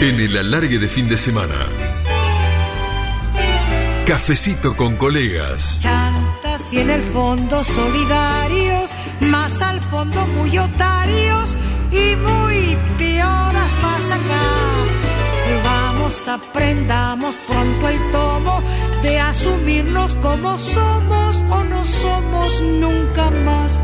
[0.00, 1.66] En el alargue de fin de semana.
[4.06, 5.80] Cafecito con colegas.
[5.80, 8.90] Chantas y en el fondo solidarios,
[9.20, 11.56] más al fondo muy otarios
[11.90, 14.46] y muy pioras más acá.
[15.64, 18.62] Vamos, aprendamos pronto el tomo
[19.02, 23.82] de asumirnos como somos o no somos nunca más.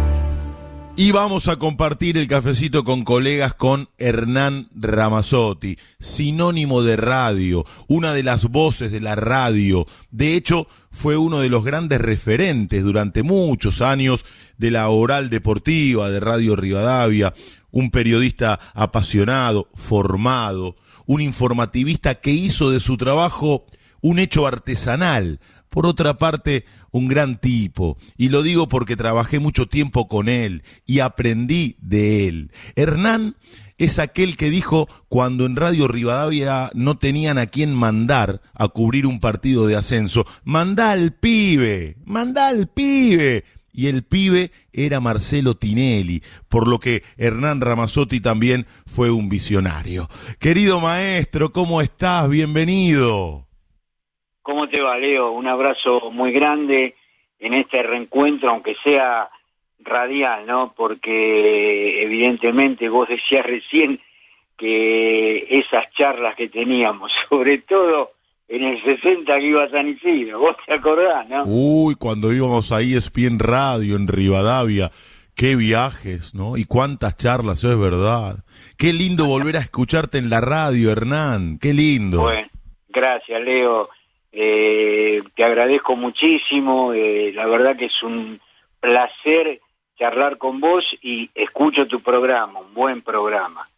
[0.96, 8.12] Y vamos a compartir el cafecito con colegas con Hernán Ramazzotti, sinónimo de radio, una
[8.12, 9.88] de las voces de la radio.
[10.12, 14.24] De hecho, fue uno de los grandes referentes durante muchos años
[14.56, 17.34] de la oral deportiva de Radio Rivadavia,
[17.72, 23.66] un periodista apasionado, formado, un informativista que hizo de su trabajo
[24.00, 25.40] un hecho artesanal,
[25.74, 30.62] por otra parte, un gran tipo, y lo digo porque trabajé mucho tiempo con él
[30.86, 32.52] y aprendí de él.
[32.76, 33.34] Hernán
[33.76, 39.04] es aquel que dijo cuando en Radio Rivadavia no tenían a quién mandar a cubrir
[39.04, 43.42] un partido de ascenso, mandá al pibe, mandá al pibe.
[43.72, 50.08] Y el pibe era Marcelo Tinelli, por lo que Hernán Ramazzotti también fue un visionario.
[50.38, 52.28] Querido maestro, ¿cómo estás?
[52.28, 53.48] Bienvenido.
[54.44, 55.32] ¿Cómo te va, Leo?
[55.32, 56.94] Un abrazo muy grande
[57.40, 59.30] en este reencuentro, aunque sea
[59.80, 60.74] radial, ¿no?
[60.76, 63.98] Porque evidentemente vos decías recién
[64.58, 68.12] que esas charlas que teníamos, sobre todo
[68.46, 71.44] en el 60 que iba a San Isidro, vos te acordás, ¿no?
[71.46, 74.90] Uy, cuando íbamos ahí ESPN Radio en Rivadavia,
[75.34, 76.58] qué viajes, ¿no?
[76.58, 78.44] Y cuántas charlas, eso es verdad.
[78.76, 82.20] Qué lindo volver a escucharte en la radio, Hernán, qué lindo.
[82.20, 82.48] Bueno,
[82.90, 83.88] gracias, Leo.
[84.36, 88.40] Eh, te agradezco muchísimo, eh, la verdad que es un
[88.80, 89.60] placer
[89.96, 93.68] charlar con vos y escucho tu programa, un buen programa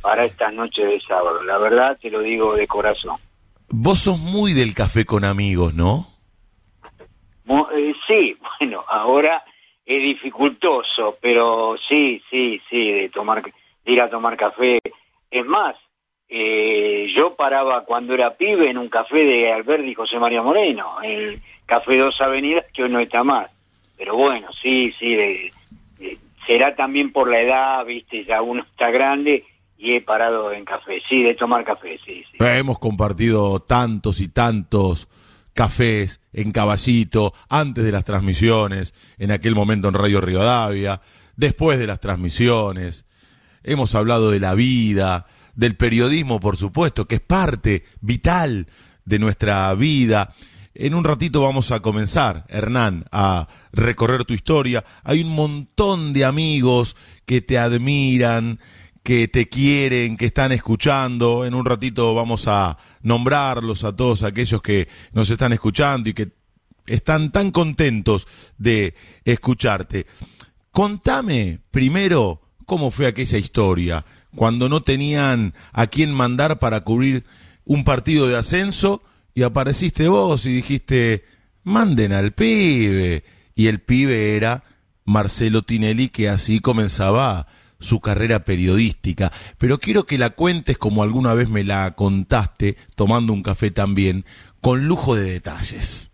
[0.00, 1.42] para esta noche de sábado.
[1.42, 3.16] La verdad te lo digo de corazón.
[3.70, 6.06] Vos sos muy del café con amigos, ¿no?
[7.74, 9.42] Eh, sí, bueno, ahora
[9.84, 14.78] es dificultoso, pero sí, sí, sí, de tomar, de ir a tomar café.
[15.30, 15.74] Es más,
[16.36, 21.00] eh, yo paraba cuando era pibe en un café de Alberti y José María Moreno,
[21.00, 23.48] el Café Dos Avenidas, que hoy no está más.
[23.96, 25.16] Pero bueno, sí, sí,
[26.44, 29.44] será también por la edad, viste, ya uno está grande
[29.78, 32.36] y he parado en café, sí, de tomar café, sí, sí.
[32.40, 35.06] Hemos compartido tantos y tantos
[35.52, 41.00] cafés en Caballito, antes de las transmisiones, en aquel momento en Radio Rivadavia,
[41.36, 43.06] después de las transmisiones.
[43.62, 48.66] Hemos hablado de la vida, del periodismo, por supuesto, que es parte vital
[49.04, 50.32] de nuestra vida.
[50.74, 54.84] En un ratito vamos a comenzar, Hernán, a recorrer tu historia.
[55.04, 58.58] Hay un montón de amigos que te admiran,
[59.04, 61.44] que te quieren, que están escuchando.
[61.44, 66.32] En un ratito vamos a nombrarlos a todos aquellos que nos están escuchando y que
[66.86, 68.26] están tan contentos
[68.58, 68.94] de
[69.24, 70.06] escucharte.
[70.72, 77.24] Contame primero cómo fue aquella historia cuando no tenían a quién mandar para cubrir
[77.64, 79.02] un partido de ascenso
[79.34, 81.24] y apareciste vos y dijiste,
[81.64, 83.24] manden al pibe.
[83.54, 84.64] Y el pibe era
[85.04, 87.46] Marcelo Tinelli, que así comenzaba
[87.80, 89.30] su carrera periodística.
[89.58, 94.24] Pero quiero que la cuentes como alguna vez me la contaste, tomando un café también,
[94.60, 96.10] con lujo de detalles.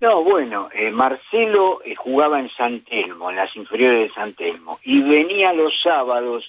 [0.00, 4.78] No, bueno, eh, Marcelo eh, jugaba en San Telmo, en las inferiores de San Telmo,
[4.84, 6.44] y venía los sábados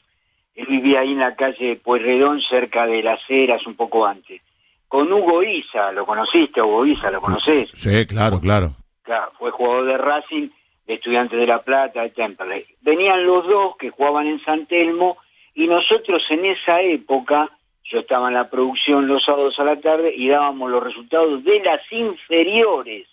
[0.59, 4.42] él vivía ahí en la calle Pueyrredón, cerca de las Heras, un poco antes.
[4.90, 6.62] Con Hugo Isa, ¿lo conociste?
[6.62, 7.70] Hugo Isa, ¿lo conoces?
[7.74, 8.74] Sí, claro, claro.
[9.03, 10.50] Claro, fue jugador de Racing,
[10.86, 12.66] de Estudiantes de La Plata, de Temperley.
[12.81, 15.18] Venían los dos que jugaban en San Telmo
[15.53, 17.50] y nosotros en esa época,
[17.86, 21.62] yo estaba en la producción los sábados a la tarde y dábamos los resultados de
[21.62, 23.08] las inferiores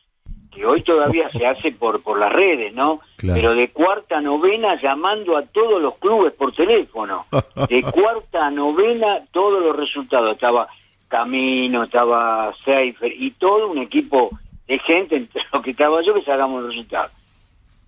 [0.56, 3.00] que hoy todavía se hace por, por las redes, ¿no?
[3.18, 7.26] Pero de cuarta a novena llamando a todos los clubes por teléfono.
[7.68, 10.32] De cuarta a novena todos los resultados.
[10.32, 10.66] Estaba
[11.08, 14.30] Camino, estaba Seifer y todo un equipo
[14.66, 17.12] de gente, entre los que estaba yo, que sacamos los resultados.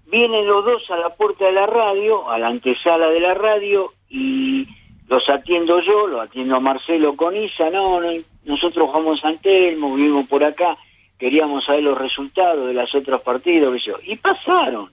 [0.06, 3.92] Vienen los dos a la puerta de la radio, a la antesala de la radio,
[4.08, 4.68] y
[5.08, 8.10] los atiendo yo, lo atiendo a Marcelo con Isa, no, no
[8.44, 10.76] nosotros vamos a Antelmo, vivimos por acá
[11.18, 14.90] queríamos saber los resultados de los otros partidos, y pasaron.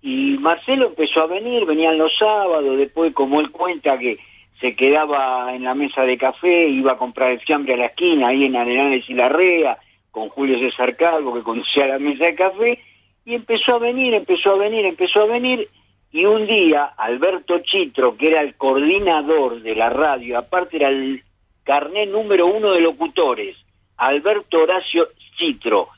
[0.00, 4.18] Y Marcelo empezó a venir, venían los sábados, después como él cuenta que
[4.60, 8.28] se quedaba en la mesa de café, iba a comprar el fiambre a la esquina,
[8.28, 9.78] ahí en Arenales y Larrea,
[10.10, 12.78] con Julio César Calvo, que conducía la mesa de café,
[13.24, 15.68] y empezó a venir, empezó a venir, empezó a venir,
[16.10, 21.22] y un día Alberto Chitro, que era el coordinador de la radio, aparte era el
[21.64, 23.56] carnet número uno de locutores,
[23.96, 25.88] Alberto Horacio Citro.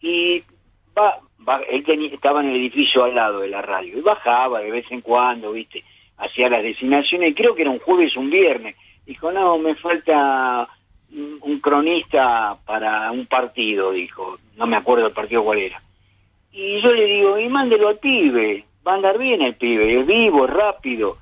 [0.00, 0.42] Y
[0.96, 1.20] va,
[1.68, 5.00] él estaba en el edificio al lado de la radio y bajaba de vez en
[5.00, 5.84] cuando, ¿viste?
[6.18, 8.76] Hacía las designaciones, creo que era un jueves, un viernes.
[9.06, 10.68] Dijo, no, me falta
[11.12, 14.38] un cronista para un partido, dijo.
[14.56, 15.82] No me acuerdo el partido cuál era.
[16.52, 20.06] Y yo le digo, y mándelo al pibe, va a andar bien el pibe, es
[20.06, 21.16] vivo, es rápido.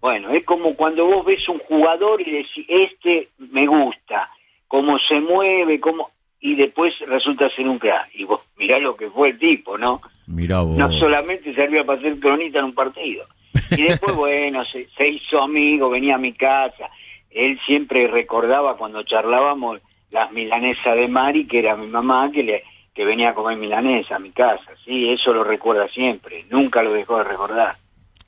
[0.00, 4.30] Bueno, es como cuando vos ves un jugador y decís, este me gusta,
[4.66, 6.10] cómo se mueve, cómo...
[6.40, 8.08] Y después resulta ser un crack.
[8.14, 10.00] Y vos mirá lo que fue el tipo, ¿no?
[10.26, 10.76] Mirá vos.
[10.76, 13.26] No solamente servía para ser cronista en un partido.
[13.70, 16.88] Y después, bueno, se, se hizo amigo, venía a mi casa.
[17.30, 22.64] Él siempre recordaba cuando charlábamos las milanesas de Mari, que era mi mamá, que, le,
[22.94, 24.72] que venía a comer milanesa a mi casa.
[24.84, 26.44] Sí, eso lo recuerda siempre.
[26.50, 27.76] Nunca lo dejó de recordar.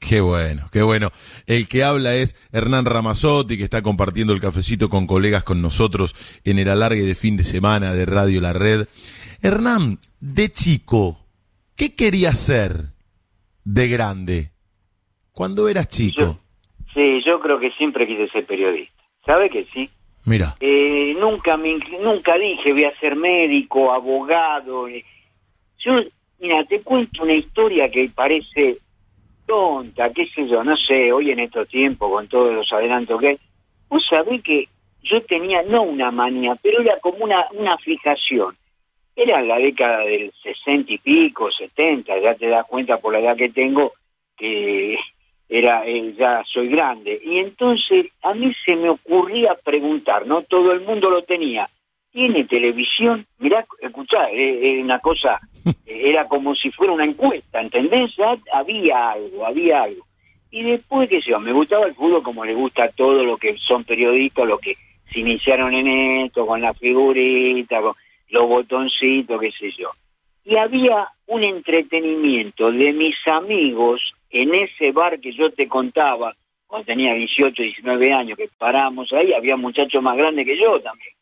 [0.09, 1.11] Qué bueno, qué bueno.
[1.47, 6.15] El que habla es Hernán Ramazotti, que está compartiendo el cafecito con colegas con nosotros
[6.45, 8.89] en el alargue de fin de semana de Radio La Red.
[9.43, 11.19] Hernán, de chico,
[11.77, 12.87] ¿qué querías ser
[13.65, 14.51] de grande?
[15.31, 16.21] Cuando eras chico.
[16.21, 16.39] Yo-
[16.95, 18.93] sí, yo creo que siempre quise ser periodista.
[19.25, 19.89] ¿Sabe que sí?
[20.25, 24.89] Mira, Eh, nunca me nunca dije voy a ser médico, abogado.
[24.89, 25.93] Yo,
[26.41, 28.79] mira, te cuento una historia que parece
[29.53, 33.29] tonta, qué sé yo, no sé, hoy en estos tiempos con todos los adelantos que
[33.29, 33.39] hay,
[33.87, 34.67] vos sabés que
[35.03, 38.57] yo tenía no una manía, pero era como una, una fijación.
[39.15, 43.37] Era la década del sesenta y pico, setenta, ya te das cuenta por la edad
[43.37, 43.93] que tengo
[44.39, 44.99] que
[45.51, 47.21] era eh, ya soy grande.
[47.23, 51.69] Y entonces a mí se me ocurría preguntar, no todo el mundo lo tenía.
[52.13, 53.27] ¿Tiene televisión?
[53.39, 55.41] Mirá, escuchá, eh, eh, una cosa,
[55.87, 58.15] eh, era como si fuera una encuesta, ¿entendés?
[58.17, 60.07] Ya había algo, había algo.
[60.51, 63.39] Y después, qué sé yo, me gustaba el fútbol como le gusta a todos los
[63.39, 64.77] que son periodistas, los que
[65.11, 65.87] se iniciaron en
[66.27, 67.95] esto, con la figurita, con
[68.29, 69.91] los botoncitos, qué sé yo.
[70.45, 76.37] Y había un entretenimiento de mis amigos en ese bar que yo te contaba,
[76.67, 81.15] cuando tenía 18, 19 años, que parábamos ahí, había muchachos más grandes que yo también.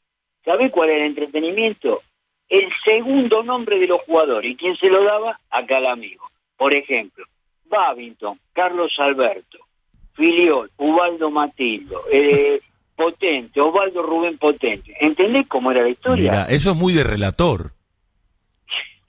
[0.45, 2.03] ¿Sabés cuál era el entretenimiento?
[2.49, 4.51] El segundo nombre de los jugadores.
[4.51, 5.39] ¿Y quién se lo daba?
[5.51, 6.29] Acá el amigo.
[6.57, 7.25] Por ejemplo,
[7.67, 9.59] Babington, Carlos Alberto,
[10.15, 12.61] Filiol, Ubaldo Matildo, eh,
[12.97, 14.95] Potente, Osvaldo Rubén Potente.
[15.01, 16.31] ¿Entendés cómo era la historia?
[16.31, 17.73] mira, eso es muy de relator.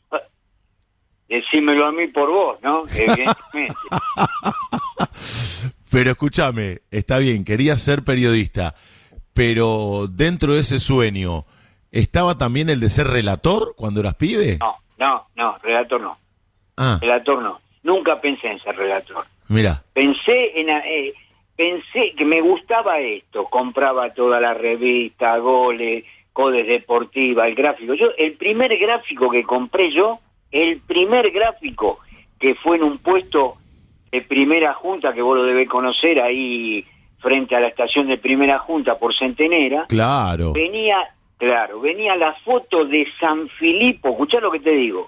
[1.27, 2.83] Decímelo a mí por vos, ¿no?
[2.95, 3.75] Evidentemente.
[5.91, 8.75] Pero escúchame, está bien, querías ser periodista,
[9.33, 11.45] pero dentro de ese sueño,
[11.91, 14.57] ¿estaba también el de ser relator cuando eras pibe?
[14.59, 16.17] No, no, no, relator no.
[16.77, 17.59] Ah, Relator no.
[17.83, 19.25] Nunca pensé en ser relator.
[19.47, 21.13] mira, Pensé en eh,
[21.55, 27.93] pensé que me gustaba esto, compraba toda la revista, goles, codes deportiva, el gráfico.
[27.93, 30.19] Yo el primer gráfico que compré yo,
[30.51, 31.99] el primer gráfico
[32.39, 33.55] que fue en un puesto
[34.11, 36.85] de primera junta que vos lo debés conocer ahí
[37.21, 40.51] frente a la estación de primera junta por Centenera, claro.
[40.53, 40.97] venía,
[41.37, 45.07] claro, venía la foto de San Filipo, escuchá lo que te digo,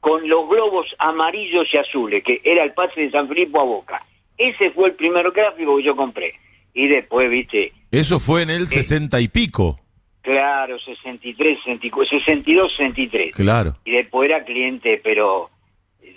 [0.00, 4.02] con los globos amarillos y azules, que era el pase de San Filipo a Boca.
[4.36, 6.34] Ese fue el primer gráfico que yo compré.
[6.72, 9.80] Y después, viste, Eso fue en el sesenta y pico.
[10.22, 13.34] claro, 63, 64, 62, 63.
[13.34, 13.74] Claro.
[13.84, 15.50] Y después era cliente, pero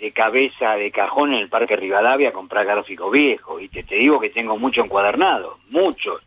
[0.02, 3.62] de cabeza, de cajón en el Parque Rivadavia a comprar gráficos viejos.
[3.62, 6.20] Y te, te digo que tengo mucho encuadernado, muchos.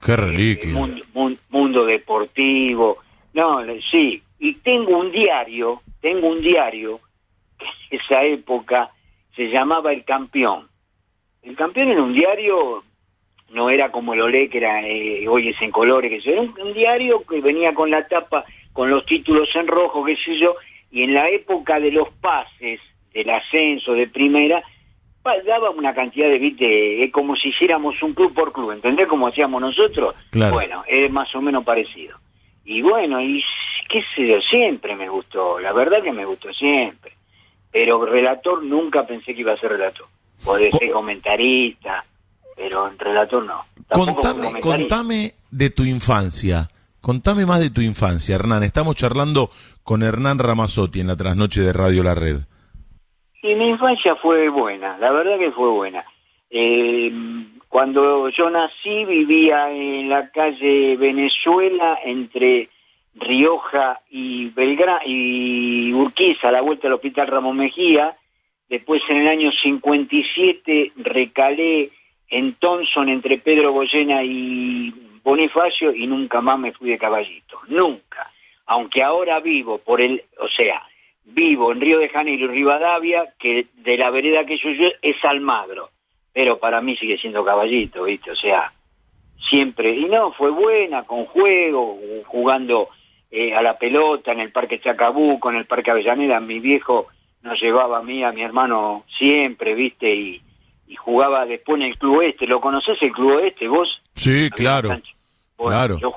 [0.00, 0.72] Qué reliquia.
[0.72, 2.96] mundo, mun- mundo deportivo.
[3.34, 4.22] No, sí.
[4.38, 7.00] Y tengo un diario, tengo un diario,
[7.58, 7.66] que
[7.96, 8.90] en esa época
[9.36, 10.66] se llamaba El Campeón.
[11.42, 12.82] El Campeón era un diario,
[13.50, 16.54] no era como el Olé, que era, eh, hoy es en colores, que era un,
[16.58, 20.54] un diario que venía con la tapa, con los títulos en rojo, qué sé yo,
[20.90, 22.80] y en la época de los pases,
[23.18, 24.62] del ascenso de primera,
[25.46, 29.06] daba una cantidad de, viste, es como si hiciéramos un club por club, ¿entendés?
[29.06, 30.14] Como hacíamos nosotros.
[30.30, 30.54] Claro.
[30.54, 32.16] Bueno, es más o menos parecido.
[32.64, 33.42] Y bueno, y
[33.88, 37.12] qué sé yo, siempre me gustó, la verdad que me gustó siempre.
[37.70, 40.06] Pero relator nunca pensé que iba a ser relator.
[40.42, 42.04] Podés ser comentarista,
[42.56, 43.64] pero en relator no.
[43.88, 46.70] Tampoco Contame, contame de tu infancia.
[47.00, 48.62] Contame más de tu infancia, Hernán.
[48.62, 49.50] Estamos charlando
[49.82, 52.40] con Hernán Ramazotti en la trasnoche de Radio La Red.
[53.42, 56.04] Y mi infancia fue buena, la verdad que fue buena.
[56.50, 57.12] Eh,
[57.68, 62.68] cuando yo nací vivía en la calle Venezuela entre
[63.14, 68.16] Rioja y Belgrano y Urquiza, a la vuelta del Hospital Ramón Mejía.
[68.68, 71.90] Después en el año 57 recalé
[72.28, 74.92] en Thompson entre Pedro Goyena y
[75.22, 78.30] Bonifacio y nunca más me fui de caballito, nunca.
[78.66, 80.82] Aunque ahora vivo por el, o sea,
[81.34, 85.16] vivo en Río de Janeiro y Rivadavia, que de la vereda que yo, yo es
[85.24, 85.90] Almagro,
[86.32, 88.30] pero para mí sigue siendo caballito, ¿viste?
[88.30, 88.72] O sea,
[89.48, 92.88] siempre, y no, fue buena, con juego, jugando
[93.30, 97.08] eh, a la pelota en el Parque Chacabuco, en el Parque Avellaneda, mi viejo
[97.42, 100.14] nos llevaba a mí, a mi hermano siempre, ¿viste?
[100.14, 100.42] Y,
[100.88, 103.88] y jugaba después en el Club Este, ¿lo conoces el Club Este vos?
[104.14, 104.88] Sí, claro.
[105.56, 105.98] Bueno, claro.
[105.98, 106.12] yo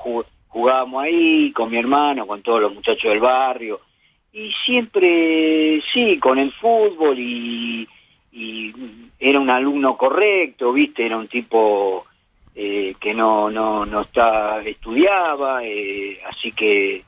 [0.48, 3.80] jugábamos ahí con mi hermano, con todos los muchachos del barrio,
[4.32, 7.86] y siempre, sí, con el fútbol y,
[8.32, 8.72] y
[9.20, 11.04] era un alumno correcto, ¿viste?
[11.04, 12.06] Era un tipo
[12.54, 17.04] eh, que no, no, no está, estudiaba, eh, así que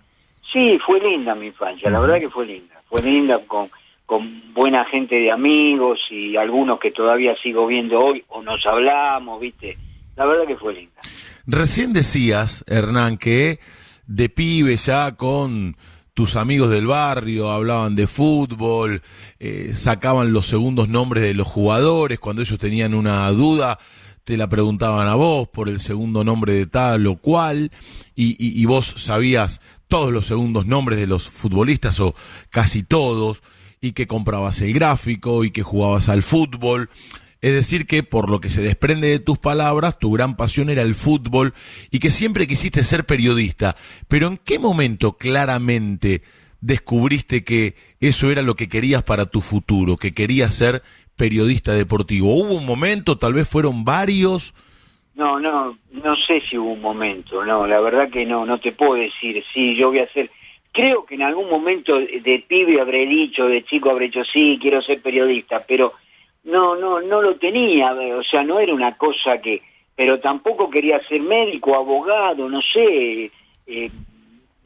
[0.52, 3.70] sí, fue linda mi infancia, la verdad que fue linda, fue linda con,
[4.04, 9.40] con buena gente de amigos y algunos que todavía sigo viendo hoy o nos hablamos,
[9.40, 9.78] ¿viste?
[10.16, 11.00] La verdad que fue linda.
[11.46, 13.58] Recién decías, Hernán, que
[14.06, 15.76] de pibe ya con
[16.14, 19.02] tus amigos del barrio hablaban de fútbol,
[19.40, 23.80] eh, sacaban los segundos nombres de los jugadores, cuando ellos tenían una duda,
[24.22, 27.72] te la preguntaban a vos por el segundo nombre de tal o cual,
[28.14, 32.14] y, vos sabías todos los segundos nombres de los futbolistas o
[32.48, 33.42] casi todos,
[33.80, 36.88] y que comprabas el gráfico y que jugabas al fútbol.
[37.44, 40.80] Es decir, que por lo que se desprende de tus palabras, tu gran pasión era
[40.80, 41.52] el fútbol
[41.90, 43.76] y que siempre quisiste ser periodista.
[44.08, 46.22] Pero ¿en qué momento claramente
[46.62, 50.80] descubriste que eso era lo que querías para tu futuro, que querías ser
[51.16, 52.32] periodista deportivo?
[52.32, 54.54] ¿Hubo un momento, tal vez fueron varios?
[55.14, 58.72] No, no, no sé si hubo un momento, no, la verdad que no, no te
[58.72, 60.30] puedo decir, sí, yo voy a ser,
[60.72, 64.80] creo que en algún momento de pibe habré dicho, de chico habré dicho, sí, quiero
[64.80, 65.92] ser periodista, pero
[66.44, 69.62] no, no, no lo tenía, o sea, no era una cosa que,
[69.96, 73.30] pero tampoco quería ser médico, abogado, no sé,
[73.66, 73.90] eh,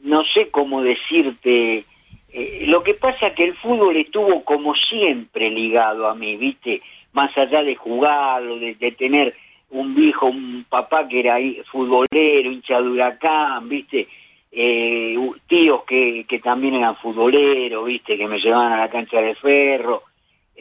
[0.01, 1.85] no sé cómo decirte.
[2.31, 6.81] Eh, lo que pasa es que el fútbol estuvo como siempre ligado a mí, ¿viste?
[7.13, 9.35] Más allá de jugarlo, de, de tener
[9.71, 11.37] un viejo, un papá que era
[11.71, 13.17] futbolero, hincha de
[13.63, 14.07] ¿viste?
[14.51, 15.15] Eh,
[15.47, 18.17] tíos que, que también eran futboleros, ¿viste?
[18.17, 20.08] Que me llevaban a la cancha de ferro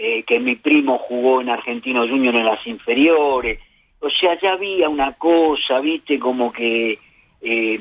[0.00, 3.58] eh, que mi primo jugó en Argentino Junior en las inferiores.
[3.98, 7.00] O sea, ya había una cosa, viste, como que
[7.42, 7.80] eh,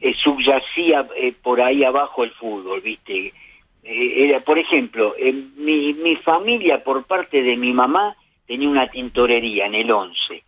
[0.00, 3.32] eh, subyacía eh, por ahí abajo el fútbol, viste.
[3.82, 5.14] Eh, era, por ejemplo,
[5.56, 8.14] mi, mi familia por parte de mi mamá
[8.46, 10.42] tenía una tintorería en el 11.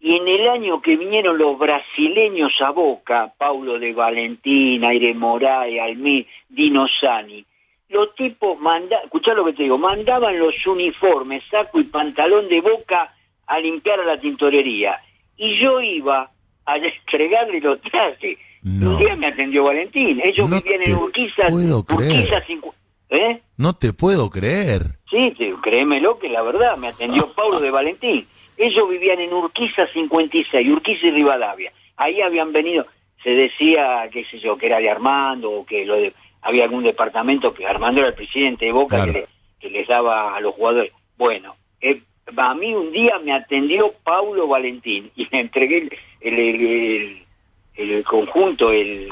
[0.00, 5.78] Y en el año que vinieron los brasileños a Boca, Paulo de Valentín, Aire Moray,
[5.78, 7.44] Almir, Dino Sani,
[7.88, 12.60] los tipos manda, escuchá lo que te digo, mandaban los uniformes, saco y pantalón de
[12.60, 13.14] boca
[13.46, 14.98] a limpiar a la tintorería.
[15.36, 16.30] Y yo iba
[16.66, 18.38] a entregarle los trajes.
[18.62, 18.90] No.
[18.90, 20.20] Un día me atendió Valentín.
[20.22, 21.48] Ellos No vivían en Urquiza.
[21.48, 22.12] puedo creer.
[22.32, 22.42] Urquiza
[23.10, 23.40] ¿Eh?
[23.56, 24.82] No te puedo creer.
[25.08, 28.26] Sí, te- créemelo que la verdad, me atendió Paulo de Valentín.
[28.58, 31.72] Ellos vivían en Urquiza 56, Urquiza y Rivadavia.
[31.96, 32.86] Ahí habían venido,
[33.22, 36.12] se decía, qué sé yo, que era de Armando o que lo de,
[36.48, 39.12] había algún departamento que Armando era el presidente de Boca Claro.
[39.12, 39.26] que, le-
[39.60, 40.92] que les daba a los jugadores.
[41.16, 42.00] Bueno, eh,
[42.36, 45.88] a mí un día me atendió Paulo Valentín y le entregué
[46.20, 47.22] el, el,
[47.74, 49.08] el- conjunto, el,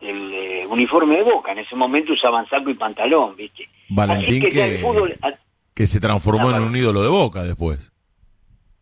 [0.00, 1.52] el eh, uniforme de Boca.
[1.52, 3.68] En ese momento usaban saco y pantalón, ¿viste?
[3.88, 5.32] Valentín que, que- fútbol, a-
[5.74, 7.92] Que se transformó Ah, en un ídolo de boca después.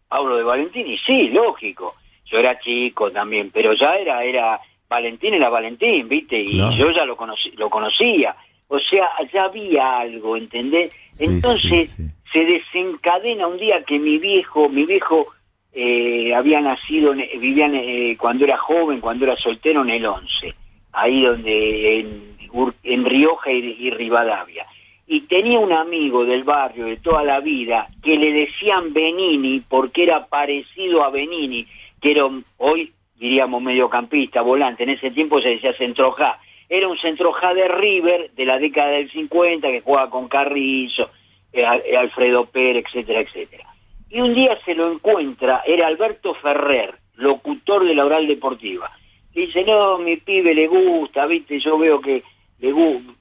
[0.09, 1.95] Pablo de Valentín, y sí, lógico.
[2.27, 6.41] Yo era chico también, pero ya era, era, Valentín era Valentín, ¿viste?
[6.41, 6.77] Y Claro.
[6.77, 8.35] yo ya lo, conocí, lo conocía.
[8.69, 10.91] O sea, ya había algo, ¿entendés?
[11.13, 12.11] Sí, Entonces, sí, sí.
[12.33, 15.29] se desencadena un día que mi viejo, mi viejo
[15.73, 20.55] eh, había nacido, vivían eh, cuando era joven, cuando era soltero en el 11,
[20.93, 22.37] ahí donde, en,
[22.83, 24.67] en Rioja y, y Rivadavia.
[25.07, 30.03] Y tenía un amigo del barrio de toda la vida que le decían Benini porque
[30.03, 31.65] era parecido a Benini,
[32.01, 32.25] que era
[32.57, 36.39] hoy diríamos mediocampista, volante, en ese tiempo se decía centrojá.
[36.69, 41.11] Era un centrojá de River de la década del 50 que jugaba con Carrizo,
[41.53, 43.65] eh, eh, Alfredo Pérez, etcétera, etcétera.
[44.11, 48.91] Y un día se lo encuentra, era Alberto Ferrer, locutor de la Oral Deportiva.
[49.33, 52.23] Dice, no, mi pibe le gusta, viste, yo veo que
[52.59, 53.13] le gusta,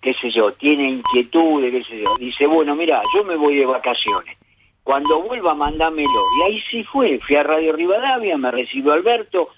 [0.00, 2.16] qué sé yo, tiene inquietudes, qué sé yo.
[2.18, 4.36] Dice, bueno, mira, yo me voy de vacaciones.
[4.86, 6.22] Cuando vuelva, mandámelo.
[6.38, 9.48] Y ahí sí fue, fui a Radio Rivadavia, me recibió Alberto,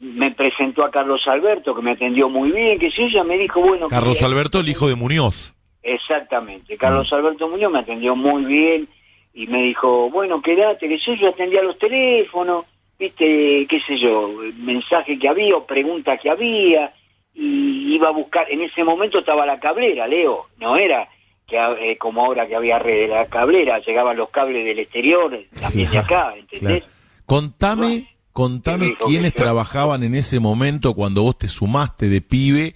[0.00, 3.36] me presentó a Carlos Alberto, que me atendió muy bien, que sé yo, ya me
[3.36, 3.88] dijo, bueno...
[3.88, 5.54] Carlos que- Alberto, el hijo de Muñoz.
[5.82, 6.78] Exactamente.
[6.78, 8.88] Carlos Alberto Muñoz me atendió muy bien
[9.34, 12.64] y me dijo, bueno, quédate, que yo, yo atendía los teléfonos,
[12.98, 14.30] viste, qué sé yo,
[14.60, 16.90] mensaje que había o pregunta que había,
[17.34, 21.06] y iba a buscar, en ese momento estaba la cablera, Leo, no era
[21.46, 25.90] que eh, como ahora que había red, la cablera, llegaban los cables del exterior, también
[25.90, 26.84] de acá, ¿entendés?
[27.26, 32.74] Contame, contame quiénes yo- trabajaban en ese momento cuando vos te sumaste de pibe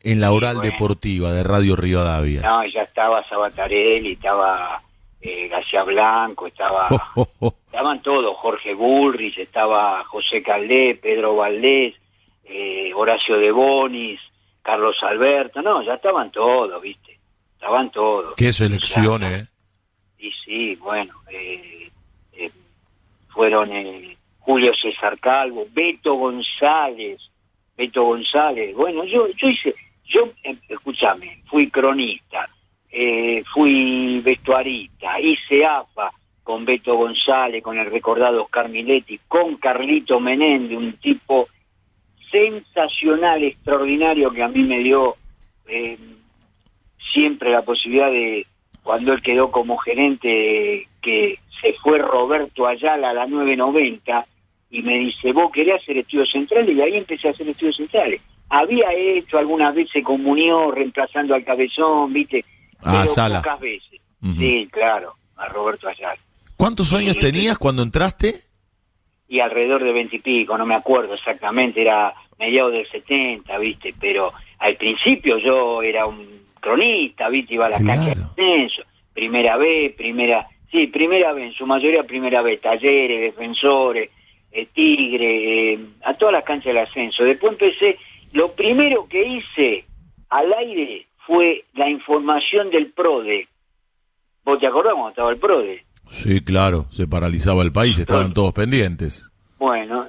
[0.00, 0.70] en la oral bueno.
[0.70, 2.40] deportiva de Radio Rivadavia.
[2.42, 4.80] No, ya estaba Sabatarelli, estaba
[5.20, 6.88] eh, García Blanco, estaba...
[7.68, 11.94] Estaban todos, Jorge Bullrich, estaba José Caldé, Pedro Valdés,
[12.44, 14.18] eh, Horacio de Bonis,
[14.62, 17.17] Carlos Alberto, no, ya estaban todos, viste,
[17.58, 18.34] estaban todos.
[18.36, 19.46] Qué selección, Ya, ¿eh?
[20.20, 21.90] Y sí, bueno, eh,
[22.32, 22.50] eh,
[23.28, 27.20] fueron eh, Julio César Calvo, Beto González,
[27.76, 29.74] Beto González, bueno, yo, yo hice,
[30.04, 32.48] yo, eh, escúchame, fui cronista,
[32.90, 36.10] eh, fui vestuarista, hice AFA
[36.44, 41.48] con Beto González, con el recordado Oscar Miletti, con Carlito Menéndez, un tipo
[42.30, 45.16] sensacional, extraordinario que a mí me dio
[45.66, 45.98] eh,
[47.12, 48.46] siempre la posibilidad de,
[48.82, 54.26] cuando él quedó como gerente, que se fue Roberto Ayala a la 990
[54.70, 58.20] y me dice, vos querés hacer estudios centrales y ahí empecé a hacer estudios centrales.
[58.50, 62.44] Había hecho algunas veces comunión reemplazando al cabezón, viste,
[62.82, 63.42] Ah, pero Sala.
[63.42, 64.00] pocas veces.
[64.38, 66.18] Sí, claro, a Roberto Ayala.
[66.56, 68.42] ¿Cuántos años tenías cuando entraste?
[69.30, 73.94] y alrededor de 20 y pico, no me acuerdo exactamente, era mediados del 70, ¿viste?
[74.00, 77.54] Pero al principio yo era un cronista, ¿viste?
[77.54, 78.00] Iba a la Claro.
[78.02, 78.82] cancha de ascenso,
[79.14, 84.10] primera vez, primera, sí, primera vez, en su mayoría primera vez, talleres, defensores,
[84.52, 87.24] eh, tigre, eh, a todas las canchas del ascenso.
[87.24, 87.98] Después empecé,
[88.32, 89.84] lo primero que hice
[90.30, 93.48] al aire fue la información del PRODE.
[94.44, 95.84] ¿Vos te acordás cuando estaba el PRODE?
[96.10, 99.30] Sí, claro, se paralizaba el país, estaban todos pendientes.
[99.58, 100.06] Bueno,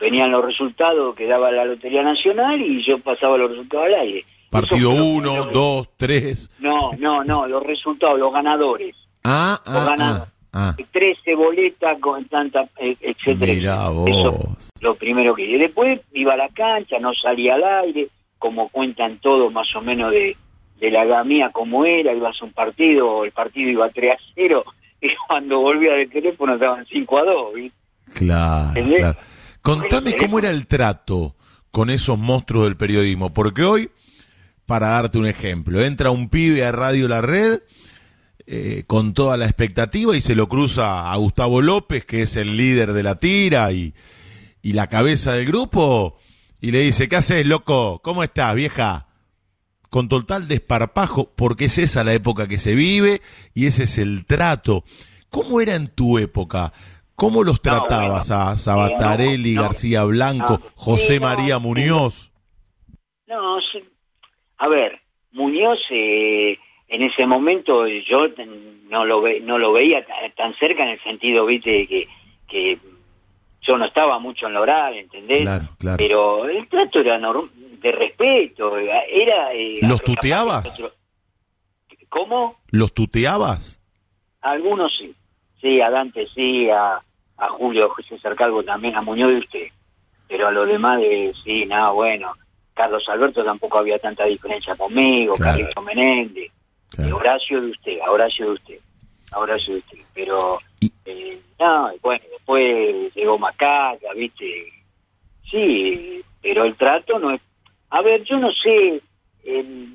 [0.00, 4.24] venían los resultados que daba la Lotería Nacional y yo pasaba los resultados al aire.
[4.60, 6.50] Partido Eso fue lo 1, primero que- 2, 3.
[6.60, 8.94] No, no, no, los resultados, los ganadores.
[9.24, 10.28] Ah, Los ah, ganadores.
[10.52, 10.84] ah, ah.
[10.92, 13.52] 13 boletas con tanta, eh, etcétera.
[13.52, 14.20] Mirá etcétera.
[14.20, 14.70] Eso, vos.
[14.80, 15.58] lo primero que hice.
[15.58, 20.10] Después iba a la cancha, no salía al aire, como cuentan todos más o menos
[20.12, 20.36] de,
[20.78, 24.16] de la edad mía como era, ibas a un partido, el partido iba 3 a
[24.34, 24.64] 0,
[25.00, 27.78] y cuando volvía del teléfono estaban 5 a 2, ¿viste?
[28.14, 28.98] Claro, ¿Entendés?
[29.00, 29.18] claro.
[29.62, 31.34] Contame cómo era el trato
[31.72, 33.90] con esos monstruos del periodismo, porque hoy,
[34.66, 37.60] para darte un ejemplo, entra un pibe a Radio La Red
[38.46, 42.56] eh, con toda la expectativa y se lo cruza a Gustavo López, que es el
[42.56, 43.94] líder de la tira y,
[44.62, 46.16] y la cabeza del grupo,
[46.60, 48.00] y le dice, ¿qué haces, loco?
[48.02, 49.06] ¿Cómo estás, vieja?
[49.88, 53.22] Con total desparpajo, porque es esa la época que se vive
[53.54, 54.84] y ese es el trato.
[55.28, 56.72] ¿Cómo era en tu época?
[57.14, 62.32] ¿Cómo los No, tratabas bueno, a Sabatarelli, no, no, García Blanco, José María Muñoz?
[63.26, 63.82] No, sí.
[64.58, 65.00] A ver,
[65.32, 68.26] Muñoz eh, en ese momento yo
[68.88, 72.08] no lo ve, no lo veía ta- tan cerca en el sentido, viste, que,
[72.48, 72.78] que
[73.62, 75.42] yo no estaba mucho en la oral, ¿entendés?
[75.42, 75.96] Claro, claro.
[75.98, 79.52] Pero el trato era de respeto, era...
[79.52, 80.82] eh, ¿Los tuteabas?
[82.08, 82.56] ¿Cómo?
[82.70, 83.82] ¿Los tuteabas?
[84.40, 85.14] Algunos sí.
[85.60, 87.00] Sí, a Dante sí, a,
[87.38, 89.66] a Julio César Calvo también, a Muñoz de usted.
[90.28, 92.32] Pero a los demás, de, sí, nada, bueno.
[92.76, 95.56] Carlos Alberto tampoco había tanta diferencia conmigo, Claro.
[95.58, 96.52] Carlito Menéndez.
[96.94, 97.16] Claro.
[97.16, 98.78] Horacio de usted, a Horacio de usted,
[99.32, 99.98] a Horacio de usted.
[100.14, 100.60] Pero,
[101.06, 104.72] eh, no, bueno, después llegó Macaca, ¿viste?
[105.50, 107.40] Sí, pero el trato no es...
[107.90, 109.00] A ver, yo no sé,
[109.44, 109.88] eh,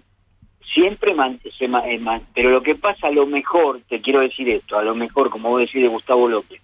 [0.73, 4.49] siempre man- se eh, man- pero lo que pasa a lo mejor, te quiero decir
[4.49, 6.59] esto, a lo mejor, como vos decís de Gustavo López,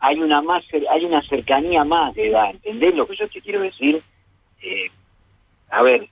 [0.00, 3.60] hay una más hay una cercanía más de edad, ¿entendés lo que yo te quiero
[3.60, 4.02] decir?
[4.60, 4.90] Eh,
[5.72, 6.10] a ver,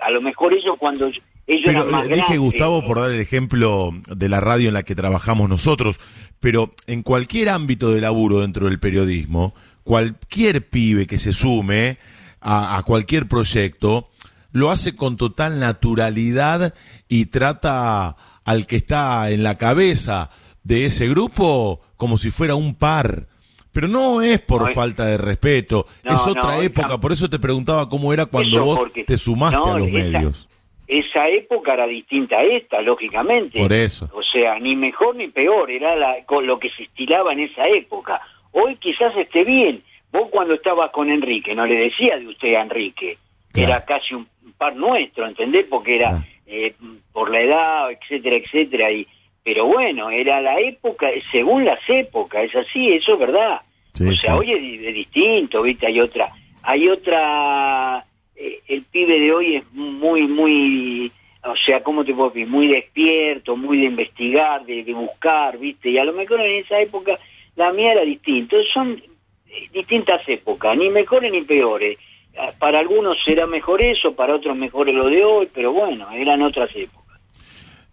[0.00, 3.10] a lo mejor ellos cuando ellos Pero eran más eh, dije grandes, Gustavo por dar
[3.10, 5.98] el ejemplo de la radio en la que trabajamos nosotros,
[6.38, 11.98] pero en cualquier ámbito de laburo dentro del periodismo, cualquier pibe que se sume
[12.40, 14.08] a, a cualquier proyecto
[14.52, 16.72] lo hace con total naturalidad
[17.08, 20.30] y trata al que está en la cabeza
[20.62, 23.26] de ese grupo como si fuera un par.
[23.72, 27.38] Pero no es por falta de respeto, no, es otra no, época, por eso te
[27.38, 30.48] preguntaba cómo era cuando vos porque- te sumaste no, a los esa- medios.
[30.86, 33.58] esa época era distinta a esta, lógicamente.
[33.60, 34.10] Por eso.
[34.12, 37.66] O sea, ni mejor ni peor, era la- con lo que se estilaba en esa
[37.66, 38.20] época.
[38.52, 39.82] Hoy quizás esté bien.
[40.12, 43.16] Vos cuando estabas con Enrique, no le decía de usted a Enrique,
[43.52, 43.68] Claro.
[43.70, 44.26] era casi un
[44.58, 45.64] par nuestro, ¿entendés?
[45.70, 46.24] Porque era Claro.
[46.46, 46.74] eh,
[47.14, 48.92] por la edad, etcétera, etcétera.
[48.92, 49.06] Y,
[49.44, 53.60] pero bueno, era la época, según las épocas, es así, eso es verdad.
[53.92, 54.38] Sí, o sea, sí.
[54.38, 55.86] hoy es, es distinto, ¿viste?
[55.86, 58.04] Hay otra, hay otra,
[58.36, 61.12] eh, el pibe de hoy es muy, muy,
[61.44, 62.46] o sea, ¿cómo te puedo decir?
[62.46, 65.90] Muy despierto, muy de investigar, de, de buscar, ¿viste?
[65.90, 67.18] Y a lo mejor en esa época
[67.56, 68.56] la mía era distinto.
[68.72, 69.02] Son
[69.48, 71.98] eh, distintas épocas, ni mejores ni peores.
[72.38, 76.42] Ah, Para algunos será mejor eso, para otros mejor lo de hoy, pero bueno, eran
[76.42, 77.01] otras épocas.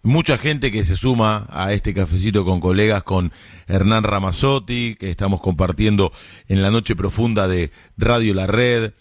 [0.02, 3.32] Mucha gente que se suma a este cafecito con colegas, con
[3.68, 6.10] Hernán Ramazotti, que estamos compartiendo
[6.48, 8.92] en la noche profunda de Radio La Red.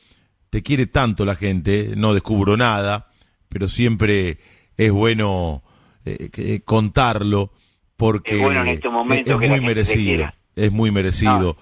[0.50, 3.08] Te quiere tanto la gente, no descubro nada,
[3.48, 4.40] pero siempre
[4.76, 5.64] es bueno
[6.04, 7.54] eh, que- contarlo
[7.96, 11.56] porque Es bueno en estos momentos es que la muy merecido, es muy merecido.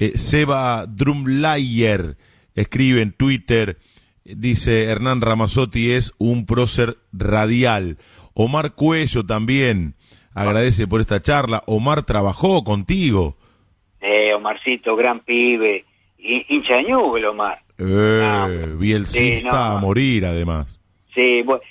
[0.00, 2.16] Eh, Seba Drumlayer
[2.54, 3.78] escribe en Twitter,
[4.24, 7.98] dice Hernán Ramazotti es un prócer radial.
[8.34, 9.94] Omar Cuello también
[10.34, 11.62] agradece por esta charla.
[11.66, 13.36] Omar trabajó contigo.
[14.00, 15.84] Eh, Omarcito, gran pibe,
[16.18, 17.60] hi- hincha de Newell, Omar.
[17.78, 19.54] Eh, Ah, bielcista sí, no.
[19.54, 20.80] a morir además.
[21.14, 21.62] Sí, bueno,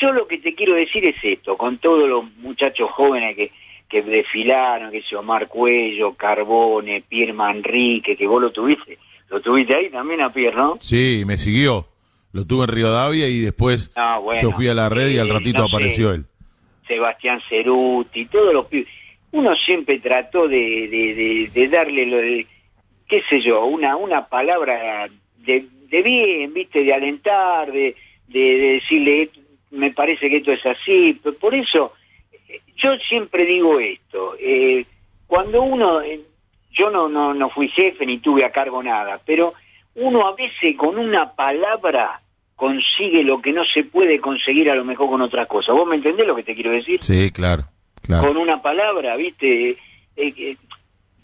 [0.00, 3.50] yo lo que te quiero decir es esto, con todos los muchachos jóvenes que,
[3.88, 8.98] que desfilaron, que se Omar Cuello, Carbone, Pierre Manrique, que vos lo tuviste,
[9.30, 10.76] lo tuviste ahí también a Pierre, ¿no?
[10.80, 11.86] Sí, me siguió.
[12.38, 15.28] Lo tuve en Rivadavia y después Ah, bueno, yo fui a la red y al
[15.28, 15.74] ratito no sé.
[15.76, 16.24] apareció él.
[16.86, 18.86] Sebastián Ceruti, todos los pibes.
[19.32, 20.56] Uno siempre trató de,
[20.88, 22.46] de, de, de darle, lo de,
[23.08, 27.96] qué sé yo, una, una palabra de, de bien, viste, de alentar, de,
[28.28, 29.30] de, de decirle,
[29.72, 31.20] me parece que esto es así.
[31.40, 31.92] Por eso,
[32.48, 34.86] eh, yo siempre digo esto, eh,
[35.26, 36.20] cuando uno, eh,
[36.70, 39.54] yo no, no, no fui jefe ni tuve a cargo nada, pero
[39.96, 42.22] uno a veces con una palabra
[42.58, 45.76] consigue lo que no se puede conseguir a lo mejor con otras cosas.
[45.76, 46.98] ¿Vos me entendés lo que te quiero decir?
[47.00, 47.64] Sí, claro,
[48.02, 48.26] claro.
[48.26, 49.70] Con una palabra, ¿viste?
[49.70, 49.76] Eh,
[50.16, 50.56] eh,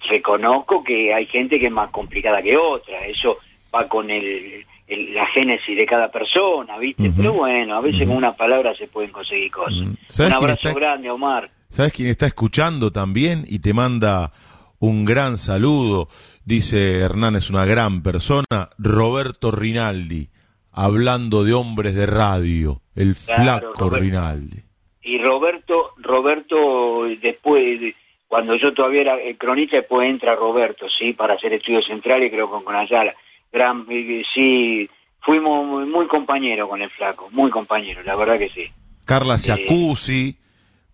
[0.09, 3.38] reconozco que hay gente que es más complicada que otra, eso
[3.75, 7.11] va con el, el- la génesis de cada persona, ¿viste?
[7.16, 9.75] Pero bueno, a veces con una palabra se pueden conseguir cosas.
[9.81, 9.94] Mm.
[10.09, 11.51] ¿Sabes Un abrazo está- grande, Omar.
[11.68, 14.31] ¿Sabes quién está escuchando también y te manda
[14.79, 16.09] un gran saludo?
[16.44, 18.68] Dice Hernán es una gran persona.
[18.79, 20.29] Roberto Rinaldi,
[20.74, 22.80] hablando de hombres de radio.
[22.94, 23.96] El Claro, flaco Roberto.
[24.04, 24.56] Rinaldi.
[25.02, 27.94] Y Roberto, Roberto, después, de-
[28.28, 32.50] cuando yo todavía era eh, cronista, después entra Roberto, sí, para hacer estudios centrales, creo
[32.50, 33.14] con, con Ayala.
[33.52, 34.88] Gran, eh, sí,
[35.20, 38.66] fuimos muy, muy compañeros con el flaco, muy compañeros, la verdad que sí.
[39.04, 40.38] Carla Jacuzzi.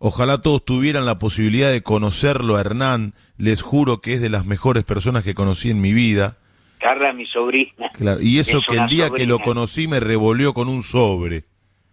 [0.03, 3.13] Ojalá todos tuvieran la posibilidad de conocerlo a Hernán.
[3.37, 6.39] Les juro que es de las mejores personas que conocí en mi vida.
[6.81, 7.91] Carla mi sobrina.
[7.93, 11.45] Claro, y eso Es que el día que lo conocí me revolvió con un sobre.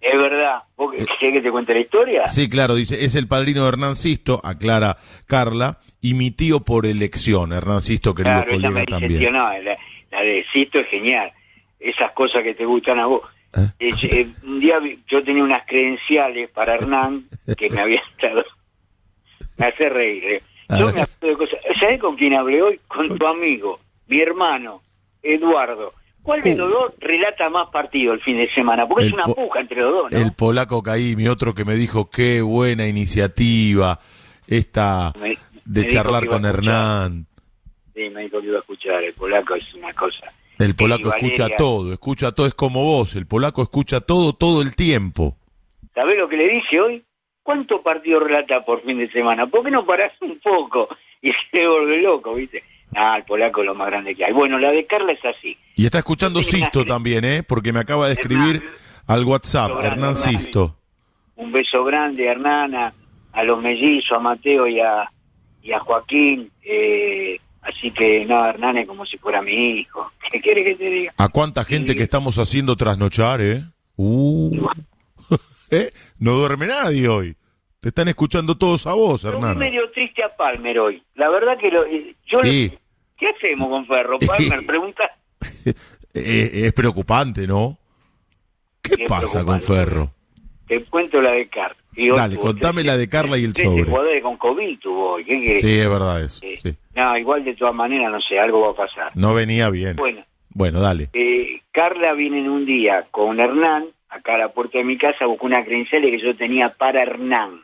[0.01, 0.63] Es verdad.
[0.77, 2.27] ¿Vos querés que te cuente la historia?
[2.27, 4.97] Sí, claro, dice, es el padrino de Hernán Sisto, aclara
[5.27, 9.19] Carla, y mi tío por elección, Hernán Sisto, querido claro, colega también.
[9.19, 9.77] tío, no, la,
[10.11, 11.31] la de Sisto es genial.
[11.79, 13.21] Esas cosas que te gustan a vos.
[13.55, 13.69] ¿Eh?
[13.79, 17.23] Eh, eh, un día yo tenía unas credenciales para Hernán
[17.57, 18.43] que me habían dado.
[19.57, 20.23] Me hace reír.
[20.25, 20.41] eh.
[20.77, 20.95] Yo ver.
[20.95, 21.59] me acuerdo de cosas.
[21.79, 22.79] ¿Sabés con quién hablé hoy?
[22.87, 24.81] Con tu amigo, mi hermano,
[25.21, 25.93] Eduardo.
[26.23, 26.57] ¿Cuál de Uh.
[26.57, 28.85] los dos relata más partido el fin de semana?
[28.87, 30.17] Porque El es una puja entre los dos, ¿no?
[30.17, 33.99] El polaco Caimi, otro que me dijo, qué buena iniciativa
[34.47, 36.45] esta Me- de charlar con.
[36.45, 37.25] Hernán.
[37.95, 39.03] Sí, me dijo que iba a escuchar.
[39.03, 40.31] El polaco es una cosa.
[40.59, 44.75] El polaco escucha todo, escucha todo, es como vos, el polaco escucha todo, todo el
[44.75, 45.37] tiempo.
[45.93, 47.03] ¿Sabés lo que le dije hoy?
[47.43, 49.45] ¿Cuántos partidos relata por fin de semana?
[49.47, 50.89] ¿Por qué no parás un poco?
[51.21, 52.63] Y se vuelve loco, ¿viste?
[52.95, 54.33] Ah, el polaco es lo más grande que hay.
[54.33, 55.57] Bueno, la de Carla es así.
[55.75, 57.43] Y está escuchando Sí, Sisto también, ¿eh?
[57.43, 58.71] Porque me acaba de escribir Hernán.
[59.07, 60.15] al WhatsApp, Grande, Hernán.
[60.15, 60.77] Sisto.
[61.35, 62.93] Un beso grande a Hernana,
[63.33, 65.11] a los mellizos, a Mateo y a,
[65.61, 66.49] y a Joaquín.
[66.63, 70.11] Eh, así que, no, Hernán es como si fuera mi hijo.
[70.31, 71.13] ¿Qué quieres que te diga?
[71.17, 71.97] ¿A cuánta gente Sí.
[71.97, 73.63] que estamos haciendo trasnochar, eh?
[73.97, 74.67] Uh.
[75.71, 75.91] ¿Eh?
[76.17, 77.35] No duerme nadie hoy.
[77.87, 79.57] Te están escuchando todos a vos, Hernán.
[79.57, 81.01] medio triste a Palmer hoy.
[81.15, 82.41] La verdad que lo, eh, yo...
[82.41, 82.77] le- Sí.
[83.17, 84.19] ¿Qué hacemos con Ferro?
[84.19, 85.09] Palmer pregunta...
[86.13, 87.77] Eh, es preocupante, ¿no?
[88.81, 89.61] ¿Qué Qué pasa con.
[89.61, 90.11] Ferro?
[90.67, 91.77] Te cuento la de Carla.
[91.95, 93.83] Y Dale, tuvo contame la de Carla y el 13 sobre.
[93.85, 95.23] jugadores con COVID tuvo hoy.
[95.23, 96.45] Sí, es verdad eso.
[96.45, 96.75] Eh, sí.
[96.93, 99.13] No, igual de todas maneras, no sé, algo va a pasar.
[99.15, 99.95] No venía bien.
[99.95, 101.09] Bueno, Bueno, dale.
[101.13, 105.25] eh, Carla viene en un día con Hernán, acá a la puerta de mi casa,
[105.25, 107.61] buscó una credencial que yo tenía para Hernán.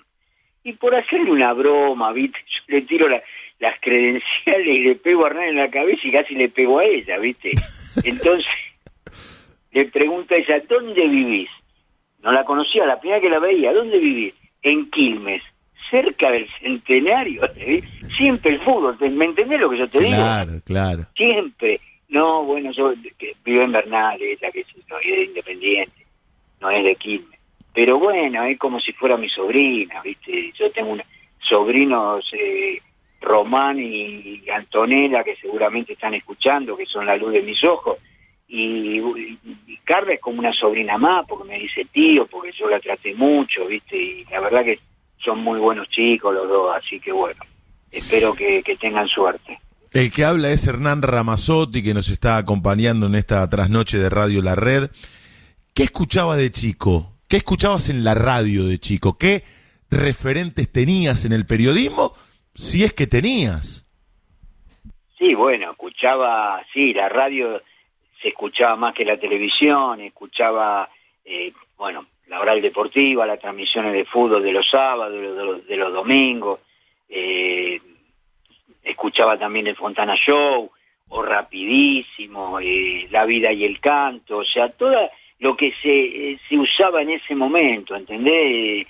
[0.63, 2.37] Y por hacerle una broma, ¿viste?
[2.47, 3.21] Yo le tiro la-
[3.59, 6.85] las credenciales y le pego a Hernán en la cabeza y casi le pego a
[6.85, 7.51] ella, ¿viste?
[8.03, 8.45] Entonces,
[9.71, 11.49] le pregunta a ella, ¿dónde vivís?
[12.21, 14.33] No la conocía, la primera que la veía, ¿dónde vivís?
[14.61, 15.41] En Quilmes.
[15.91, 17.41] cerca del centenario,
[18.17, 20.11] siempre el fútbol, ¿me entendés lo que yo te digo?
[20.15, 21.05] Claro, claro.
[21.15, 21.79] Siempre.
[22.09, 22.93] No, bueno, yo
[23.43, 26.05] vivo en Bernal, la que no es de Independiente,
[26.61, 27.32] no es de Quilmes.
[27.73, 30.53] Pero bueno, es como si fuera mi sobrina, ¿viste?
[30.57, 31.05] Yo tengo una,
[31.39, 32.81] sobrinos eh,
[33.21, 37.97] Román y Antonella que seguramente están escuchando, que son la luz de mis ojos.
[38.47, 39.01] Y,
[39.83, 43.65] Carla es como una sobrina más, porque me dice tío, porque yo la traté mucho,
[43.65, 43.97] ¿viste?
[43.97, 44.79] Y la verdad que
[45.17, 47.41] son muy buenos chicos los dos, así que bueno,
[47.91, 49.59] espero que, tengan suerte.
[49.91, 54.41] El que habla es Hernán Ramazotti, que nos está acompañando en esta trasnoche de Radio
[54.41, 54.89] La Red.
[55.73, 57.12] ¿Qué escuchaba de chico?
[57.33, 59.17] ¿Qué escuchabas en la radio de chico?
[59.17, 59.41] ¿Qué
[59.89, 62.13] referentes tenías en el periodismo?
[62.53, 63.87] Si es que tenías.
[65.17, 67.59] Sí, bueno, escuchaba, sí, la radio
[68.21, 70.87] se escuchaba más que la televisión, escuchaba,
[71.25, 76.59] eh, bueno, la oral deportiva, las transmisiones de fútbol de los sábados, de los, domingos,
[77.09, 77.81] eh,
[78.83, 80.69] escuchaba también el Fontana Show,
[81.09, 85.09] o Rapidísimo, eh, La Vida y el Canto, o sea, todo
[85.43, 88.87] lo que se, se usaba en ese momento, ¿entendés?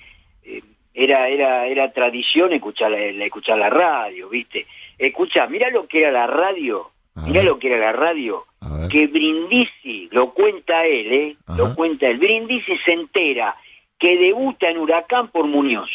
[0.94, 4.68] era era era tradición escuchar la, escuchar la radio, ¿viste?
[5.00, 6.92] Escucha, mira lo que era la radio,
[7.26, 8.46] mira lo que era la radio,
[8.92, 11.38] que Brindisi, lo cuenta él, ¿eh?
[11.58, 12.20] Lo cuenta él.
[12.20, 13.56] Brindisi se entera
[13.98, 15.90] que debuta en Huracán por Muñoz,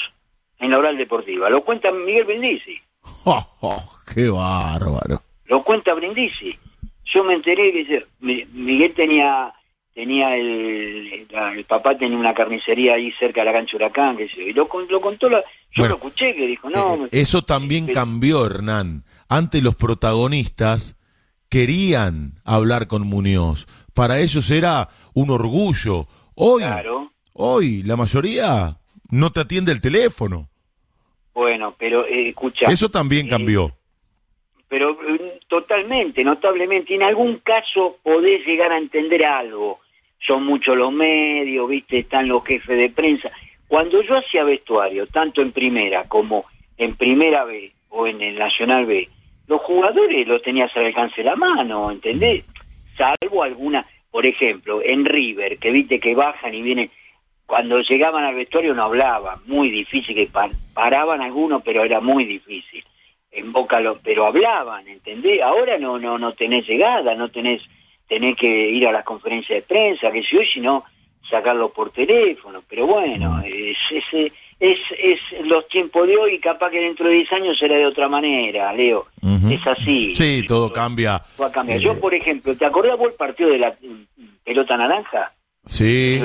[0.58, 1.48] en la oral deportiva.
[1.48, 2.78] Lo cuenta Miguel Brindisi.
[3.60, 5.20] Oh, ¡Qué bárbaro!
[5.46, 6.58] Lo cuenta Brindisi.
[7.04, 9.52] Yo me enteré que Miguel tenía
[9.98, 14.52] tenía el, el, papá tenía una carnicería ahí cerca de la cancha Huracán, que y
[14.52, 17.06] lo, lo contó, la, yo lo escuché que dijo, no.
[17.06, 19.02] Eh, eso también cambió, Hernán.
[19.28, 20.96] Antes los protagonistas
[21.48, 23.66] querían hablar con Muñoz.
[23.92, 26.06] Para ellos era un orgullo.
[26.36, 26.62] Hoy,
[27.32, 28.76] hoy la mayoría
[29.10, 30.48] no te atiende el teléfono.
[31.34, 32.66] Bueno, pero eh, escucha.
[32.66, 33.72] Eso también eh, cambió.
[34.68, 34.96] Pero
[35.48, 36.94] totalmente, notablemente.
[36.94, 39.80] En algún caso podés llegar a entender algo
[40.26, 43.30] son muchos los medios, viste, están los jefes de prensa.
[43.66, 48.86] Cuando yo hacía vestuario, tanto en primera como en primera B o en el Nacional
[48.86, 49.08] B,
[49.46, 52.44] los jugadores los tenías al alcance de la mano, ¿entendés?
[52.96, 56.90] Salvo alguna, por ejemplo, en River, que viste que bajan y vienen,
[57.46, 60.28] cuando llegaban al vestuario no hablaban, muy difícil, que
[60.74, 62.84] paraban algunos, pero era muy difícil.
[63.30, 65.40] En Boca, pero hablaban, ¿entendés?
[65.42, 67.62] Ahora no, no, no tenés llegada, no tenés
[68.08, 70.84] tenés que ir a las conferencias de prensa, que si hoy, si no,
[71.30, 72.62] sacarlo por teléfono.
[72.68, 73.44] Pero bueno, mm.
[73.44, 77.76] es, es, es, es, los tiempos de hoy, capaz que dentro de 10 años será
[77.76, 79.06] de otra manera, Leo.
[79.50, 80.14] Es así.
[80.14, 81.22] Sí, todo cambia.
[81.40, 83.76] Va a Yo, eh, por ejemplo, ¿te acordás vos el partido de la
[84.44, 85.32] pelota naranja?
[85.64, 86.20] Sí,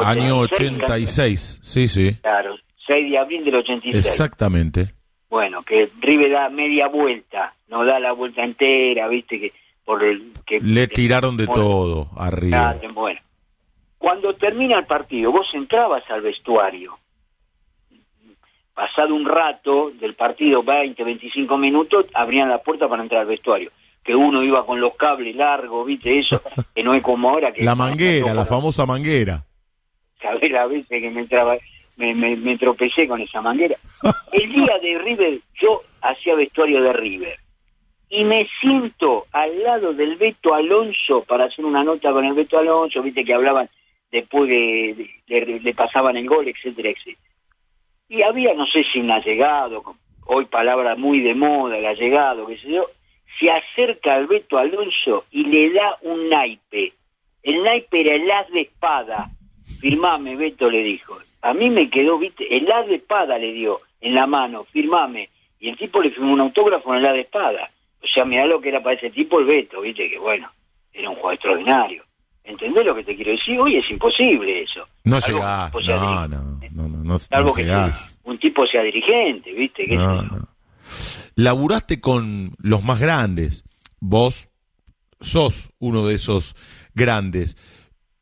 [0.00, 2.16] año 86, sí, sí.
[2.20, 2.56] Claro,
[2.86, 3.94] 6 de abril del 86.
[3.94, 4.92] Exactamente.
[5.30, 9.52] Bueno, que River da media vuelta, no da la vuelta entera, viste que
[9.84, 12.76] por el que le tiraron de todo arriba.
[12.94, 13.20] Bueno,
[13.98, 16.98] cuando termina el partido, vos entrabas al vestuario.
[18.74, 23.70] Pasado un rato del partido, 20, 25 minutos, abrían la puerta para entrar al vestuario.
[24.02, 26.40] Que uno iba con los cables largos, viste eso,
[26.74, 27.62] que no es como ahora que...
[27.62, 29.44] La manguera, la famosa manguera.
[30.20, 31.56] Sabés la vez que me entraba,
[31.96, 33.76] me, me, me tropecé con esa manguera.
[34.32, 37.42] El día de River, yo hacía vestuario de River
[38.12, 42.58] y me siento al lado del Beto Alonso para hacer una nota con el Beto
[42.58, 43.70] Alonso, viste que hablaban
[44.10, 47.16] después de, le pasaban el gol, etcétera, etcétera.
[48.10, 49.82] Y había, no sé si un allegado,
[50.26, 52.90] hoy palabra muy de moda, el allegado, qué sé yo,
[53.40, 56.92] se acerca al Beto Alonso y le da un naipe.
[57.42, 59.30] El naipe era el as de espada.
[59.80, 61.16] Firmame, Beto le dijo.
[61.40, 65.30] A mí me quedó, viste, el as de espada le dio en la mano, firmame.
[65.58, 67.70] Y el tipo le firmó un autógrafo en el as de espada.
[68.02, 70.50] O sea, mirá lo que era para ese tipo el Beto, viste, que bueno,
[70.92, 72.04] era un juego extraordinario.
[72.44, 73.60] ¿Entendés lo que te quiero decir?
[73.60, 74.86] Hoy es imposible eso.
[75.04, 77.90] No llegás, no, no, no, no, Algo que
[78.24, 80.48] un tipo sea dirigente, viste, ¿Qué no, no.
[81.36, 83.64] Laburaste con los más grandes.
[84.00, 84.48] Vos
[85.20, 86.56] sos uno de esos
[86.94, 87.56] grandes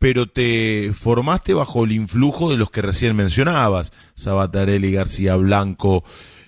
[0.00, 6.04] pero te formaste bajo el influjo de los que recién mencionabas, Sabatarelli, García Blanco,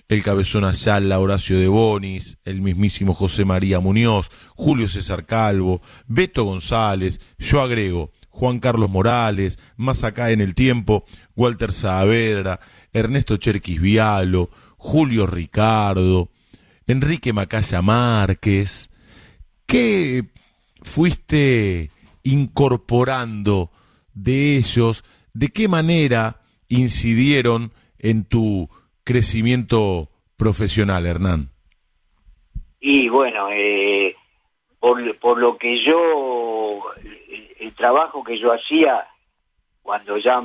[0.09, 6.43] el Cabezón Ayala, Horacio de Bonis, el mismísimo José María Muñoz, Julio César Calvo, Beto
[6.43, 11.03] González, yo agrego Juan Carlos Morales, más acá en el tiempo,
[11.35, 12.59] Walter Saavedra,
[12.91, 16.29] Ernesto Cherquis Vialo, Julio Ricardo,
[16.87, 18.89] Enrique Macaya Márquez.
[19.65, 20.25] ¿Qué
[20.81, 21.91] fuiste
[22.23, 23.71] incorporando
[24.13, 25.03] de ellos?
[25.33, 28.69] ¿De qué manera incidieron en tu
[29.03, 31.49] crecimiento profesional, Hernán?
[32.79, 34.15] Y bueno, eh,
[34.79, 39.07] por, por lo que yo, el, el trabajo que yo hacía,
[39.81, 40.43] cuando ya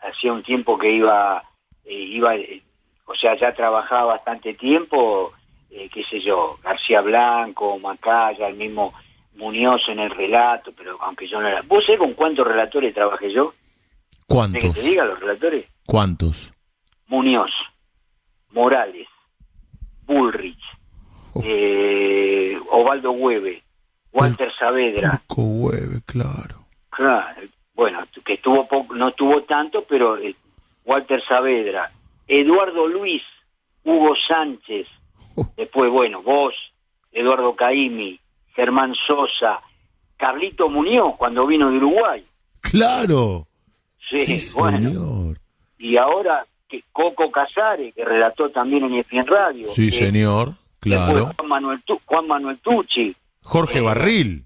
[0.00, 1.42] hacía un tiempo que iba,
[1.84, 2.62] eh, iba eh,
[3.06, 5.32] o sea, ya trabajaba bastante tiempo,
[5.70, 8.94] eh, qué sé yo, García Blanco, Macaya, el mismo
[9.34, 11.62] Muñoz en el relato, pero aunque yo no era...
[11.62, 13.52] ¿Vos sabés con cuántos relatores trabajé yo?
[13.52, 13.52] ¿De
[14.18, 14.74] que ¿Cuántos?
[14.74, 15.66] te diga los relatores?
[15.86, 16.52] ¿Cuántos?
[17.10, 17.50] Muñoz,
[18.52, 19.06] Morales,
[20.06, 20.58] Bullrich,
[21.32, 21.42] Oh.
[21.44, 23.62] eh, Ovaldo Hueve,
[24.12, 26.64] Walter Saavedra, Turco Hueve, claro.
[26.90, 27.42] claro,
[27.74, 30.34] bueno, que estuvo poco, no estuvo tanto, pero eh,
[30.84, 31.90] Walter Saavedra,
[32.26, 33.22] Eduardo Luis,
[33.84, 34.86] Hugo Sánchez,
[35.36, 35.46] Oh.
[35.56, 36.52] después, bueno, vos,
[37.12, 38.18] Eduardo Caimi,
[38.56, 39.60] Germán Sosa,
[40.16, 42.24] Carlito Muñoz, cuando vino de Uruguay.
[42.60, 43.46] Claro.
[44.10, 44.90] Sí, Sí, bueno.
[44.90, 45.38] señor.
[45.78, 49.68] Y ahora que Coco Casares, que relató también en ESPN Radio.
[49.74, 50.54] Sí, señor.
[50.78, 51.32] Claro.
[51.36, 54.44] Juan Manuel, Tu- Juan Manuel Tucci, Jorge Eh, Barril.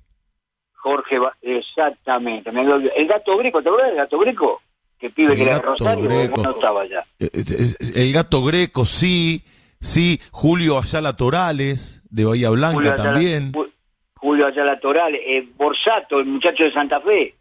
[0.76, 2.50] Jorge, Ba- exactamente.
[2.50, 4.60] el gato Greco, ¿te acuerdas del gato Greco?
[4.98, 6.42] Que pibe El que era Rosario, Greco.
[6.42, 7.04] no estaba allá.
[7.18, 9.44] Eh, eh, El gato Greco, sí.
[9.80, 10.18] Sí.
[10.30, 13.52] Julio Ayala Torales, de Bahía Blanca Julio Ayala- también.
[13.52, 13.70] Ju-
[14.16, 17.34] Julio Ayala Toral, eh, Borsato, el muchacho de Santa Fe.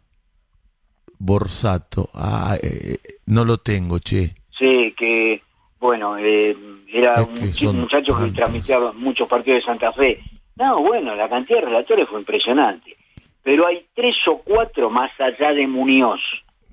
[1.18, 2.10] Borsato.
[2.14, 4.34] Ah, eh, no lo tengo, che.
[4.58, 5.42] Sí, que,
[5.80, 6.56] bueno, eh,
[6.88, 10.20] era Es un que muchacho que transmitía muchos partidos de Santa Fe.
[10.56, 12.96] No, bueno, la cantidad de relatores fue impresionante.
[13.42, 16.20] Pero hay tres o cuatro más allá de Muñoz.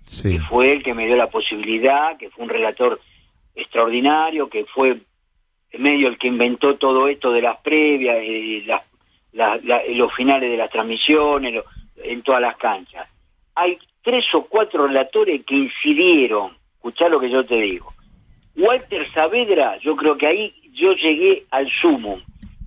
[0.04, 0.34] Sí.
[0.34, 3.00] que fue el que me dio la posibilidad, que fue un relator
[3.56, 4.98] extraordinario, que fue
[5.72, 8.82] en medio el que inventó todo esto de las previas, eh, las-
[9.32, 11.64] la- la- los finales de las transmisiones, lo-
[12.04, 13.08] en todas las canchas.
[13.56, 17.94] Hay tres o cuatro relatores que incidieron, escuchá lo que yo te digo.
[18.58, 22.20] Walter Saavedra, yo creo que ahí yo llegué al sumo,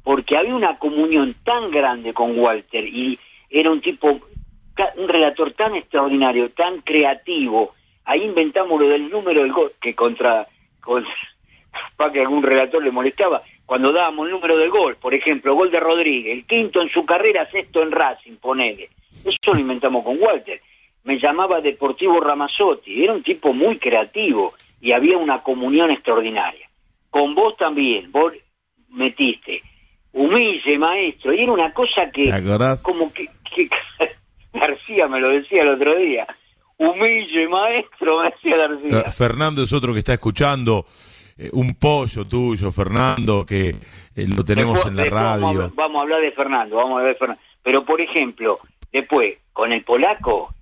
[0.05, 3.19] porque había una comunión tan grande con Walter y
[3.51, 7.75] era un tipo, un relator tan extraordinario, tan creativo.
[8.05, 10.47] Ahí inventamos lo del número del gol, que contra,
[10.81, 11.05] con,
[11.97, 15.73] para que algún relator le molestaba, cuando dábamos el número del gol, por ejemplo, gol
[15.73, 18.91] de Rodríguez, el quinto en su carrera, sexto en Racing, ponele.
[19.25, 20.61] Eso lo inventamos con Walter.
[21.05, 26.69] Me llamaba Deportivo Ramazzotti, era un tipo muy creativo y había una comunión extraordinaria.
[27.11, 28.33] Con vos también, vos
[28.89, 29.63] metiste,
[30.13, 32.83] humille maestro, y era una cosa que ¿Te acordás?
[32.83, 33.69] como que, que
[34.53, 36.27] García me lo decía el otro día,
[36.79, 39.01] humille maestro, me decía García.
[39.07, 40.87] Eh, Fernando es otro que está escuchando.
[41.37, 43.75] eh, un pollo tuyo, Fernando, que eh,
[44.37, 45.73] lo tenemos Después- en la después Vamos a, radio.
[45.75, 47.43] vamos a hablar de Fernando, vamos a hablar de Fernando.
[47.63, 48.59] Pero, por ejemplo,
[48.93, 50.54] después, con el polaco,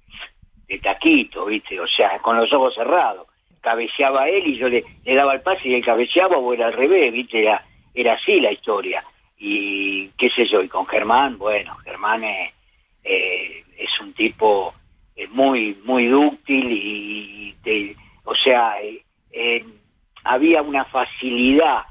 [0.72, 1.78] de taquito, ¿viste?
[1.78, 3.26] O sea, con los ojos cerrados.
[3.60, 7.12] Cabeceaba él y yo le, daba el pase y él cabeceaba o era al revés,
[7.12, 7.42] ¿viste?
[7.42, 9.04] Era, era así la historia.
[9.38, 12.52] Y qué sé yo, y con Germán, bueno, Germán es,
[13.04, 14.72] eh, es un tipo
[15.16, 19.64] eh, muy, muy dúctil y, te- o sea, eh, eh,
[20.24, 21.82] había una facilidad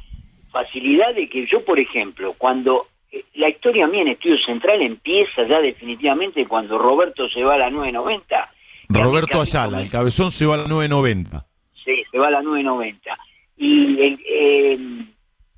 [0.52, 2.88] facilidad de que yo, por ejemplo, cuando
[3.36, 7.70] la historia mía en Estudio Central empieza ya definitivamente cuando Roberto se va a la
[7.70, 8.52] 990.
[8.94, 11.46] Roberto Ayala, el cabezón se va a la 990.
[11.84, 13.18] Sí, se va a la 990.
[13.58, 14.78] Y el, eh,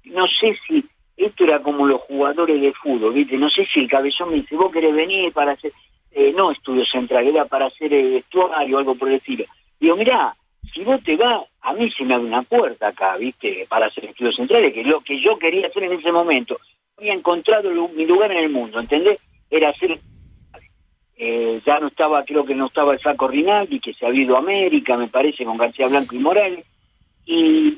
[0.05, 0.85] no sé si
[1.17, 3.37] esto era como los jugadores de fútbol, ¿viste?
[3.37, 5.71] No sé si el cabezón me dice, vos querés venir para hacer,
[6.11, 9.45] eh, no estudio central, era para hacer eh, vestuario o algo por el estilo.
[9.79, 10.35] Digo, mirá,
[10.73, 13.65] si vos te vas, a mí se me abre una puerta acá, ¿viste?
[13.69, 16.59] Para hacer estudios centrales, que es lo que yo quería hacer en ese momento.
[16.97, 19.19] Había encontrado mi lugar en el mundo, ¿entendés?
[19.49, 19.99] Era hacer
[21.17, 24.35] eh, ya no estaba, creo que no estaba el Saco Rinaldi, que se ha ido
[24.35, 26.65] a América, me parece, con García Blanco y Morales.
[27.25, 27.77] Y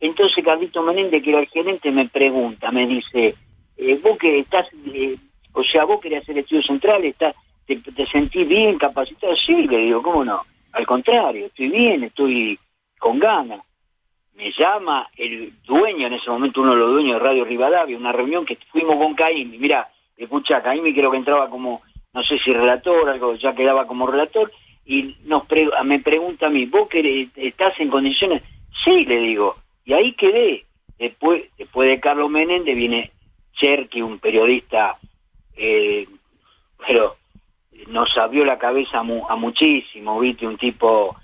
[0.00, 3.34] entonces Carlito Menéndez, que era el gerente, me pregunta, me dice,
[3.76, 5.16] eh, vos que estás, eh,
[5.52, 7.34] o sea, vos querés hacer estudios centrales, estás,
[7.66, 9.34] te, te sentís bien, capacitado?
[9.36, 10.42] Sí, le digo, ¿cómo no?
[10.72, 12.58] Al contrario, estoy bien, estoy
[12.98, 13.60] con ganas.
[14.34, 18.12] Me llama el dueño, en ese momento uno de los dueños de Radio Rivadavia, una
[18.12, 19.58] reunión que fuimos con Caimi.
[19.58, 21.82] Mirá, escucha, Caimi creo que entraba como,
[22.14, 24.50] no sé si relator, algo, ya quedaba como relator,
[24.86, 28.42] y nos pre- me pregunta a mí, ¿vos querés- estás en condiciones?
[28.84, 30.64] Sí, le digo, y ahí quedé.
[30.98, 33.10] Después, después de Carlos Menéndez viene
[33.54, 34.96] Cherky, un periodista,
[35.56, 36.06] eh,
[36.86, 37.16] pero
[37.88, 41.16] nos abrió la cabeza a, mu- a muchísimo, viste, un tipo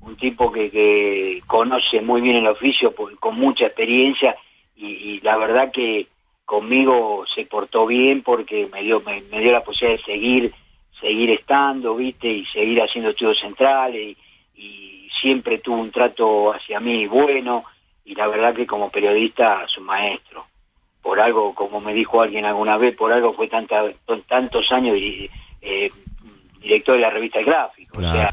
[0.00, 4.36] un tipo que, que conoce muy bien el oficio, con mucha experiencia,
[4.76, 6.06] y la verdad que
[6.48, 10.54] conmigo se portó bien porque me dio me, me dio la posibilidad de seguir
[10.98, 14.16] seguir estando, viste, y seguir haciendo estudios centrales,
[14.56, 17.64] y, y siempre tuvo un trato hacia mí bueno,
[18.06, 20.46] y la verdad que como periodista es un maestro.
[21.02, 23.84] Por algo, como me dijo alguien alguna vez, por algo fue tanta,
[24.26, 24.96] tantos años
[25.60, 25.90] eh,
[26.60, 27.98] director de la revista El Gráfico.
[27.98, 28.32] o sea,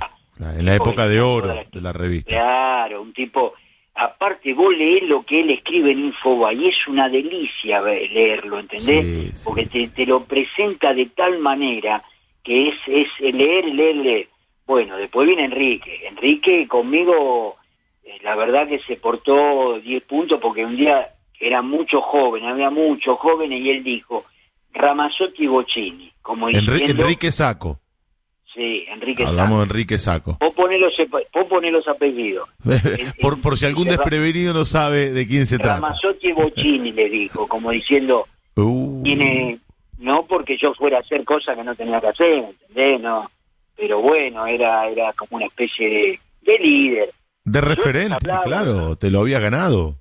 [0.57, 2.29] en la época de oro de la revista.
[2.29, 3.53] Claro, un tipo
[3.95, 9.41] aparte vos lees lo que él escribe en Infobae y es una delicia leerlo, ¿entendés?
[9.43, 12.03] Porque te, lo presenta de tal manera
[12.43, 14.27] que es, es leer, leer, leer.
[14.67, 16.07] Bueno, después viene Enrique.
[16.07, 17.55] Enrique conmigo,
[18.03, 22.69] eh, la verdad que se portó 10 puntos porque un día era mucho joven, había
[22.69, 24.25] muchos jóvenes y él dijo,
[24.73, 26.11] Ramazzotti y Bocini.
[26.21, 27.79] Como Enrique Saco.
[28.55, 30.37] Sí, Enrique Hablamos de Enrique Saco.
[30.39, 32.47] Vos ponés los, apellidos.
[33.21, 35.75] por, por si algún desprevenido no sabe de quién se trata.
[35.75, 38.25] Ramazzotti Bocini le dijo, como diciendo,
[38.55, 39.03] uh.
[39.03, 39.59] tiene,
[39.99, 43.01] no porque yo fuera a hacer cosas que no tenía que hacer, ¿entendés?
[43.01, 43.29] No,
[43.75, 47.11] pero bueno, era, era como una especie de, líder.
[47.43, 49.95] De referente, claro, te lo había ganado.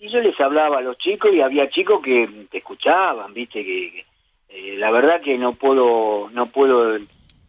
[0.00, 4.04] Y yo les hablaba a los chicos y había chicos que te escuchaban, viste, que,
[4.48, 6.98] eh, la verdad que no puedo, no puedo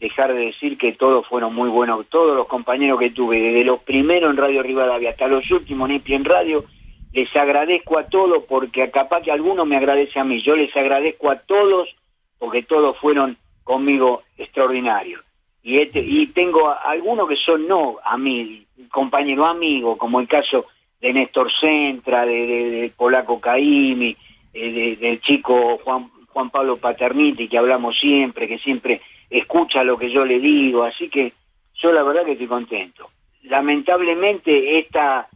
[0.06, 3.80] dejar de decir que todos fueron muy buenos, todos los compañeros que tuve, desde los
[3.82, 6.66] primeros en Radio Rivadavia hasta los últimos en en Radio,
[7.12, 11.32] les agradezco a todos porque capaz que alguno me agradece a mí, yo les agradezco
[11.32, 11.90] a todos
[12.38, 15.22] porque todos fueron conmigo extraordinarios.
[15.64, 20.68] Y, este, y tengo algunos que son no a mí, compañero amigo, como el caso
[21.02, 24.16] de Néstor Centra, de, Polaco Caimi,
[24.54, 30.12] eh, del chico Juan, Juan Pablo Paterniti, que hablamos siempre, que siempre escucha lo que
[30.12, 31.34] yo le digo, así que
[31.82, 33.10] yo la verdad que estoy contento.
[33.44, 35.28] Lamentablemente esta,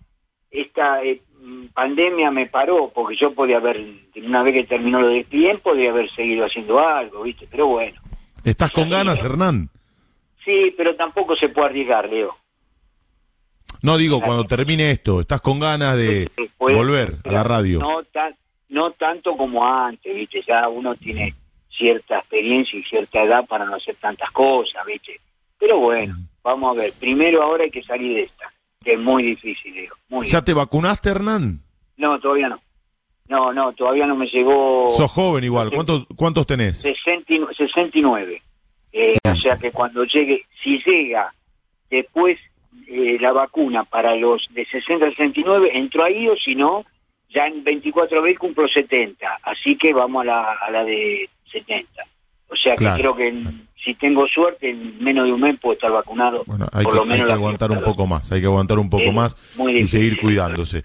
[0.50, 1.22] esta eh,
[1.74, 3.82] pandemia me paró, porque yo podía haber,
[4.24, 7.48] una vez que terminó lo de tiempo, podía haber seguido haciendo algo, ¿viste?
[7.50, 8.00] Pero bueno.
[8.44, 9.70] ¿Estás con ganas, Hernán?
[10.44, 12.36] Sí, pero tampoco se puede arriesgar, Leo.
[13.82, 17.80] No digo, cuando termine esto, ¿estás con ganas de volver a la radio?
[17.80, 18.02] No,
[18.70, 20.42] no tanto como antes, ¿viste?
[20.46, 21.34] Ya uno tiene
[21.80, 25.20] cierta experiencia y cierta edad para no hacer tantas cosas, ¿viste?
[25.58, 26.94] Pero bueno, vamos a ver.
[27.00, 28.54] Primero ahora hay que salir de esta,
[28.84, 29.96] que es muy difícil, digo.
[30.10, 31.62] Muy ¿Ya te vacunaste, Hernán?
[31.98, 32.60] No, todavía no.
[33.30, 34.90] No, no, todavía no me llegó...
[34.98, 36.82] Sos joven igual, ¿cuántos, cuántos tenés?
[36.82, 38.42] 69.
[38.92, 41.32] Eh, o sea que cuando llegue, si llega
[41.92, 42.40] después
[42.88, 46.86] eh, la vacuna para los de 60 a 69, entro ahí o si no,
[47.30, 49.40] ya en 24 abril cumplo 70.
[49.44, 52.04] Así que vamos a la, a la de 70.
[52.50, 53.32] O sea que creo que
[53.84, 56.44] si tengo suerte, en menos de un mes puedo estar vacunado.
[56.46, 60.20] Bueno, hay que, aguantar un poco más, hay que aguantar un poco más y seguir
[60.20, 60.84] cuidándose.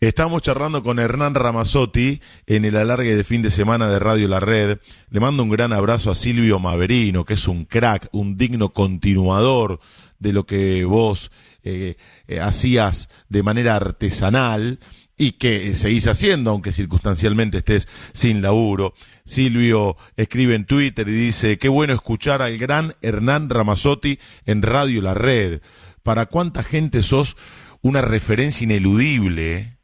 [0.00, 4.40] Estamos charlando con Hernán Ramazzotti en el alargue de fin de semana de Radio La
[4.40, 4.78] Red.
[5.10, 9.78] Le mando un gran abrazo a Silvio Maverino, que es un crack, un digno continuador
[10.18, 11.30] de lo que vos
[11.64, 11.96] eh,
[12.28, 14.78] eh, hacías de manera artesanal
[15.20, 18.94] y que seguís haciendo, aunque circunstancialmente estés sin laburo.
[19.22, 25.02] Silvio escribe en Twitter y dice, qué bueno escuchar al gran Hernán Ramazzotti en Radio
[25.02, 25.60] La Red.
[26.02, 27.36] ¿Para cuánta gente sos
[27.82, 29.56] una referencia ineludible?
[29.56, 29.76] Eh?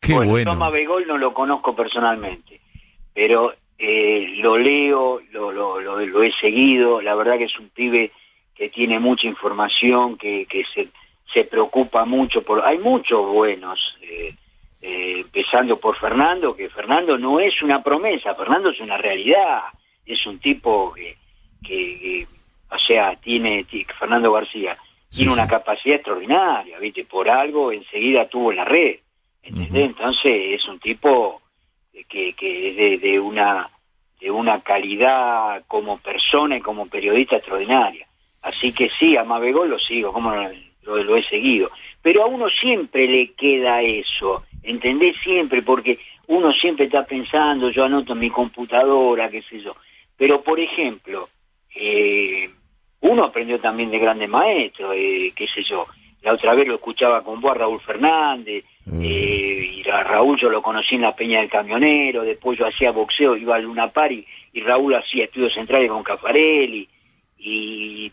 [0.00, 0.30] Qué bueno.
[0.32, 0.52] bueno.
[0.54, 2.60] Toma Begol no lo conozco personalmente,
[3.14, 8.10] pero eh, lo leo, lo, lo, lo, he seguido, la verdad que es un pibe
[8.56, 10.88] que tiene mucha información, que, que se,
[11.32, 12.60] se preocupa mucho por...
[12.64, 13.78] Hay muchos buenos.
[14.02, 14.34] Eh,
[14.86, 19.62] eh, empezando por Fernando, que Fernando no es una promesa, Fernando es una realidad,
[20.04, 21.16] es un tipo que,
[21.66, 22.26] que,
[22.70, 23.64] o sea, tiene,
[23.98, 24.76] Fernando García,
[25.08, 27.06] tiene una capacidad extraordinaria, ¿viste?
[27.06, 28.96] Por algo enseguida tuvo la red,
[29.42, 29.86] ¿entendés?
[29.86, 31.40] Entonces es un tipo
[32.06, 33.70] que, que es de, de, una
[34.20, 38.06] de una calidad como persona y como periodista extraordinaria.
[38.42, 40.30] Así que sí, a Mabegol lo sigo, como
[40.82, 41.70] lo, lo he seguido.
[42.02, 45.16] Pero a uno siempre le queda eso, ¿entendés?
[45.22, 49.76] Siempre, porque uno siempre está pensando, yo anoto en mi computadora, qué sé yo.
[50.16, 51.28] Pero, por ejemplo,
[51.74, 52.50] eh,
[53.00, 55.86] uno aprendió también de grandes maestros, eh, qué sé yo.
[56.22, 59.00] La otra vez lo escuchaba con vos a Raúl Fernández, mm.
[59.02, 62.92] eh, y a Raúl yo lo conocí en la Peña del Camionero, después yo hacía
[62.92, 66.88] boxeo, iba a Luna Pari, y Raúl hacía estudios centrales con Cafarelli,
[67.38, 68.10] y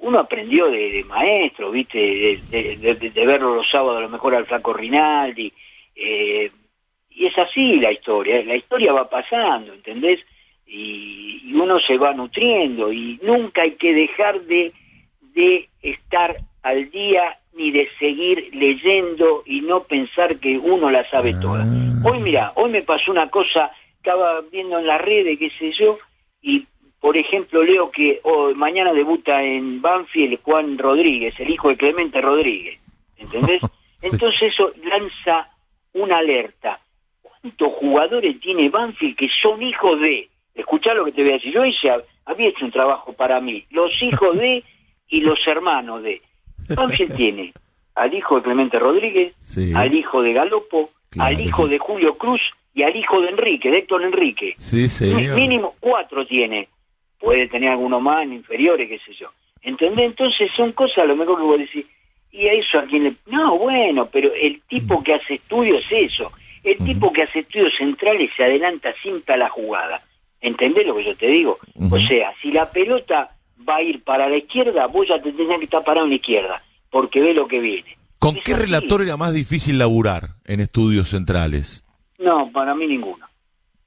[0.00, 2.40] uno aprendió de, maestro, ¿viste?
[2.50, 5.52] De, verlo los sábados a lo mejor al flaco Rinaldi.
[5.94, 6.50] Eh,
[7.10, 10.20] y es así la historia, la historia va pasando, ¿entendés?
[10.66, 14.72] Y, y, uno se va nutriendo y nunca hay que dejar de,
[15.34, 21.34] de estar al día ni de seguir leyendo y no pensar que uno la sabe
[21.34, 21.64] toda.
[21.64, 22.08] Ah.
[22.08, 25.98] Hoy, mira, hoy me pasó una cosa, estaba viendo en las redes, qué sé yo,
[26.40, 26.66] y
[27.00, 32.20] por ejemplo, leo que oh, mañana debuta en Banfield Juan Rodríguez, el hijo de Clemente
[32.20, 32.78] Rodríguez.
[33.16, 33.62] ¿Entendés?
[34.02, 35.48] Entonces eso lanza
[35.94, 36.80] una alerta.
[37.22, 40.28] ¿Cuántos jugadores tiene Banfield que son hijos de?
[40.54, 41.52] Escuchá lo que te voy a decir.
[41.52, 41.90] Yo hice,
[42.26, 43.64] había hecho un trabajo para mí.
[43.70, 44.62] Los hijos de
[45.08, 46.20] y los hermanos de.
[46.68, 47.52] Banfield tiene
[47.94, 49.72] al hijo de Clemente Rodríguez, Sí.
[49.74, 52.40] al hijo de Galopo, Claro, al hijo de Julio Cruz
[52.72, 54.54] y al hijo de Enrique, de Héctor Enrique.
[54.56, 55.34] Sí, señor.
[55.34, 56.68] Mínimo cuatro tiene.
[57.20, 59.28] Puede tener alguno más, inferiores, qué sé yo.
[59.62, 60.06] ¿Entendés?
[60.06, 61.86] Entonces son cosas a lo mejor que vos decís,
[62.32, 63.14] ¿y a eso a quién le...?
[63.26, 66.32] No, bueno, pero el tipo que hace estudios es eso.
[66.64, 70.02] El tipo que hace estudios centrales se adelanta siempre a la jugada.
[70.40, 71.58] ¿Entendés lo que yo te digo?
[71.90, 73.30] O sea, si la pelota
[73.68, 76.16] va a ir para la izquierda, vos ya te tenés que estar parado en la
[76.16, 77.96] izquierda, porque ve lo que viene.
[78.18, 78.62] ¿Con Es qué así.
[78.62, 81.84] relator era más difícil laburar en estudios centrales?
[82.18, 83.26] No, para mí ninguno.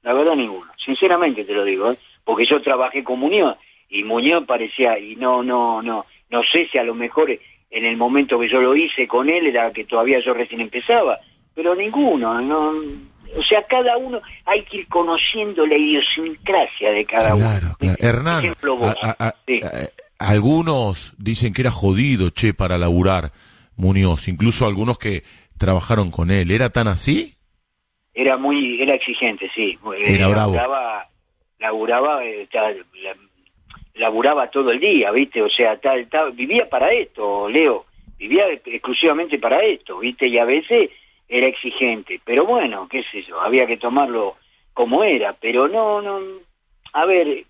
[0.02, 0.70] La verdad ninguno.
[0.84, 1.98] Sinceramente te lo digo, ¿eh?
[2.24, 3.56] Porque yo trabajé con Muñoz
[3.88, 7.30] y Muñoz parecía y no no no no sé si a lo mejor
[7.70, 11.18] en el momento que yo lo hice con él era que todavía yo recién empezaba,
[11.54, 12.72] pero ninguno, no
[13.36, 17.44] o sea, cada uno hay que ir conociendo la idiosincrasia de cada uno.
[17.78, 17.96] Claro.
[17.98, 18.94] Hernán, ejemplo, vos.
[19.02, 19.60] a- a- a- Sí.
[19.64, 19.90] a-
[20.30, 23.32] algunos dicen que era jodido, che, para laburar
[23.76, 25.24] Muñoz, incluso algunos que
[25.58, 26.52] trabajaron con él.
[26.52, 27.34] ¿Era tan así?
[28.14, 29.76] Era muy, era exigente, sí.
[29.98, 30.52] Era Eh, bravo.
[31.58, 32.48] Laburaba, eh,
[33.94, 35.42] laburaba todo el día, ¿viste?
[35.42, 37.86] O sea, tal, tal, vivía para esto, Leo.
[38.18, 40.28] Vivía exclusivamente para esto, ¿viste?
[40.28, 40.90] Y a veces
[41.28, 42.20] era exigente.
[42.24, 44.36] Pero bueno, qué sé yo, había que tomarlo
[44.72, 45.32] como era.
[45.34, 46.20] Pero no, no,
[46.92, 47.44] a ver,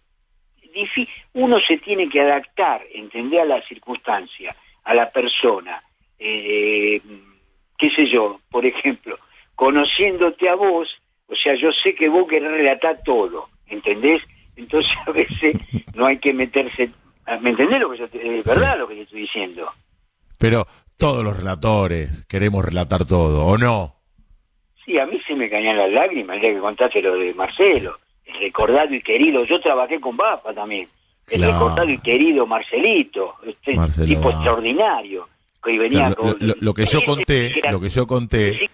[1.34, 5.82] uno se tiene que adaptar, entender a la circunstancia, a la persona.
[6.18, 7.00] Eh,
[7.78, 9.18] qué sé yo, por ejemplo,
[9.54, 10.88] conociéndote a vos,
[11.28, 14.22] o sea, yo sé que vos querés relatar todo, ¿entendés?
[14.56, 15.56] Entonces a veces
[15.94, 16.90] no hay que meterse,
[17.40, 18.78] ¿me entendés lo que yo te, es verdad Sí.
[18.78, 19.70] lo que te estoy diciendo?
[20.38, 23.94] Pero todos los relatores queremos relatar todo, ¿o no?
[24.84, 27.98] Sí, a mí se me caían las lágrimas el día que contaste lo de Marcelo,
[28.26, 30.88] el recordado y querido, yo trabajé con Bafa también,
[31.30, 31.52] el Claro.
[31.54, 35.28] recordado y querido Marcelito, este Marcelo tipo extraordinario,
[35.62, 36.26] que venía Lo, con...
[36.32, 38.68] lo- lo- lo que yo conté, lo que yo conté,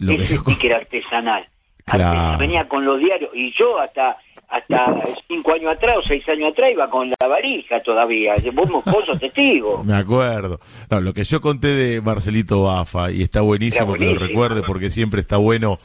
[0.00, 1.48] lo que yo con- sticker artesanal.
[1.90, 2.38] Claro.
[2.38, 4.18] Venía con los diarios y yo hasta
[4.48, 8.32] hasta cinco años atrás o seis años atrás iba con la varija todavía.
[8.54, 9.82] Vos, vos sos testigo.
[9.84, 10.58] Me acuerdo.
[10.90, 14.90] No, lo que yo conté de Marcelito Bafa, y está buenísimo, que lo recuerde porque
[14.90, 15.78] siempre está bueno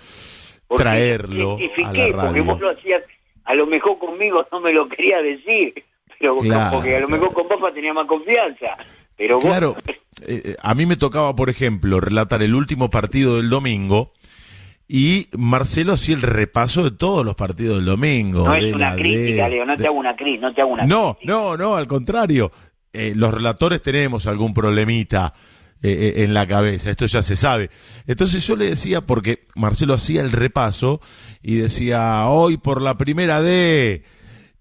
[0.67, 3.03] Porque traerlo a la Porque vos lo hacías,
[3.43, 5.83] a lo mejor conmigo no me lo quería decir,
[6.17, 8.77] pero Claro, porque a lo mejor con Papa tenía más confianza.
[9.17, 9.75] Pero vos, Claro,
[10.25, 14.13] eh, a mí me tocaba, por ejemplo, relatar el último partido del domingo
[14.87, 18.45] y Marcelo hacía el repaso de todos los partidos del domingo.
[18.45, 20.85] no es una crítica, Leo, no de- te hago una crítica, no te hago una
[20.85, 21.33] No, crítica.
[21.33, 22.51] no, no, al contrario.
[22.91, 25.33] Eh, los relatores tenemos algún problemita
[25.81, 27.69] eh, eh, en la cabeza, esto ya se sabe.
[28.07, 31.01] Entonces yo le decía, porque Marcelo hacía el repaso
[31.41, 34.03] y decía, hoy por la primera D,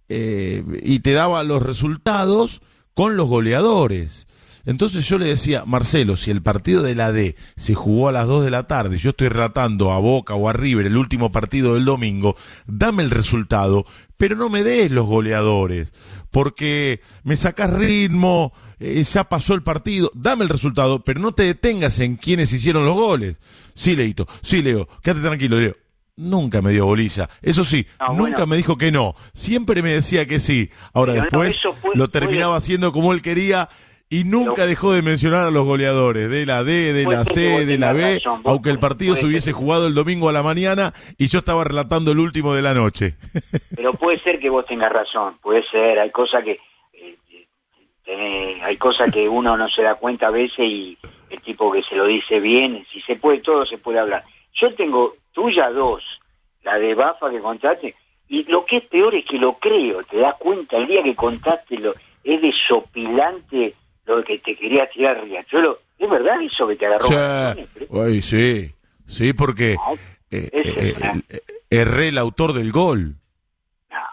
[0.09, 2.62] eh, y te daba los resultados
[2.95, 4.27] con los goleadores.
[4.65, 8.27] Entonces yo le decía, Marcelo, si el partido de la D se jugó a las
[8.29, 11.75] 2 de la tarde yo estoy relatando a Boca o a River el último partido
[11.75, 12.37] del domingo,
[12.67, 13.85] dame el resultado,
[14.17, 15.93] pero no me des los goleadores,
[16.31, 21.43] porque me sacas ritmo, eh, ya pasó el partido, dame el resultado, pero no te
[21.45, 23.39] detengas en quienes hicieron los goles.
[23.75, 25.77] Sí, Leito, sí, Leo, quédate tranquilo, Leo.
[26.15, 27.29] Nunca me dio bolilla.
[27.41, 28.47] Eso sí, No, nunca bueno.
[28.49, 29.15] me dijo que no.
[29.33, 30.69] Siempre me decía que sí.
[30.93, 33.71] Ahora Pero después fue- lo terminaba haciendo como él quería
[34.13, 37.79] y nunca dejó de mencionar a los goleadores de la D, de la C, de
[37.79, 41.39] la B, aunque el partido se hubiese jugado el domingo a la mañana y yo
[41.39, 43.15] estaba relatando el último de la noche.
[43.75, 46.61] Pero puede ser que vos tengas razón, puede ser, hay cosas que
[48.05, 50.99] eh, hay cosas que uno no se da cuenta a veces y
[51.31, 54.25] el tipo que se lo dice bien, si se puede todo se puede hablar.
[54.61, 56.03] Yo tengo tuya dos,
[56.65, 57.95] la de Bafa que contaste,
[58.29, 61.17] y lo que es peor es que lo creo, te das cuenta, el día que
[61.17, 61.95] contaste lo,
[62.25, 63.75] es desopilante
[64.07, 65.79] lo que te quería tirar Riachuelo.
[65.99, 67.09] ¿Es verdad eso que te agarró?
[67.09, 67.69] Vacaciones?
[67.93, 68.73] Ay, sí,
[69.07, 69.95] sí, porque No,
[70.31, 70.95] eh, eh,
[71.29, 71.41] eh,
[71.71, 73.17] erré el autor del gol.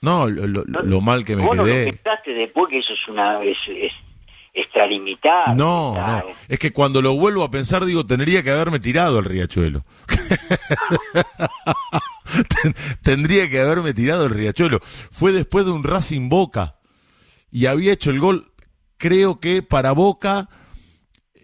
[0.01, 1.91] No, lo, lo- lo mal que me Vos no lo quedé.
[1.93, 3.91] pensaste después que eso es una es, es
[4.53, 5.55] extralimitado.
[5.55, 6.23] No, no.
[6.47, 9.83] Es que cuando lo vuelvo a pensar, digo, tendría que haberme tirado al riachuelo.
[12.61, 12.73] Ten-
[13.03, 14.79] tendría que haberme tirado al riachuelo.
[14.81, 16.75] Fue después de un Racing Boca.
[17.51, 18.48] Y había hecho el gol,
[18.99, 20.49] creo que para Boca,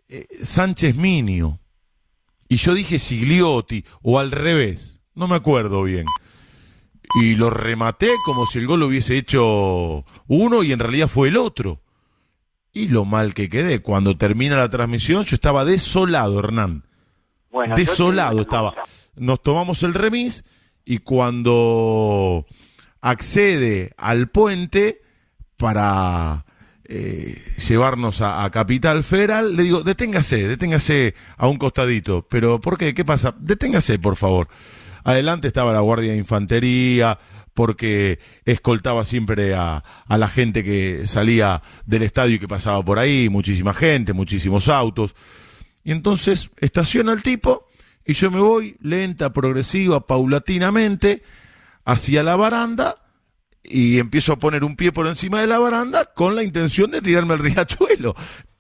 [0.08, 1.60] eh, Sánchez Minio.
[2.48, 5.02] Y yo dije Sigliotti, o al revés.
[5.16, 6.06] No me acuerdo bien.
[7.20, 11.30] Y lo rematé como si el gol lo hubiese hecho uno y en realidad fue
[11.30, 11.82] el otro.
[12.74, 13.82] Y lo mal que quedé.
[13.82, 16.84] Cuando termina la transmisión, yo estaba desolado, Hernán.
[17.50, 18.76] Bueno, desolado estaba.
[19.16, 20.44] Nos tomamos el remis
[20.84, 22.46] y cuando
[23.00, 25.02] accede al puente
[25.56, 26.45] para
[26.88, 32.26] eh, llevarnos a, a Capital Federal, le digo, deténgase, deténgase a un costadito.
[32.30, 32.94] Pero, ¿por qué?
[32.94, 33.36] ¿Qué pasa?
[33.40, 34.48] Deténgase, por favor.
[35.04, 37.20] Adelante estaba la Guardia de Infantería,
[37.54, 43.00] porque escoltaba siempre a, a la gente que salía del estadio y que pasaba por
[43.00, 45.16] ahí, muchísima gente, muchísimos autos.
[45.84, 47.68] Y entonces estaciona el tipo
[48.06, 51.24] y yo me voy lenta, progresiva, paulatinamente
[51.86, 53.05] hacia la baranda
[53.70, 57.02] y empiezo a poner un pie por encima de la baranda con la intención de
[57.02, 58.16] tirarme al riachuelo.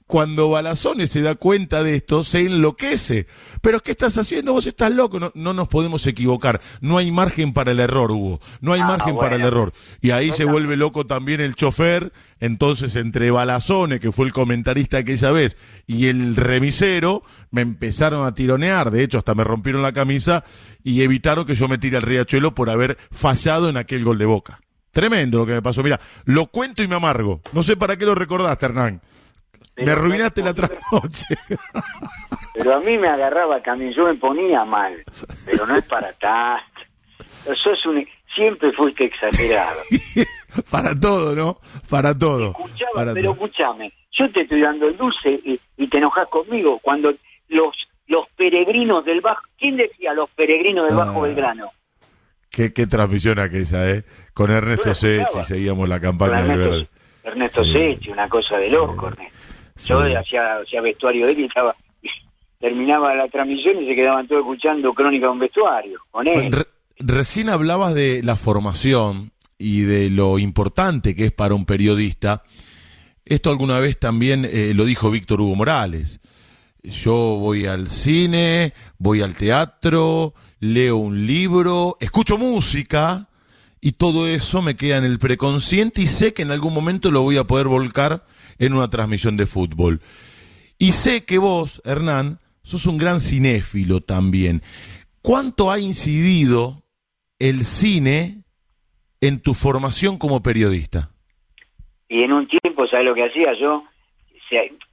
[0.08, 3.26] Cuando Balazone se da cuenta de esto, se enloquece.
[3.62, 4.54] Pero ¿qué estás haciendo?
[4.54, 5.20] Vos estás loco.
[5.20, 6.62] No, no nos podemos equivocar.
[6.80, 8.40] No hay margen para el error, Hugo.
[8.62, 9.74] No hay Ah, margen para el error.
[10.02, 12.14] Y ahí se vuelve loco también el chofer.
[12.40, 18.36] Entonces, entre Balazone, que fue el comentarista aquella vez, y el remisero, me empezaron a
[18.36, 18.92] tironear.
[18.92, 20.44] De hecho, hasta me rompieron la camisa
[20.84, 24.26] y evitaron que yo me tire al riachuelo por haber fallado en aquel gol de
[24.26, 24.60] boca.
[24.96, 25.84] Tremendo lo que me pasó.
[25.84, 27.42] Mira, lo cuento y me amargo.
[27.52, 29.02] No sé para qué lo recordaste, Hernán.
[29.76, 31.26] me arruinaste la trasnoche.
[32.54, 35.04] Pero a mí me agarraba también, yo me ponía mal,
[35.46, 36.64] pero no es para tanto.
[37.62, 39.82] Sos un, siempre fuiste exagerado.
[40.72, 41.60] para todo, ¿no?
[41.90, 42.52] Para todo.
[42.52, 46.80] Escuchaba, Para pero escúchame, yo te estoy dando el dulce y, y te enojas conmigo
[46.82, 47.14] cuando
[47.50, 47.76] los
[48.08, 51.28] los peregrinos del Bajo, ¿quién decía los peregrinos del Bajo Ah.
[51.28, 51.72] Belgrano?
[52.56, 54.06] Qué, qué transmisión aquella, ¿eh?
[54.34, 56.90] Con Ernesto Sechi seguíamos la campaña del Ernesto, verde.
[57.26, 57.74] Ernesto Sí.
[57.74, 59.38] Sechi, una cosa de loco, Ernesto.
[59.86, 61.76] Yo hacía, hacía vestuario de él y estaba,
[62.62, 66.50] terminaba la transmisión y se quedaban todos escuchando Crónica de un vestuario, con él.
[66.50, 66.68] Re-
[67.00, 72.42] recién hablabas de la formación y de lo importante que es para un periodista.
[73.26, 76.22] Esto alguna vez también eh, lo dijo Víctor Hugo Morales.
[76.84, 80.34] Yo voy al cine, voy al teatro,
[80.74, 83.30] leo un libro, escucho música
[83.82, 87.22] y todo eso me queda en el preconsciente y sé que en algún momento lo
[87.22, 88.26] voy a poder volcar
[88.58, 90.02] en una transmisión de fútbol.
[90.78, 94.62] Y sé que vos, Hernán, sos un gran cinéfilo también.
[95.22, 96.84] ¿Cuánto ha incidido
[97.40, 98.44] el cine
[99.22, 101.12] en tu formación como periodista?
[102.10, 103.84] Y en un tiempo, ¿sabes lo que hacía yo?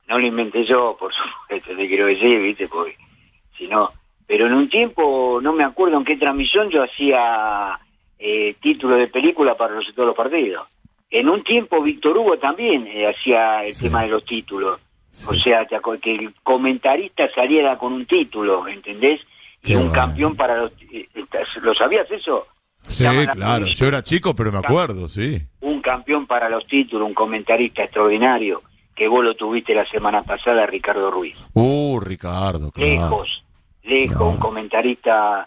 [0.09, 1.13] No lo inventé yo, por
[1.49, 2.69] supuesto, te quiero decir, ¿viste?
[2.69, 2.97] Porque,
[3.57, 3.91] si no.
[4.33, 7.79] Pero en un tiempo, no me acuerdo en qué transmisión, yo hacía
[8.19, 10.67] eh, títulos de película para los, todos los partidos.
[11.11, 13.85] En un tiempo, Víctor Hugo también eh, hacía el Sí.
[13.85, 14.81] tema de los títulos.
[15.11, 15.27] Sí.
[15.29, 15.67] O sea,
[16.01, 19.21] que el comentarista saliera con un título, ¿entendés?
[19.63, 20.73] Qué y un campeón para los...
[20.91, 21.07] eh,
[21.61, 22.47] ¿Lo sabías eso?
[22.87, 23.05] Sí,
[23.35, 23.67] claro.
[23.67, 25.43] Yo era chico, pero me acuerdo, sí.
[25.61, 28.63] un campeón para los títulos, un comentarista extraordinario,
[28.97, 31.37] que vos lo tuviste la semana pasada, Ricardo Ruiz.
[31.53, 32.91] Uh, Ricardo, claro.
[32.91, 33.45] Lejos,
[33.83, 34.29] Claro.
[34.29, 35.47] un comentarista,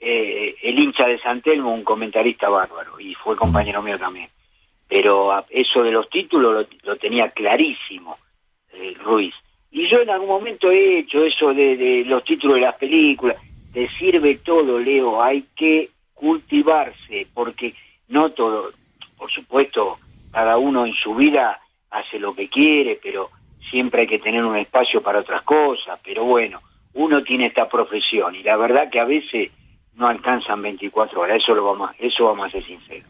[0.00, 4.28] eh, el hincha de San Telmo, un comentarista bárbaro, y fue compañero mío también.
[4.88, 8.18] Pero a- eso de los títulos lo, lo tenía clarísimo
[8.72, 9.34] eh, Ruiz.
[9.70, 13.36] Y yo en algún momento he hecho eso de, de los títulos de las películas.
[13.72, 17.74] Te sirve todo, Leo, hay que cultivarse, porque
[18.08, 18.70] no todo,
[19.16, 19.98] por supuesto,
[20.32, 21.60] cada uno en su vida
[21.90, 23.30] hace lo que quiere, pero
[23.70, 25.98] siempre hay que tener un espacio para otras cosas.
[26.04, 26.60] Pero bueno,
[26.94, 29.50] uno tiene esta profesión y la verdad que a veces
[29.94, 33.08] no alcanzan 24 horas, eso, lo vamos, eso vamos a ser sinceros.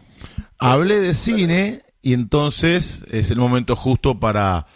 [0.59, 4.67] Hablé de cine y entonces es el momento justo para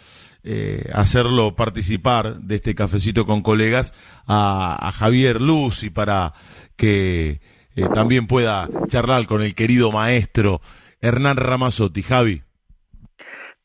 [0.43, 3.93] eh, hacerlo participar de este cafecito con colegas
[4.27, 6.33] a, a Javier Luz y para
[6.75, 7.41] que
[7.75, 10.61] eh, también pueda charlar con el querido maestro
[11.01, 12.03] Hernán Ramazotti.
[12.03, 12.43] Javi.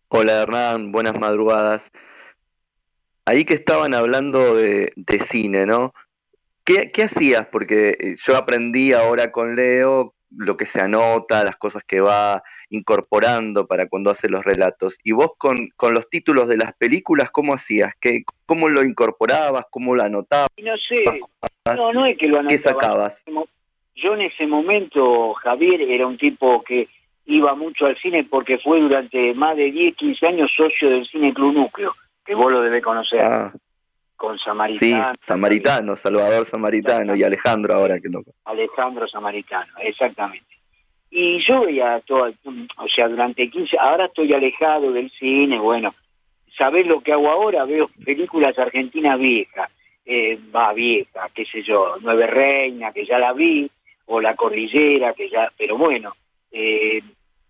[0.09, 1.91] Hola Hernán, buenas madrugadas.
[3.27, 5.95] Ahí que estaban hablando de, de cine, ¿no?
[6.65, 7.47] ¿Qué, qué hacías?
[7.47, 12.43] Porque eh, yo aprendí ahora con Leo lo que se anota, las cosas que va
[12.71, 14.99] incorporando para cuando hace los relatos.
[15.05, 17.95] Y vos con, con los títulos de las películas, ¿cómo hacías?
[18.01, 19.67] ¿Qué, ¿Cómo lo incorporabas?
[19.71, 20.49] ¿Cómo lo anotabas?
[20.63, 21.05] No sé,
[21.77, 22.59] no, no es que lo ¿Qué anotaba.
[22.59, 23.25] sacabas?
[23.97, 26.89] Yo en ese momento, Javier, era un tipo que
[27.27, 31.33] iba mucho al cine porque fue durante más de 10, 15 años socio del Cine
[31.33, 31.95] Club Núcleo,
[32.25, 33.53] que vos lo debés conocer, Ah,
[34.17, 35.13] con sí, Samaritano.
[35.21, 38.23] Samaritano, Salvador Samaritano y Alejandro ahora que no.
[38.45, 40.47] Alejandro Samaritano, exactamente.
[41.11, 42.33] Y yo veía todo,
[42.79, 45.95] o sea, durante 15, ahora estoy alejado del cine, bueno,
[46.57, 47.65] ¿sabés lo que hago ahora?
[47.65, 49.71] Veo películas argentinas viejas,
[50.07, 53.71] eh, va vieja, qué sé yo, Nueve Reina, que ya la vi,
[54.07, 56.15] o La Cordillera, que ya, pero bueno,
[56.51, 57.01] eh,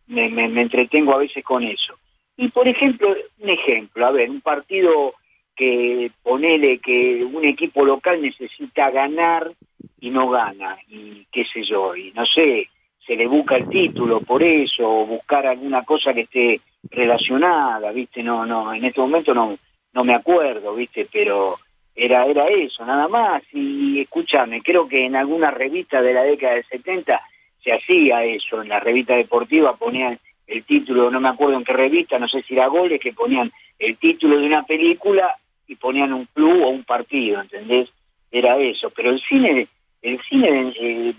[0.08, 1.94] me, me, me entretengo a veces con eso.
[2.36, 5.14] Y por ejemplo, un ejemplo, a ver, un partido
[5.54, 9.52] que ponele que un equipo local necesita ganar
[10.00, 12.68] y no gana, y qué sé yo, y no sé,
[13.06, 16.60] se le busca el título por eso, o buscar alguna cosa que esté
[16.90, 19.56] relacionada, viste, no, no, en este momento no,
[19.92, 21.58] no me acuerdo, viste, pero
[21.94, 26.54] era, era eso, nada más, y escúchame, creo que en alguna revista de la década
[26.54, 27.20] del 70
[27.62, 31.72] se hacía eso, en la revista deportiva ponían el título, no me acuerdo en qué
[31.72, 35.36] revista, no sé si era goles, que ponían el título de una película
[35.66, 37.90] y ponían un club o un partido, ¿entendés?
[38.30, 39.68] Era eso, pero el cine,
[40.02, 41.14] el cine eh,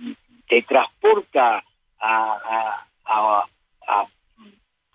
[0.48, 1.64] te transporta
[2.00, 3.46] a, a,
[3.88, 4.08] a,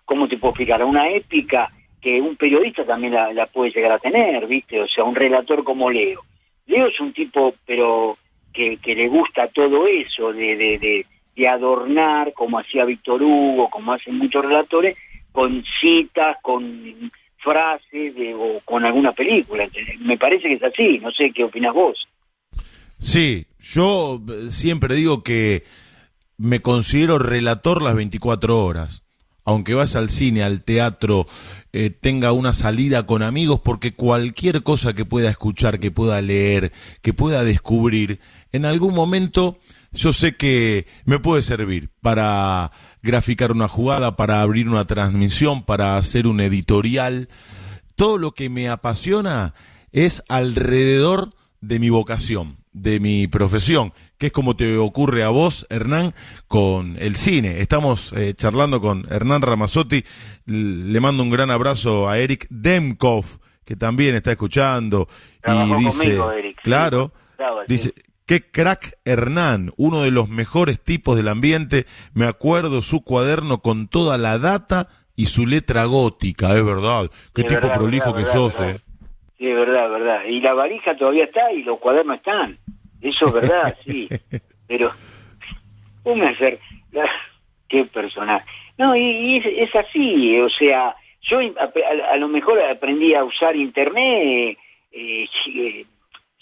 [0.05, 0.81] ¿cómo te puedo explicar?
[0.81, 1.69] A una épica
[2.01, 4.81] que un periodista también la, puede llegar a tener, ¿viste?
[4.81, 6.21] O sea, un relator como Leo.
[6.65, 8.17] Leo es un tipo, pero
[8.53, 11.05] que, que le gusta todo eso, de, de, de,
[11.35, 14.97] de adornar, como hacía Víctor Hugo, como hacen muchos relatores,
[15.31, 19.67] con citas, con frases de, o con alguna película.
[19.99, 22.07] Me parece que es así, no sé qué opinas vos.
[22.99, 25.63] Sí, yo siempre digo que
[26.37, 29.03] me considero relator las 24 horas.
[29.43, 31.25] Aunque vas al cine, al teatro,
[31.73, 36.71] eh, tenga una salida con amigos, porque cualquier cosa que pueda escuchar, que pueda leer,
[37.01, 38.19] que pueda descubrir,
[38.51, 39.57] en algún momento
[39.91, 42.71] yo sé que me puede servir para
[43.01, 47.27] graficar una jugada, para abrir una transmisión, para hacer un editorial.
[47.95, 49.53] Todo lo que me apasiona
[49.91, 51.29] es alrededor
[51.59, 56.13] de mi vocación, de mi profesión, que es como te ocurre a vos, Hernán,
[56.47, 57.59] con el cine.
[57.59, 60.05] Estamos eh, charlando con Hernán Ramazotti.
[60.45, 63.25] Le mando un gran abrazo a Eric Demkov,
[63.65, 65.07] que también está escuchando.
[65.45, 66.19] y dice,
[66.63, 67.11] claro,
[67.67, 67.93] dice,
[68.31, 71.85] Qué crack Hernán, uno de los mejores tipos del ambiente.
[72.13, 77.11] Me acuerdo su cuaderno con toda la data y su letra gótica, es verdad.
[77.35, 78.79] Qué tipo prolijo que sos, eh.
[79.37, 80.23] Sí, es verdad, verdad.
[80.23, 82.57] Y la valija todavía está y los cuadernos están.
[83.01, 84.07] Eso es verdad, sí.
[84.65, 84.93] Pero,
[86.05, 86.57] un hacer?
[87.67, 88.45] Qué personaje.
[88.77, 94.57] No, y, es, así, o sea, yo a, lo mejor aprendí a usar internet
[94.93, 95.85] eh, eh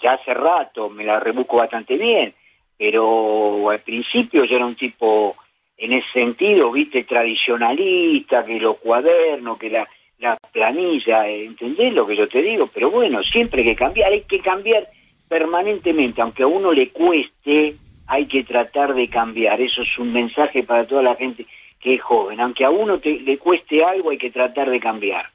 [0.01, 2.33] ya hace rato me la rebusco bastante bien,
[2.77, 5.35] pero al principio yo era un tipo
[5.77, 9.87] en ese sentido, viste, tradicionalista, que los cuadernos, que la,
[10.19, 12.67] la planilla, ¿entendés lo que yo te digo?
[12.73, 14.89] Pero bueno, siempre hay que cambiar, hay que cambiar
[15.29, 17.75] permanentemente, aunque a uno le cueste,
[18.07, 19.61] hay que tratar de cambiar.
[19.61, 21.45] Eso es un mensaje para toda la gente
[21.79, 22.41] que es joven.
[22.41, 25.27] Aunque a uno te, le cueste algo, hay que tratar de cambiar.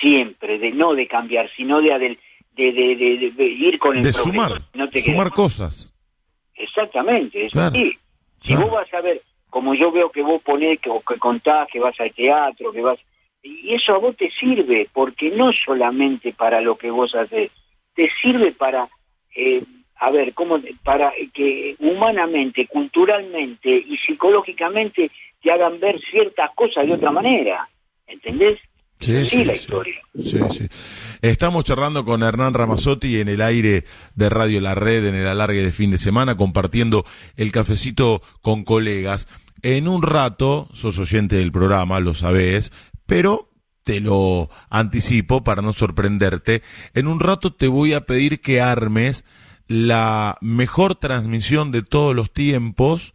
[0.00, 2.18] Siempre, de no de cambiar, sino de,
[2.56, 5.92] de, de, ir con el de sumar, no te sumar cosas.
[6.54, 7.98] Exactamente, es así.
[8.44, 11.80] Si vos vas a ver, como yo veo que vos ponés, que, que contás, que
[11.80, 12.98] vas al teatro, que vas...
[13.42, 17.50] Y eso a vos te sirve, porque no solamente para lo que vos haces,
[17.94, 18.88] te sirve para,
[19.34, 19.62] eh,
[19.96, 25.10] a ver, cómo para que humanamente, culturalmente y psicológicamente
[25.42, 27.68] te hagan ver ciertas cosas de otra manera,
[28.06, 28.58] ¿entendés?
[29.00, 29.94] Sí, sí, la historia.
[30.14, 30.68] Sí, sí.
[31.22, 33.84] Estamos charlando con Hernán Ramazotti en el aire
[34.14, 38.62] de Radio La Red, en el alargue de fin de semana, compartiendo el cafecito con
[38.62, 39.26] colegas.
[39.62, 42.72] En un rato, sos oyente del programa, lo sabés,
[43.06, 43.50] pero
[43.84, 46.62] te lo anticipo para no sorprenderte.
[46.92, 49.24] En un rato te voy a pedir que armes
[49.66, 53.14] la mejor transmisión de todos los tiempos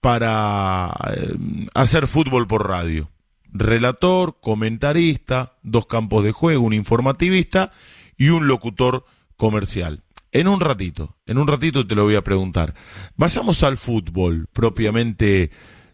[0.00, 1.34] para eh,
[1.74, 3.11] hacer fútbol por radio
[3.52, 7.72] relator, comentarista, dos campos de juego, un informativista
[8.16, 9.04] y un locutor
[9.36, 10.02] comercial.
[10.32, 12.74] En un ratito, en un ratito te lo voy a preguntar.
[13.16, 15.50] Vayamos al fútbol propiamente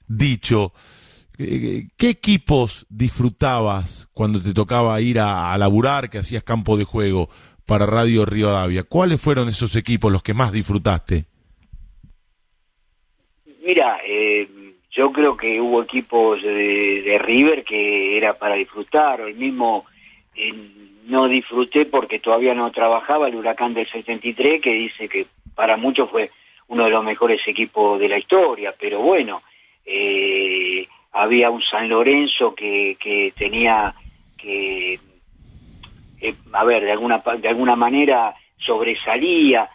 [0.07, 0.73] dicho.
[1.37, 7.29] ¿Qué equipos disfrutabas cuando te tocaba ir a, laburar, que hacías campo de juego
[7.65, 8.83] para Radio Río Davia?
[8.83, 11.27] ¿Cuáles fueron esos equipos los que más disfrutaste?
[13.65, 14.49] Mira, eh,
[14.99, 19.85] yo creo que hubo equipos de, River que era para disfrutar, o el mismo
[20.35, 20.53] eh,
[21.07, 26.11] no disfruté porque todavía no trabajaba el Huracán del 73, que dice que para muchos
[26.11, 26.33] fue
[26.67, 29.43] uno de los mejores equipos de la historia, pero bueno,
[29.87, 33.95] eh, había un San Lorenzo que, que tenía
[34.37, 34.99] que,
[36.21, 39.71] eh, a ver, de alguna, de alguna manera sobresalía,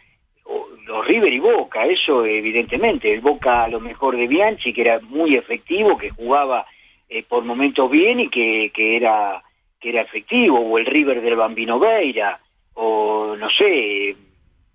[0.85, 4.99] los River y Boca, eso evidentemente, el Boca a lo mejor de Bianchi, que era
[4.99, 6.65] muy efectivo, que jugaba
[7.09, 9.41] eh, por momentos bien y que, que, era,
[9.79, 12.39] que era efectivo, o el River del Bambino Veira,
[12.73, 14.15] o no sé,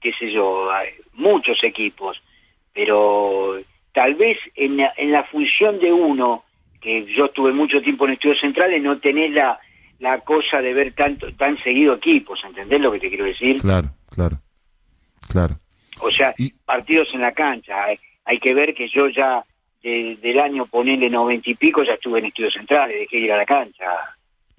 [0.01, 0.69] qué sé yo,
[1.15, 2.23] muchos equipos,
[2.73, 3.59] pero
[3.93, 6.45] tal vez en la, en la función de uno,
[6.81, 9.59] que yo estuve mucho tiempo en estudios centrales, no tenés la,
[9.99, 13.61] la cosa de ver tanto tan seguido equipos, ¿entendés lo que te quiero decir?
[13.61, 14.39] Claro, claro,
[15.29, 15.59] claro.
[16.01, 17.85] O sea, Y- partidos en la cancha.
[17.85, 19.45] Hay, hay que ver que yo ya
[19.83, 23.33] de- del año ponerle noventa y pico ya estuve en estudios centrales, dejé de ir
[23.33, 23.85] a la cancha.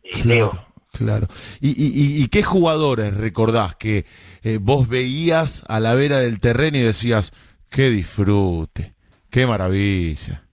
[0.04, 0.52] eh, Leo.
[0.52, 1.28] Claro, claro.
[1.62, 4.06] ¿Y, y, y- qué jugadores recordás que
[4.44, 7.32] eh, vos veías a la vera del terreno y decías,
[7.70, 8.94] qué disfrute,
[9.30, 10.44] qué maravilla?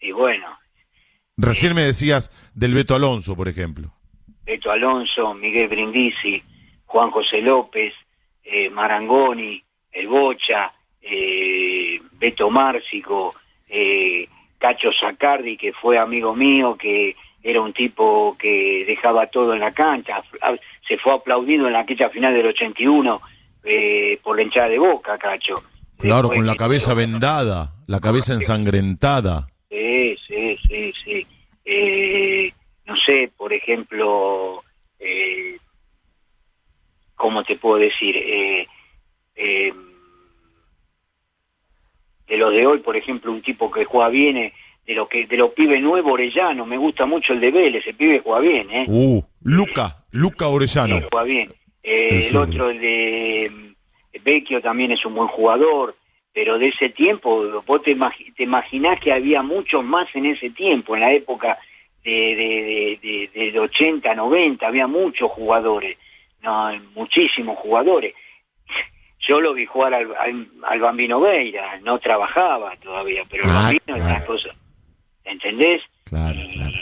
[0.00, 0.46] Y bueno,
[1.38, 3.92] Recién me decías del Beto Alonso, por ejemplo.
[4.46, 6.42] Beto Alonso, Miguel Brindisi,
[6.86, 7.92] Juan José López,
[8.46, 10.72] eh, Marangoni, El Bocha,
[11.02, 13.34] eh, Beto Márcico,
[13.68, 14.26] eh,
[14.58, 19.72] Cacho Sacardi, que fue amigo mío, que era un tipo que dejaba todo en la
[19.72, 20.22] cancha,
[20.88, 23.20] se fue aplaudido en la aquella final del 81
[23.64, 25.62] eh, por la hinchada de Boca, Cacho.
[25.98, 29.48] Claro, Después, con la cabeza pero- vendada, la cabeza ensangrentada.
[29.68, 31.26] Sí, sí, sí, sí.
[31.64, 32.52] Eh,
[32.86, 34.62] no sé, por ejemplo,
[35.00, 35.56] eh,
[37.16, 38.16] ¿cómo te puedo decir?
[38.16, 38.68] Eh,
[39.34, 39.72] eh,
[42.28, 44.52] de los de hoy, por ejemplo, un tipo que juega bien, eh,
[44.86, 47.94] de lo que de los pibes nuevos, Orellano, me gusta mucho el de Vélez, ese
[47.94, 48.84] pibe juega bien, ¿eh?
[48.88, 50.98] Uh, Luca, Luca Orellano.
[51.00, 51.52] Sí, juega bien.
[51.82, 55.96] Eh, El el otro, el de mm, Vecchio, también es un buen jugador,
[56.32, 60.50] pero de ese tiempo, vos te, imagi- te imaginás que había muchos más en ese
[60.50, 61.58] tiempo, en la época
[62.04, 65.96] de, de, de, de- del 80, 90, había muchos jugadores,
[66.46, 68.14] no, muchísimos jugadores.
[69.28, 73.54] Yo lo vi jugar al, al, al Bambino Veira, no trabajaba todavía, pero el Ah,
[73.54, 74.04] Bambino es claro.
[74.16, 74.48] una cosa,
[75.24, 75.82] ¿entendés?
[76.04, 76.72] Claro, y claro.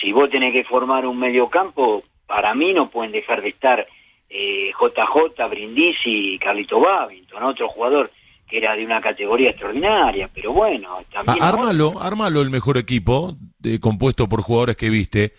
[0.00, 3.86] si vos tenés que formar un mediocampo, para mí no pueden dejar de estar
[4.30, 8.10] eh, JJ, Brindisi y Carlito Babington, otro jugador
[8.46, 11.38] que era de una categoría extraordinaria, pero bueno, también...
[11.40, 15.32] Ah, ármalo, ármalo el mejor equipo, de- compuesto por jugadores que viste,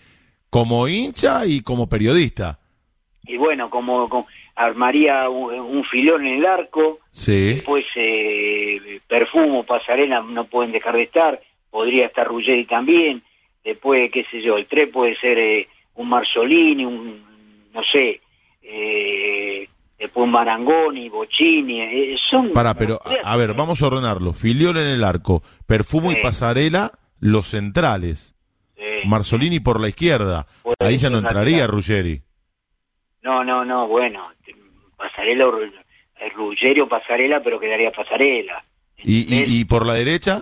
[0.49, 2.59] como hincha y como periodista.
[3.29, 7.53] Y bueno, como, como armaría un, un filón en el arco, Sí.
[7.55, 13.21] después eh, Perfumo, Pasarela no pueden dejar de estar, podría estar Ruggeri también,
[13.63, 17.23] después, qué sé yo, el 3 puede ser eh, un Marzolini, un,
[17.73, 18.19] no sé,
[18.63, 19.67] eh,
[19.97, 22.51] después un Marangoni, Bocini, eh, son...
[22.51, 24.33] Para, pero a, a ver, vamos a ordenarlo.
[24.33, 26.21] Filiol en el arco, Perfumo y Sí.
[26.23, 28.33] Pasarela, los centrales.
[28.77, 30.47] Eh, Marzolini por la izquierda.
[30.79, 31.67] Ahí ya no entraría.
[31.67, 32.21] Ruggeri.
[33.21, 34.31] No, no, no, bueno,
[34.97, 35.71] Pasarela, o Ru-
[36.19, 38.63] eh, Ruggeri o Pasarela, pero quedaría Pasarela.
[38.97, 40.41] ¿Y, y, y por la derecha?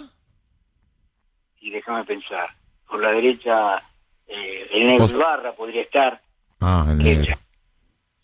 [1.60, 2.48] y déjame pensar,
[2.90, 3.82] por la derecha
[4.28, 6.22] eh, el negro Vos- Ibarra podría estar,
[6.62, 7.36] Ah, el negro.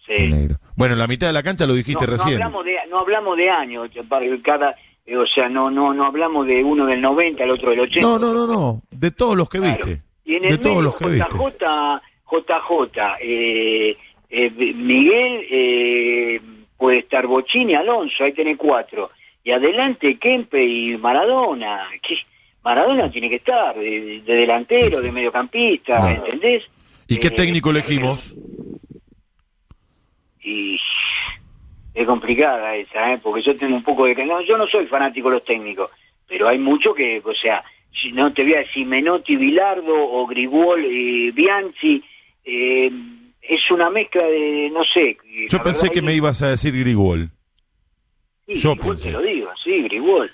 [0.05, 0.13] Sí.
[0.13, 0.57] el negro.
[0.75, 2.33] Bueno, la mitad de la cancha lo dijiste no, no recién.
[2.41, 4.75] hablamos de no hablamos de años, para cada
[5.05, 8.01] eh, o sea, no no no hablamos de uno del 90, el otro del 80.
[8.01, 8.81] No, no, no, no.
[8.91, 9.85] De todos los que Claro.
[9.85, 10.01] viste.
[10.25, 11.29] Y en De todos los que viste.
[11.29, 12.01] JJ
[12.31, 13.97] JJ eh,
[14.35, 16.41] eh, Miguel eh,
[16.77, 19.11] puede estar Bochini, Alonso, ahí tenés cuatro.
[19.43, 21.87] Y adelante Kempe y Maradona.
[22.01, 22.17] ¿Qué?
[22.63, 26.11] Maradona tiene que estar de, de delantero, de mediocampista.
[26.13, 26.63] ¿entendés?
[27.07, 28.35] ¿Y qué Eh, técnico elegimos?
[30.45, 30.77] y
[31.93, 33.19] es complicada esa, ¿eh?
[33.21, 34.15] porque yo tengo un poco de...
[34.25, 35.89] No, yo no soy fanático de los técnicos,
[36.27, 37.63] pero hay mucho que, o sea,
[38.01, 42.03] si no te voy a decir Menotti, Bilardo o Grigol, eh, Bianchi,
[42.43, 42.91] eh,
[43.47, 45.17] es una mezcla de, no sé...
[45.49, 47.29] Yo la pensé que me ibas a decir Grigol.
[48.45, 49.07] Sí, yo Grigol pensé.
[49.07, 50.31] te lo digo, sí, Grigol,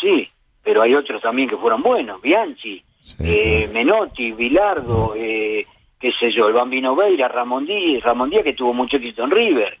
[0.00, 0.28] sí,
[0.62, 3.72] pero hay otros también que fueron buenos, Bianchi, Sí, eh, claro.
[3.74, 5.66] Menotti, Bilardo, eh,
[6.00, 9.30] qué sé yo, el Bambino Veira, Ramón Díaz, Ramón Díaz que tuvo mucho éxito en
[9.30, 9.78] River.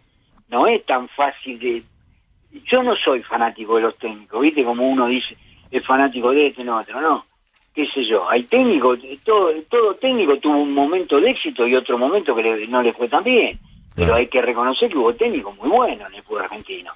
[0.48, 1.82] No es tan fácil de...
[2.70, 4.62] Yo no soy fanático de los técnicos, ¿viste?
[4.62, 5.38] Como uno dice,
[5.70, 7.24] es fanático de este, no, otro, no.
[7.74, 11.98] Qué sé yo, hay técnicos, todo, todo técnico tuvo un momento de éxito y otro
[11.98, 13.58] momento que le- no le fue tan bien.
[13.96, 14.14] Pero Claro.
[14.14, 16.92] hay que reconocer que hubo técnicos muy buenos en el fútbol argentino.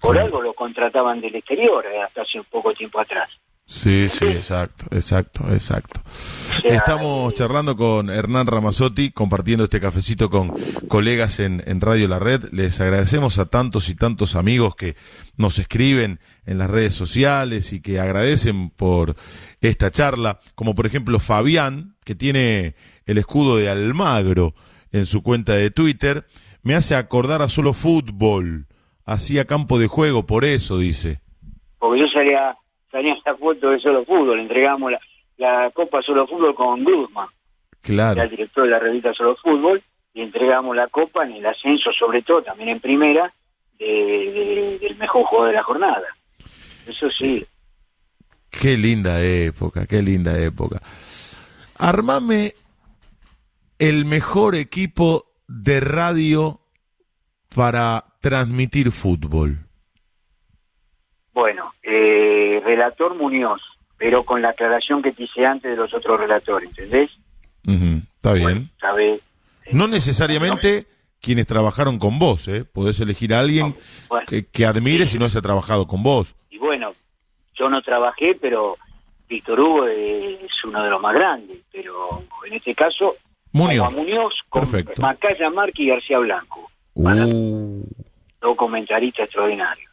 [0.00, 0.20] Por Sí.
[0.20, 3.30] algo lo contrataban del exterior eh, hasta hace un poco tiempo atrás.
[3.72, 6.02] Sí, sí, exacto, exacto, exacto.
[6.62, 10.52] Estamos charlando con Hernán Ramazotti, compartiendo este cafecito con
[10.88, 12.50] colegas en, en Radio La Red.
[12.52, 14.94] Les agradecemos a tantos y tantos amigos que
[15.38, 19.16] nos escriben en las redes sociales y que agradecen por
[19.62, 22.74] esta charla, como por ejemplo Fabián, que tiene
[23.06, 24.52] el escudo de Almagro
[24.92, 26.26] en su cuenta de Twitter,
[26.62, 28.66] me hace acordar a solo fútbol,
[29.06, 31.20] hacía campo de juego, por eso dice.
[31.78, 32.54] porque yo salía
[33.00, 35.00] esta foto de solo fútbol, entregamos la,
[35.38, 38.22] la Copa Solo Fútbol con Gruzman, era Claro.
[38.22, 39.82] el director de la revista Solo Fútbol,
[40.14, 43.32] y entregamos la Copa en el ascenso, sobre todo, también en primera,
[43.78, 46.06] de- de- del mejor jugador de la jornada.
[46.86, 47.44] Eso sí,
[48.50, 50.80] Qué linda época, qué linda época.
[51.78, 52.54] Armame
[53.78, 56.60] el mejor equipo de radio
[57.56, 59.58] para transmitir fútbol?
[61.34, 63.60] Bueno, eh, relator Muñoz,
[63.96, 67.10] pero con la aclaración que te hice antes de los otros relatores, ¿entendés?
[68.16, 68.70] Está bien.
[68.80, 69.20] Bueno, eh,
[69.72, 70.86] No necesariamente
[71.20, 72.64] quienes trabajaron con vos, ¿eh?
[72.64, 73.76] Podés elegir a alguien
[74.08, 74.26] Bueno.
[74.26, 76.34] que, que admires y no haya trabajado con vos.
[76.50, 76.94] Y bueno,
[77.54, 78.76] yo no trabajé, pero
[79.28, 83.14] Víctor Hugo es uno de los más grandes, pero en este caso,
[83.52, 83.94] Muñoz.
[83.96, 85.00] Muñoz con Perfecto.
[85.00, 87.84] Macaya Márquez y García Blanco, Uh,
[88.40, 89.90] dos comentaristas extraordinarios.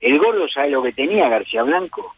[0.00, 2.14] El gordo, ¿sabe lo que tenía García Blanco?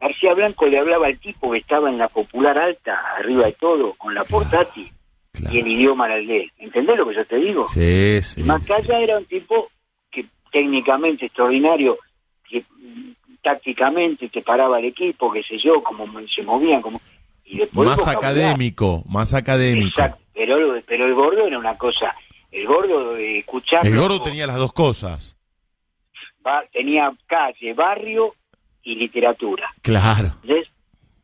[0.00, 3.94] García Blanco le hablaba al tipo que estaba en la popular alta, arriba de todo,
[3.94, 4.90] con la portátil,
[5.32, 5.54] claro.
[5.54, 6.52] y el idioma era él.
[6.58, 7.66] ¿Entendés lo que yo te digo?
[7.66, 8.42] Sí, sí.
[8.42, 9.70] Macaya sí, era un tipo
[10.10, 11.98] que técnicamente extraordinario,
[12.48, 12.62] que
[13.42, 17.00] tácticamente te paraba el equipo, qué sé yo, cómo mo- se movían, como
[17.44, 19.88] y después Más académico, más académico.
[20.00, 22.14] Exacto, pero, pero el gordo era una cosa,
[22.50, 25.35] el gordo eh, escucharlo, El gordo tenía las dos cosas.
[26.72, 28.34] Tenía calle, barrio
[28.82, 30.30] y literatura, Claro.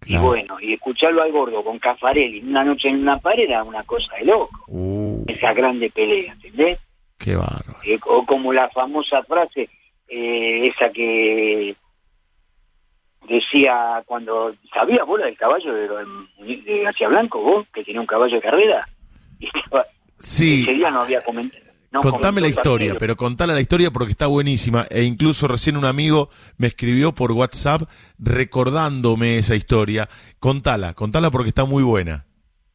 [0.04, 3.84] Y bueno, y escucharlo al gordo con Cafarelli una noche en una pared era una
[3.84, 6.78] cosa de loco, Uh, esa grande pelea, ¿entendés?
[7.18, 7.76] qué bárbaro.
[7.84, 9.68] Eh, o como la famosa frase
[10.08, 11.76] eh, esa que
[13.28, 15.88] decía cuando sabías vos del caballo de,
[16.56, 18.84] de García Blanco vos que tenía un caballo de carrera
[19.38, 19.86] y estaba-
[20.18, 21.64] Sí, ese día no había comentado
[22.00, 24.86] contame la historia, pero contala la historia porque está buenísima.
[24.90, 27.82] E incluso recién un amigo me escribió por WhatsApp
[28.18, 30.08] recordándome esa historia.
[30.38, 32.24] Contala, contala porque está muy buena.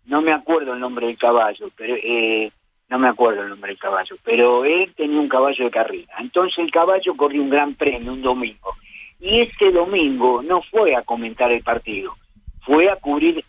[0.07, 2.51] no me acuerdo el nombre del caballo pero eh,
[2.89, 6.57] no me acuerdo el nombre del caballo pero él tenía un caballo de carrera entonces
[6.59, 8.73] el caballo corrió un gran premio un domingo
[9.19, 12.15] y ese domingo no fue a comentar el partido
[12.61, 13.43] fue a cubrir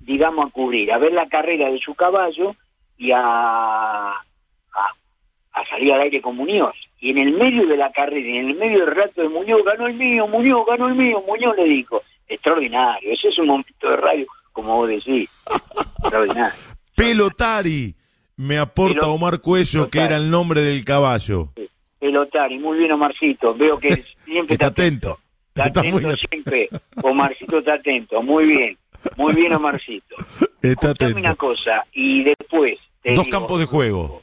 [0.00, 2.54] digamos a cubrir a ver la carrera de su caballo
[2.98, 4.12] y a,
[5.62, 8.50] a, salir al aire con Muñoz y en el medio de la carrera y en
[8.50, 11.64] el medio del rato de Muñoz ganó el mío Muñoz ganó el mío Muñoz le
[11.64, 15.28] dijo extraordinario ese es un momento de radio como vos decís
[16.00, 16.52] extraordinario
[16.94, 17.94] Pelotari,
[18.36, 21.48] me aporta Omar Cuello, que era el nombre del caballo.
[21.98, 25.18] Pelotari, muy bien Omarcito, veo que siempre Está atento.
[25.48, 26.28] Está Está atento muy atento.
[26.30, 26.68] siempre.
[27.02, 28.78] Omarcito está atento, muy bien.
[29.16, 30.16] Muy bien Omarcito.
[30.62, 32.78] Está una cosa, y después...
[33.02, 34.21] te Dos digo- campos de juego.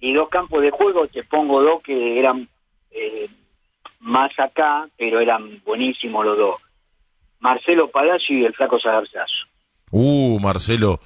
[0.00, 2.48] Y dos campos de juego, te pongo dos que eran
[2.90, 3.28] eh,
[4.00, 6.56] más acá, pero eran buenísimos los dos.
[7.40, 9.46] Marcelo Palacio y el Flaco Sagarzazo.
[9.90, 11.00] Uh, Marcelo,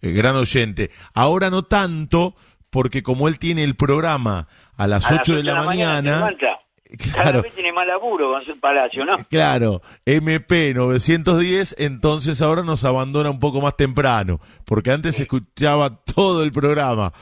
[0.00, 0.90] eh, gran oyente.
[1.14, 2.34] Ahora no tanto,
[2.70, 6.28] porque como él tiene el programa a las A las 8 de la mañana.
[6.86, 9.16] Cada claro, vez tiene más laburo Gonzalo Palacio, ¿no?
[9.28, 16.44] claro, MP 910, entonces ahora nos abandona un poco más temprano, porque antes escuchaba todo
[16.44, 17.12] el programa.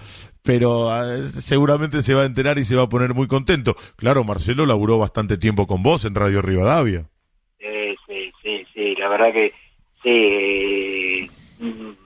[0.45, 3.75] Pero eh, seguramente se va a enterar y se va a poner muy contento.
[3.97, 7.07] Claro, Marcelo laburó bastante tiempo con vos en Radio Rivadavia.
[7.59, 9.55] Sí, sí, sí, sí, la verdad que
[10.03, 11.31] sí, eh,
[11.61, 11.97] un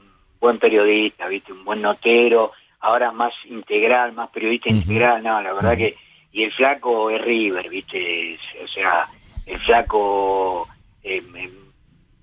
[0.41, 5.77] buen periodista, viste, un buen notero, ahora más integral, más periodista integral, no, la verdad
[5.77, 5.97] que,
[6.31, 9.09] y el flaco es River, viste, o sea,
[9.47, 10.69] el flaco,
[11.03, 11.23] eh,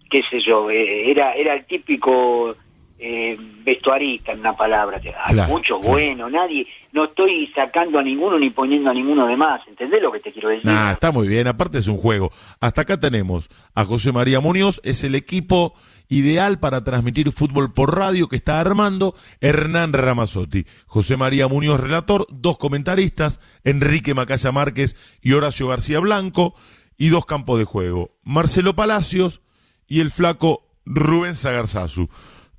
[0.10, 2.56] qué sé yo, eh, era, era el típico
[2.98, 5.92] eh, vestuarista, en una palabra, hay Claro, muchos claro.
[5.94, 10.12] buenos, nadie, no estoy sacando a ninguno ni poniendo a ninguno de más, ¿entendés lo
[10.12, 10.66] que te quiero decir?
[10.66, 12.32] Nah, está muy bien, aparte es un juego.
[12.62, 15.74] Hasta acá tenemos a José María Muñoz, es el equipo
[16.08, 20.66] ideal para transmitir fútbol por radio que está armando Hernán Ramazotti.
[20.86, 26.56] José María Muñoz, relator, dos comentaristas, Enrique Macaya Márquez y Horacio García Blanco,
[26.98, 29.42] y dos campos de juego, Marcelo Palacios
[29.88, 32.08] y el flaco Rubén Sagarzazu.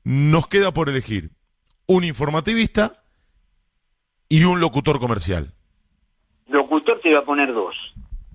[0.09, 1.31] Nos queda por elegir
[1.89, 3.03] un informativista
[4.29, 5.53] y un locutor comercial.
[6.47, 7.75] Locutor te voy a poner dos.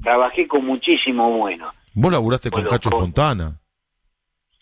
[0.03, 1.71] Trabajé con muchísimo bueno.
[1.93, 3.57] Vos laburaste con Cacho con- Fontana.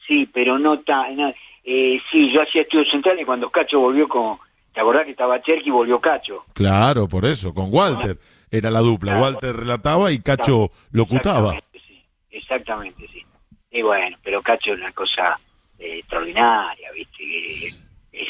[0.08, 1.16] Sí, pero no tan...
[1.16, 1.34] no,
[1.64, 4.38] eh, sí, yo hacía estudios centrales cuando Cacho volvió con...
[4.72, 6.46] ¿Te acordás que estaba Cherky y volvió Cacho?
[6.54, 8.20] Claro, por eso, con Walter.
[8.52, 9.14] Era la dupla.
[9.14, 9.26] Claro.
[9.26, 11.56] Walter relataba y Cacho locutaba.
[11.56, 12.04] Exactamente, sí.
[12.30, 13.26] Exactamente, sí.
[13.72, 15.40] Y bueno, pero Cacho es una cosa
[15.80, 17.18] eh, extraordinaria, ¿viste?
[17.18, 18.28] Que- es- es-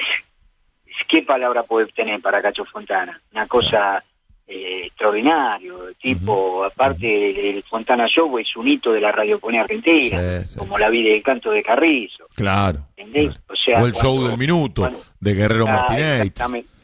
[1.08, 3.20] ¿Qué palabra puede tener para Cacho Fontana?
[3.32, 4.04] Una cosa
[4.52, 10.54] eh, extraordinario, tipo, aparte el, Fontana Show es un hito de la radiofonía argentina, Sí,
[10.54, 12.80] sí, como la vida del canto de Carrizo, Claro.
[12.98, 13.30] ¿entendés?
[13.36, 13.44] claro.
[13.50, 16.34] O, sea, O el show del minuto cuando- de Guerrero Ah, Martínez.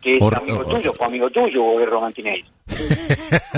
[0.01, 2.45] que es Or- amigo tuyo, fue amigo tuyo, Guerrero Martínez.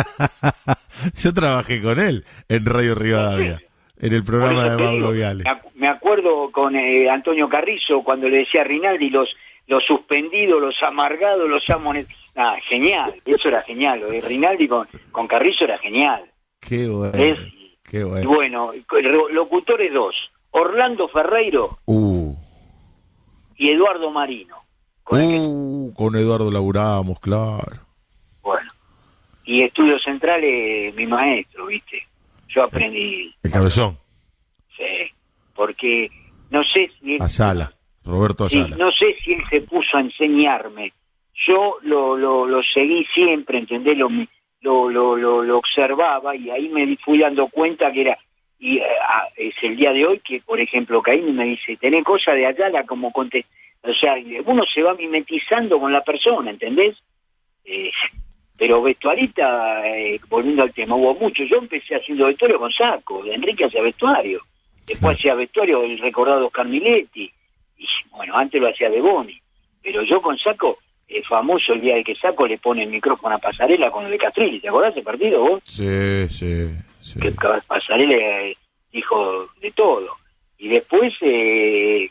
[1.16, 3.62] Yo trabajé con él en Radio Rivadavia,
[4.00, 5.44] en el programa de Mauro Viale.
[5.44, 9.30] me ac- Me acuerdo con eh, Antonio Carrizo cuando le decía a Rinaldi los
[9.68, 12.30] los suspendidos, los amargados, los amonestados.
[12.38, 14.00] Ah, genial, eso era genial.
[14.00, 16.24] Lo de Rinaldi con, con Carrizo era genial.
[16.62, 17.12] Qué bueno.
[17.18, 17.38] ¿Ves?
[17.84, 18.30] Qué Y bueno.
[18.30, 18.72] bueno,
[19.32, 20.16] locutores dos,
[20.52, 22.34] Orlando Ferreiro Uh,
[23.58, 24.56] y Eduardo Marino.
[25.04, 27.82] Con que- uh, con Eduardo laburamos, claro.
[28.42, 28.72] bueno.
[29.44, 32.04] Y Estudios Centrales, mi maestro, ¿viste?
[32.50, 33.98] Yo aprendí, El cabezón.
[34.76, 34.84] sí,
[35.56, 36.10] porque
[36.50, 37.16] no sé si...
[37.16, 37.74] es- Ayala.
[38.04, 40.94] Roberto Sí, no sé si él se puso a enseñarme.
[41.46, 43.98] Yo lo, lo, lo seguí siempre, ¿entendés?
[43.98, 44.10] Lo,
[44.62, 48.18] lo, lo, lo, lo observaba y ahí me fui dando cuenta que era...
[48.60, 52.04] Y eh, ah, es el día de hoy que, por ejemplo, Caín me dice, tenés
[52.06, 53.46] cosas de Ayala como conte
[53.84, 56.96] O sea, uno se va mimetizando con la persona, ¿entendés?
[57.66, 57.92] Eh,
[58.58, 61.44] pero vestuarista, eh, volviendo al tema, hubo mucho.
[61.44, 64.42] Yo empecé haciendo vestuario con Saco, Enrique hacía vestuario.
[64.86, 67.32] Después hacía vestuario el recordado Oscar Miletti.
[67.78, 69.40] Y bueno, antes lo hacía de Boni.
[69.84, 73.36] Pero yo con Saco, eh, famoso el día de que Saco le pone el micrófono
[73.36, 74.60] a Pasarela con el de Castrilli.
[74.60, 75.62] ¿Te acordás ese partido vos?
[75.66, 76.68] Sí, sí,
[77.02, 77.20] sí.
[77.20, 78.58] que Pasarela eh,
[78.92, 80.18] dijo de todo.
[80.58, 82.10] Y después, eh,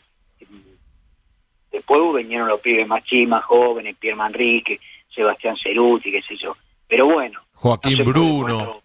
[1.71, 4.79] después vinieron los pibes más chicos, más jóvenes, Pierre Manrique,
[5.17, 6.55] Sebastián Ceruti, qué sé yo.
[6.87, 7.41] Pero bueno.
[7.53, 8.81] Joaquín no Bruno.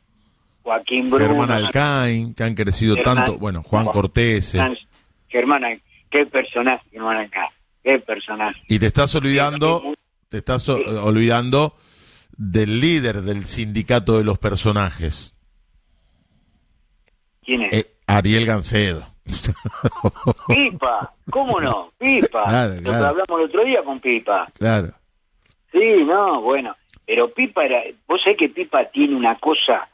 [0.62, 1.26] Joaquín Bruno.
[1.28, 3.38] Germán Alcain, que han crecido Germán- tanto.
[3.38, 4.52] Bueno, Juan Cortés.
[5.28, 5.80] Germán-
[6.10, 7.48] qué personaje, Germán Alcain,
[7.84, 8.60] qué personaje.
[8.68, 9.94] Y te estás olvidando,
[10.28, 11.74] te estás o- olvidando
[12.36, 15.34] del líder del sindicato de los personajes,
[17.44, 17.72] ¿Quién es?
[17.74, 19.06] eh, Ariel Gancedo.
[20.48, 21.92] Pipa, ¿cómo no?
[21.98, 22.42] Pipa.
[22.44, 23.06] Claro, Lo que claro.
[23.08, 24.48] hablamos el otro día con Pipa.
[24.58, 24.92] Claro.
[25.72, 29.88] Sí, no, bueno, pero Pipa era, vos sabés que Pipa tiene una cosa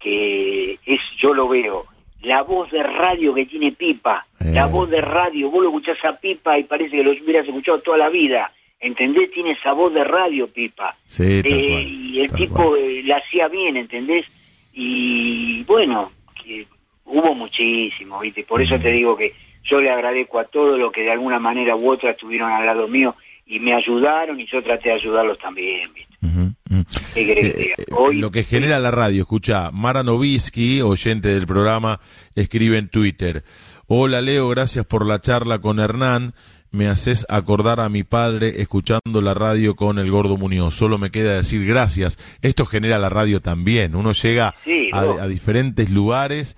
[0.00, 1.86] que es, yo lo veo,
[2.22, 4.52] la voz de radio que tiene Pipa, Eh.
[4.52, 7.80] la voz de radio, vos lo escuchás a Pipa y parece que lo hubieras escuchado
[7.80, 9.30] toda la vida, ¿entendés?
[9.30, 10.96] Tiene esa voz de radio Pipa.
[11.06, 14.26] Sí, tal Eh, cual, y el tipo eh, la hacía bien, ¿entendés?
[14.72, 16.10] Y bueno,
[16.42, 16.66] que
[17.04, 18.42] hubo muchísimo, ¿viste?
[18.44, 19.32] Por eso te digo que
[19.64, 22.88] yo le agradezco a todos los que de alguna manera u otra estuvieron al lado
[22.88, 23.14] mío
[23.54, 26.16] y me ayudaron y yo traté de ayudarlos también, ¿viste?
[26.26, 26.84] Ujú, ujú.
[27.14, 27.96] ¿Qué querés que te Eh, diga?
[27.98, 32.00] Hoy, lo que genera la radio, escucha, Mara Novisky, oyente del programa,
[32.34, 33.44] escribe en Twitter,
[33.88, 36.32] hola Leo, gracias por la charla con Hernán,
[36.70, 41.10] me haces acordar a mi padre escuchando la radio con el gordo Muñoz, solo me
[41.10, 45.12] queda decir gracias, esto genera la radio también, uno llega Sí, a, no.
[45.20, 46.56] a diferentes lugares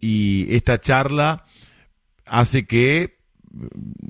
[0.00, 1.44] y esta charla
[2.26, 3.16] hace que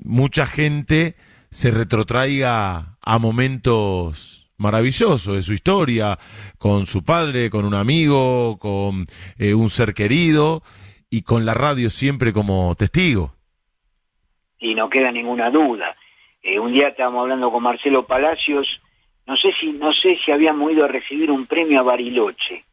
[0.03, 1.15] mucha gente
[1.55, 6.19] se retrotraiga a momentos maravillosos de su historia,
[6.57, 9.05] con su padre, con un amigo, con
[9.37, 10.63] eh, un ser querido
[11.09, 13.33] y con la radio siempre como testigo.
[14.59, 15.95] y no queda ninguna duda.
[16.43, 18.67] Eh, un día estábamos hablando con Marcelo Palacios,
[19.25, 22.65] no sé si no sé si habíamos ido a recibir un premio a Bariloche.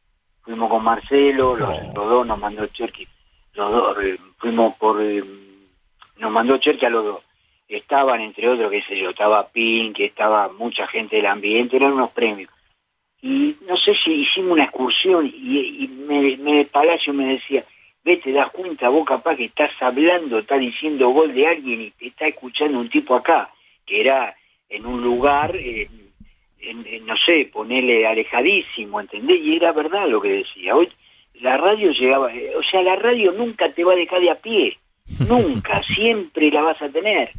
[0.43, 1.93] Fuimos con Marcelo, los, Oh.
[1.95, 3.07] los dos nos mandó Cherky,
[3.55, 5.22] los dos eh, fuimos por eh,
[6.18, 7.20] nos mandó Cherky a los dos.
[7.77, 12.11] Estaban entre otros, qué sé yo, estaba Pink, estaba mucha gente del ambiente, eran unos
[12.11, 12.51] premios.
[13.20, 17.64] Y no sé si hicimos una excursión y, y me, me Palacio me decía,
[18.05, 21.91] ve, te das cuenta vos capaz que estás hablando, estás diciendo gol de alguien y
[21.93, 23.51] te está escuchando un tipo acá,
[23.87, 24.35] que era
[24.68, 25.89] en un lugar, eh,
[26.61, 29.40] en- en, no sé, ponerle alejadísimo, ¿entendés?
[29.40, 30.74] Y era verdad lo que decía.
[30.74, 30.89] Hoy
[31.40, 34.35] la radio llegaba, eh, o sea, la radio nunca te va a dejar de a
[34.40, 34.78] pie,
[35.28, 37.31] nunca, siempre la vas a tener.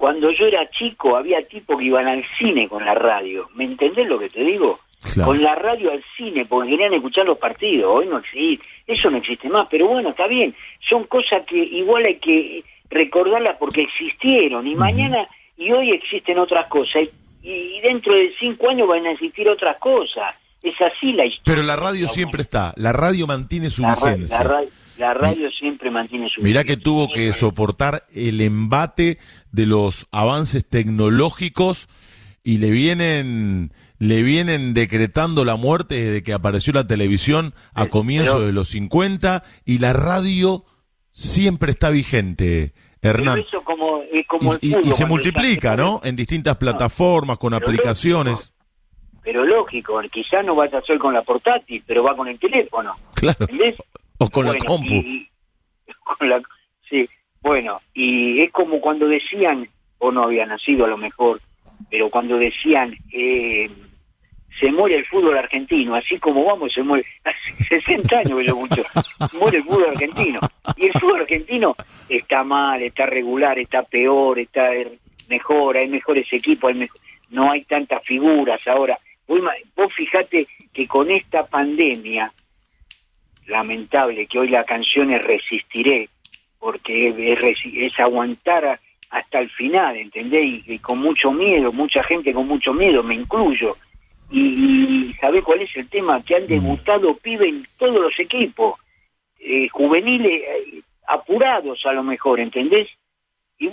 [0.00, 4.08] Cuando yo era chico había tipos que iban al cine con la radio, ¿me entendés
[4.08, 4.80] lo que te digo?
[5.12, 5.26] Claro.
[5.28, 9.18] Con la radio al cine, porque querían escuchar los partidos, hoy no existe, eso no
[9.18, 10.54] existe más, pero bueno, está bien,
[10.88, 15.28] son cosas que igual hay que recordarlas porque existieron, y mañana
[15.58, 17.02] y hoy existen otras cosas,
[17.42, 21.44] y, y dentro de cinco años van a existir otras cosas, es así la historia.
[21.44, 24.38] Pero la radio siempre está, la radio mantiene su La, ra- vigencia.
[24.38, 24.62] la ra-
[25.00, 29.18] la radio siempre mantiene su Mirá que tuvo que soportar el embate
[29.50, 31.88] de los avances tecnológicos
[32.44, 37.90] y le vienen le vienen decretando la muerte desde que apareció la televisión a Pero-
[37.90, 40.64] comienzos de los 50 y la radio
[41.12, 42.72] siempre está vigente,
[43.02, 43.40] Hernán.
[43.40, 46.00] eso como, es como Y, se multiplica, ¿no?
[46.04, 48.54] En distintas plataformas, con Pero aplicaciones.
[49.22, 52.96] Pero lógico, quizás no vas a hacer con la portátil, pero va con el teléfono.
[53.14, 53.36] Claro.
[53.40, 53.76] ¿Entendés?
[54.20, 54.92] O con la Bueno, compu.
[54.94, 55.28] y-
[56.18, 56.42] con la-
[56.88, 57.08] sí,
[57.40, 59.66] bueno, y es como cuando decían,
[59.98, 61.40] o no había nacido a lo mejor,
[61.90, 63.70] pero cuando decían, eh,
[64.60, 68.52] se muere el fútbol argentino, así como vamos, se muere, hace 60 años que yo
[68.62, 68.82] escucho,
[69.38, 70.38] muere el fútbol argentino.
[70.76, 71.74] Y el fútbol argentino
[72.08, 74.70] está mal, está regular, está peor, está...
[75.28, 76.88] mejor, hay mejores equipos, hay
[77.30, 78.98] no hay tantas figuras ahora.
[79.26, 79.40] Vos,
[79.76, 82.32] vos fijate que con esta pandemia,
[83.50, 86.08] lamentable que hoy la canción es Resistiré,
[86.58, 90.62] porque es, es aguantar hasta el final, ¿entendés?
[90.66, 93.76] Y, con mucho miedo, mucha gente con mucho miedo, me incluyo.
[94.30, 96.22] Y, ¿sabés cuál es el tema?
[96.22, 96.48] Que han mm.
[96.48, 98.78] debutado pibes en todos los equipos,
[99.40, 102.88] eh, juveniles, eh, apurados a lo mejor, ¿entendés?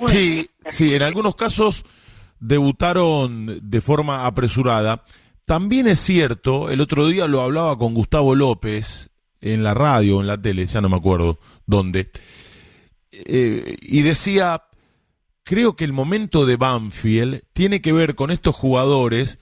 [0.07, 1.85] sí, sí, en algunos casos
[2.39, 5.03] debutaron de forma apresurada.
[5.45, 9.09] También es cierto, el otro día lo hablaba con Gustavo López
[9.41, 12.09] en la radio, en la tele, ya no me acuerdo dónde,
[13.11, 14.63] eh, y decía,
[15.43, 19.39] creo que el momento de Banfield tiene que ver con estos jugadores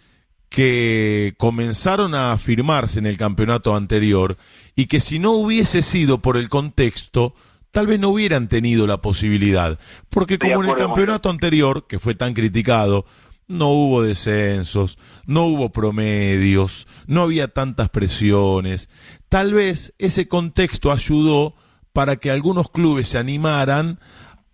[0.50, 4.38] que comenzaron a afirmarse en el campeonato anterior
[4.76, 7.36] y que si no hubiese sido por el contexto,
[7.72, 9.78] tal vez no hubieran tenido la posibilidad.
[10.10, 13.06] Porque como en el campeonato anterior, que fue tan criticado,
[13.48, 18.90] no hubo descensos, no hubo promedios, no había tantas presiones.
[19.30, 21.56] Tal vez ese contexto ayudó
[21.94, 24.00] para que algunos clubes se animaran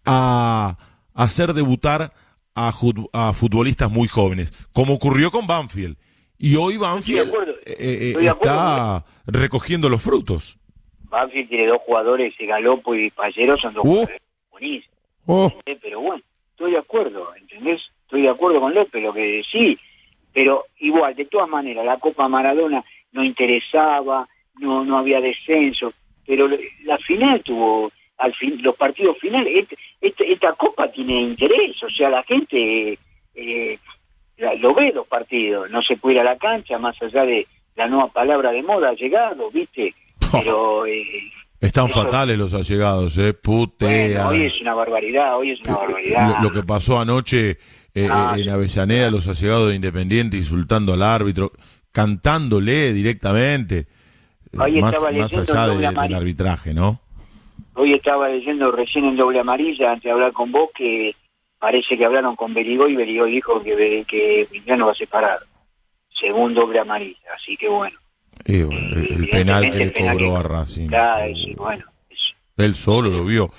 [0.06, 0.78] a
[1.14, 2.14] hacer debutar
[2.56, 5.98] a, futbolistas muy jóvenes, como ocurrió con Banfield.
[6.38, 7.32] Y hoy Banfield
[7.66, 10.58] eh, eh, está recogiendo los frutos.
[11.10, 13.88] Banfield tiene dos jugadores, Galopo y Pallero, son dos uh.
[13.88, 14.98] jugadores buenísimos.
[15.28, 15.52] Oh.
[15.66, 17.82] Pero bueno, estoy de acuerdo, ¿entendés?
[18.12, 19.80] Estoy de acuerdo con López, lo que sí,
[20.34, 22.84] pero igual, de todas maneras, la Copa Maradona
[23.14, 24.28] no interesaba,
[24.60, 25.94] no, no había descenso,
[26.28, 26.50] pero
[26.84, 31.90] la final tuvo, al fin, los partidos finales, este, este, esta Copa tiene interés, o
[31.90, 33.00] sea, la gente
[33.34, 33.80] eh,
[34.60, 37.48] lo ve los partidos, no se puede ir a la cancha, más allá de
[37.78, 39.96] la nueva palabra de moda, llegado, ¿viste?
[40.34, 40.86] Pero...
[40.86, 41.32] Eh,
[41.62, 43.34] Están fatales los allegados, ¿eh?
[43.34, 44.28] Putea.
[44.28, 46.42] hoy es una barbaridad, hoy es una barbaridad.
[46.42, 47.58] Lo, que pasó anoche
[47.94, 51.52] eh, ah, en Avellaneda, los allegados de Independiente insultando al árbitro,
[51.92, 53.88] cantándole directamente.
[54.58, 57.00] Hoy más, más allá del arbitraje, ¿no?
[57.74, 61.16] Hoy estaba leyendo recién en doble amarilla, antes de hablar con vos, que
[61.58, 65.40] parece que hablaron con Berigoy y Berigoy dijo que, que no va a separar,
[66.20, 67.98] según doble amarilla, así que bueno
[68.46, 70.90] el, penal que le cobró a Racing.
[71.58, 71.86] bueno,
[72.58, 73.52] Él solo lo vio.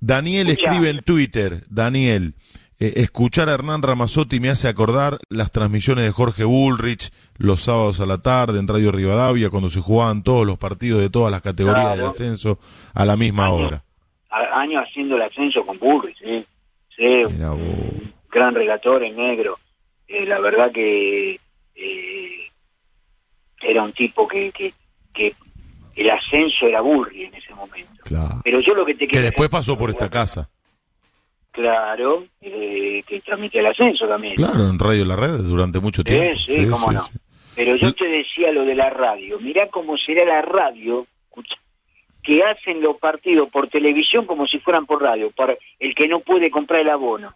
[0.00, 2.34] Daniel escribe en Twitter, Daniel,
[2.80, 8.00] eh, escuchar a Hernán Ramazotti me hace acordar las transmisiones de Jorge Bullrich los sábados
[8.00, 11.42] a la tarde en Radio Rivadavia cuando se jugaban todos los partidos de todas las
[11.42, 12.58] categorías del ascenso
[12.94, 13.84] a la misma hora.
[14.30, 16.46] Años haciendo el ascenso con Bullrich, sí.
[16.96, 17.04] sí
[18.30, 19.58] gran relator en negro.
[20.08, 21.38] Eh, la verdad que
[21.74, 22.50] eh,
[23.60, 24.72] era un tipo que, que,
[25.12, 25.34] que
[25.96, 28.02] el ascenso era Burri en ese momento.
[28.42, 30.48] Pero yo lo que te Que después pasó por esta casa.
[31.60, 34.34] Claro, eh, que transmite el ascenso también.
[34.34, 36.38] Claro, en Radio La Red durante mucho tiempo.
[36.46, 37.06] Sí, sí, cómo no.
[37.54, 39.38] Pero yo te decía lo de la radio.
[39.40, 41.06] Mirá cómo será la radio,
[42.22, 46.20] que hacen los partidos por televisión como si fueran por radio, para el que no
[46.20, 47.34] puede comprar el abono.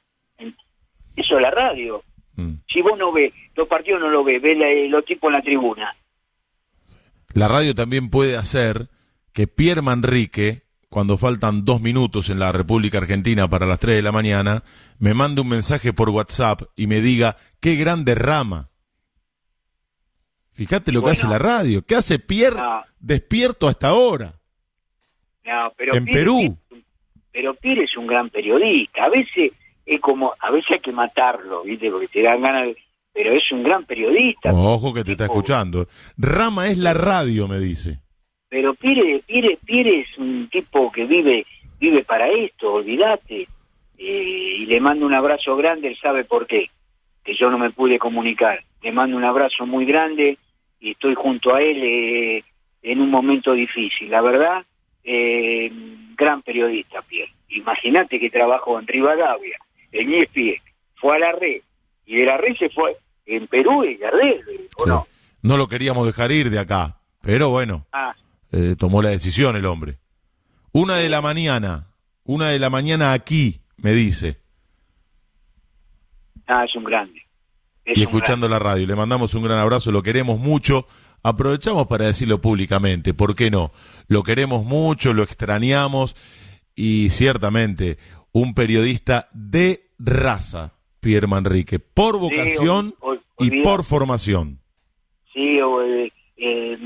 [1.16, 2.02] Eso es la radio.
[2.36, 2.54] Mm.
[2.66, 4.56] Si vos no ves, los partidos no lo ves, ves
[4.90, 5.94] los tipos en la tribuna.
[7.34, 8.88] La radio también puede hacer
[9.34, 10.62] que Pierre Manrique,
[10.94, 14.62] cuando faltan dos minutos en la República Argentina para las tres de la mañana,
[15.00, 18.68] me mande un mensaje por WhatsApp y me diga qué gran derrama.
[20.52, 21.84] Fíjate lo que hace la radio.
[21.84, 22.62] ¿Qué hace Pierre
[23.00, 24.34] despierto hasta ahora?
[25.44, 26.56] No, pero en Perú.
[27.32, 29.06] pero Pierre es un gran periodista.
[29.06, 29.50] A veces
[29.84, 31.90] es como, a veces hay que matarlo, ¿viste?
[31.90, 32.76] Porque te dan ganas de
[33.12, 34.52] pero es un gran periodista.
[34.52, 35.88] Ojo que te está escuchando.
[36.16, 38.03] Rama es la radio, me dice.
[38.54, 41.44] Pero Pire, Pire, Pire es un tipo que vive,
[41.80, 43.48] vive para esto, olvídate.
[43.98, 46.70] Eh, y le mando un abrazo grande, él sabe por qué,
[47.24, 48.62] que yo no me pude comunicar.
[48.80, 50.38] Le mando un abrazo muy grande
[50.78, 52.44] y estoy junto a él eh,
[52.84, 54.08] en un momento difícil.
[54.08, 54.64] La verdad,
[55.02, 55.72] eh,
[56.16, 57.32] gran periodista, Pierre.
[57.48, 59.58] Imagínate que trabajó en Rivadavia,
[59.90, 60.62] en ESPN,
[60.94, 61.60] fue a la red,
[62.06, 65.08] y de la red se fue en Perú y Gardel, ¿o no?
[65.42, 68.14] No lo queríamos dejar ir de acá, pero bueno, ah.
[68.56, 69.98] Eh, tomó la decisión el hombre.
[70.70, 71.88] Una de la mañana,
[72.22, 74.38] una de la mañana aquí, me dice.
[76.46, 77.20] Ah, es un grande.
[77.84, 80.86] y escuchando la radio, le mandamos un gran abrazo, lo queremos mucho.
[81.24, 83.72] Aprovechamos para decirlo públicamente, ¿por qué no?
[84.06, 86.14] Lo queremos mucho, lo extrañamos
[86.76, 87.98] y ciertamente
[88.30, 92.94] un periodista de raza, Pierre Manrique, por vocación
[93.38, 94.60] y por formación.
[95.32, 96.76] Sí, eh, eh,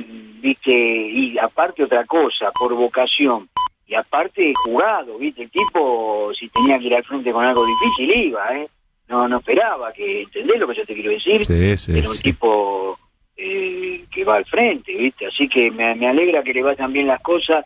[0.41, 3.49] viste, y aparte otra cosa, por vocación.
[3.87, 8.27] Y aparte jugado, viste, el tipo, si tenía que ir al frente con algo difícil,
[8.27, 8.69] iba, ¿eh?
[9.09, 11.45] no no esperaba, que ¿entendés lo que yo te quiero decir?
[11.45, 12.23] Sí, sí, Era un sí.
[12.23, 12.99] tipo
[13.37, 15.27] eh, que va al frente, ¿viste?
[15.27, 17.65] Así que me, me alegra que le vayan bien las cosas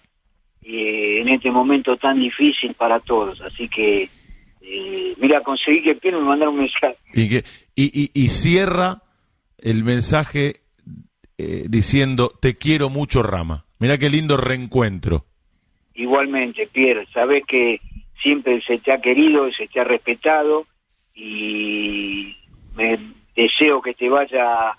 [0.62, 3.40] eh, en este momento tan difícil para todos.
[3.40, 4.08] Así que,
[4.60, 6.96] eh, mira, conseguí que Pierre me mandara un mensaje.
[7.12, 7.44] Y, que,
[7.74, 9.02] y, y, y cierra
[9.58, 10.61] el mensaje
[11.38, 13.64] eh, diciendo, te quiero mucho, Rama.
[13.78, 15.24] Mira qué lindo reencuentro.
[15.94, 17.80] Igualmente, Pierre, sabes que
[18.22, 20.66] siempre se te ha querido, se te ha respetado
[21.14, 22.36] y
[22.76, 22.98] me
[23.34, 24.76] deseo que te vaya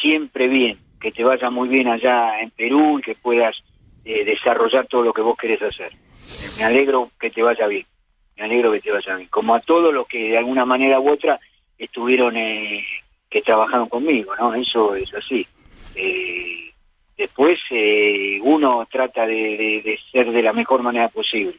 [0.00, 3.56] siempre bien, que te vaya muy bien allá en Perú y que puedas
[4.04, 5.92] eh, desarrollar todo lo que vos querés hacer.
[6.58, 7.86] Me alegro que te vaya bien,
[8.36, 11.10] me alegro que te vaya bien, como a todos los que de alguna manera u
[11.10, 11.38] otra
[11.78, 12.84] estuvieron, eh,
[13.28, 14.54] que trabajaron conmigo, ¿no?
[14.54, 15.46] Eso es así.
[15.94, 16.70] Eh,
[17.16, 21.54] después eh, uno trata de, de- de ser de la mejor manera posible.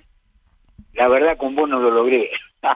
[0.93, 2.31] La verdad con vos no lo logré.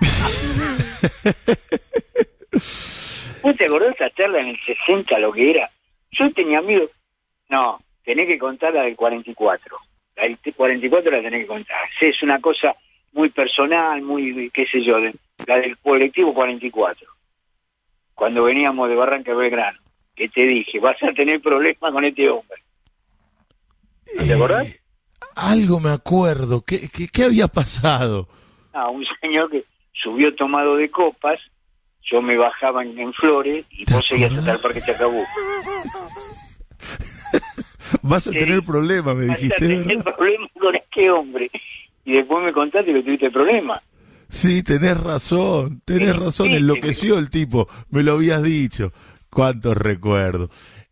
[3.42, 5.70] ¿Vos te acordás esa charla en el 60 lo que era?
[6.12, 6.90] Yo tenía amigos...
[7.50, 9.78] No, tenés que contar la del 44.
[10.16, 11.78] La del 44 la tenés que contar.
[12.00, 12.76] Sí, es una cosa
[13.14, 15.14] muy personal, muy, qué sé yo, de-
[15.46, 17.08] la del colectivo 44.
[18.16, 19.80] Cuando veníamos de Barranca de Belgrano,
[20.16, 22.62] que te dije, vas a tener problemas con este hombre.
[24.18, 24.68] ¿No te acordás?
[24.68, 24.80] Eh,
[25.36, 26.62] algo me acuerdo.
[26.62, 28.28] ¿Qué, qué, qué había pasado?
[28.74, 29.64] a un señor que
[29.94, 31.40] subió tomado de copas,
[32.12, 34.56] yo me bajaba en, en Flores y ¿Te vos seguías acordás?
[34.56, 35.26] hasta el Parque Chacabuco.
[38.02, 38.38] Vas a Sí.
[38.38, 39.68] tener problemas, me Vas a dijiste.
[39.68, 41.52] tener problemas con este hombre.
[42.04, 43.82] Y después me contaste que tuviste problemas.
[44.28, 48.92] Sí, tenés razón, tenés Sí, razón, sí, enloqueció el tipo, me lo habías dicho.
[49.36, 50.50] Cuántos recuerdos.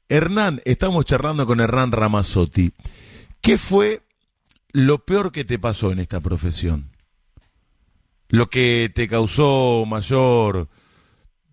[0.09, 2.73] Hernán, estamos charlando con Hernán Ramazzotti.
[3.41, 4.01] ¿Qué fue
[4.73, 6.89] lo peor que te pasó en esta profesión?
[8.27, 10.67] Lo que te causó mayor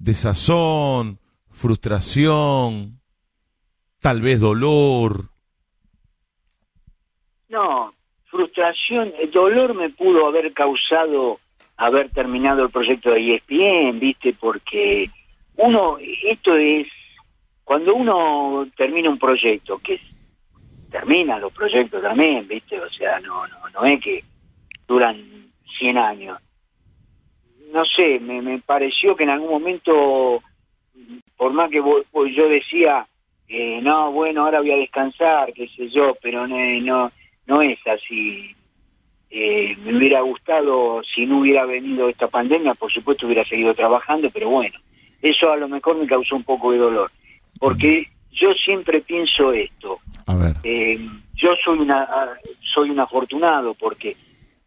[0.01, 2.99] desazón, frustración,
[4.01, 5.27] tal vez dolor.
[7.51, 7.95] No,
[8.25, 11.39] frustración, el dolor me pudo haber causado
[11.77, 14.35] haber terminado el proyecto de ESPN, ¿viste?
[14.39, 15.09] Porque
[15.63, 16.87] uno, esto es,
[17.65, 20.01] cuando uno termina un proyecto, que
[20.91, 22.81] termina los proyectos también, ¿viste?
[22.81, 24.25] O sea, no, no, no es que
[24.89, 26.39] duran 100 años.
[27.73, 30.43] No sé, me, me pareció que en algún momento,
[31.37, 33.07] por más que vos- vos- yo decía,
[33.49, 37.13] eh, no, bueno, ahora voy a descansar, qué sé yo, pero no, no,
[37.47, 38.55] no es así.
[39.31, 44.29] Eh, me hubiera gustado, si no hubiera venido esta pandemia, por supuesto hubiera seguido trabajando,
[44.31, 44.77] pero bueno,
[45.23, 47.11] eso a lo mejor me causó un poco de dolor.
[47.59, 50.57] Porque yo siempre pienso esto, A ver.
[50.65, 50.99] eh,
[51.35, 52.09] yo soy una
[52.75, 54.17] soy un afortunado porque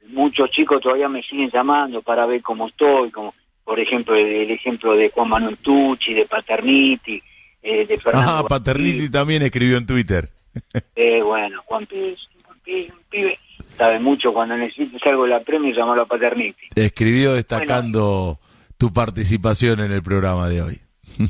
[0.10, 4.52] muchos chicos todavía me siguen llamando para ver cómo estoy, como por ejemplo el, el
[4.52, 7.22] ejemplo de Juan Manuel Tucci, de Paterniti,
[7.62, 10.30] eh, de Fernando Ah, Paterniti también escribió en Twitter.
[10.96, 12.16] eh, bueno, Juan Pibe,
[12.46, 13.40] Juan Pibe, un pibe,
[13.78, 16.68] sabe mucho, cuando necesites algo de la premio, llamalo a Paterniti.
[16.76, 18.38] Escribió destacando
[18.84, 20.82] tu participación en el programa de hoy.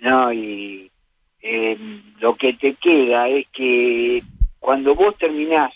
[0.00, 0.90] No, y
[1.42, 1.76] eh,
[2.18, 4.20] lo que te queda es que
[4.58, 5.72] cuando vos terminás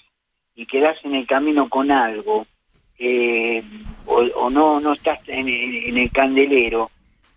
[0.56, 2.44] y quedás en el camino con algo,
[2.98, 3.62] eh,
[4.06, 6.90] o, o no no estás en, en el candelero,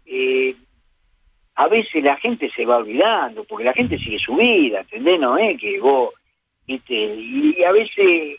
[0.05, 0.55] eh,
[1.55, 5.19] a veces la gente se va olvidando, porque la gente sigue su vida, ¿entendés?
[5.19, 6.13] No es que vos,
[6.65, 8.37] viste, y a veces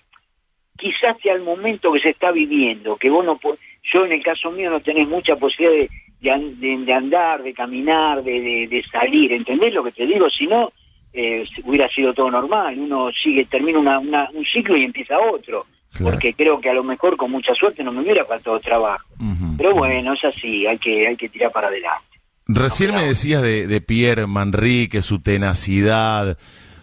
[0.77, 3.59] quizás sea el momento que se está viviendo, que vos no po-
[3.93, 5.89] yo en el caso mío no tenés mucha posibilidad
[6.21, 10.29] de, de, de- andar, de caminar, de, de- salir, ¿entendés lo que te digo?
[10.31, 10.71] Si no,
[11.13, 15.67] eh, hubiera sido todo normal, uno sigue, termina una, una- un ciclo y empieza otro,
[15.93, 16.13] Claro.
[16.13, 19.07] porque creo que a lo mejor con mucha suerte no me hubiera faltado trabajo,
[19.59, 22.07] pero bueno, es así, hay que, hay que tirar para adelante.
[22.47, 26.37] Recién No, me decías de, de Pierre Manrique, su tenacidad,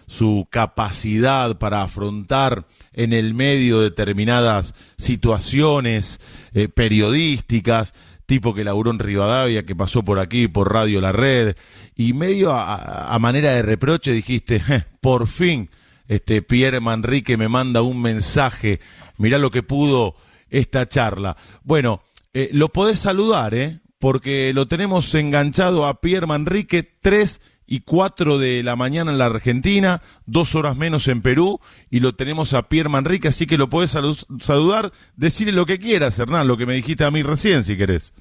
[0.08, 6.18] su capacidad para afrontar en el medio determinadas situaciones
[6.54, 7.94] eh, periodísticas,
[8.26, 11.56] tipo que laburó en Rivadavia, que pasó por aquí, por Radio La Red,
[11.94, 15.70] y medio a, manera de reproche dijiste, "Je, por fin,
[16.08, 18.80] este Pierre Manrique me manda un mensaje,
[19.18, 20.16] mirá lo que pudo
[20.48, 21.36] esta charla.
[21.62, 22.02] Bueno,
[22.32, 23.80] eh, lo podés saludar, ¿eh?
[23.98, 29.26] Porque lo tenemos enganchado a Pierre Manrique, 3 y 4 de la mañana en la
[29.26, 33.68] Argentina, dos horas menos en Perú, y lo tenemos a Pierre Manrique, así que lo
[33.68, 37.62] podés salu- saludar, decirle lo que quieras, Hernán, lo que me dijiste a mí recién,
[37.64, 38.12] si querés.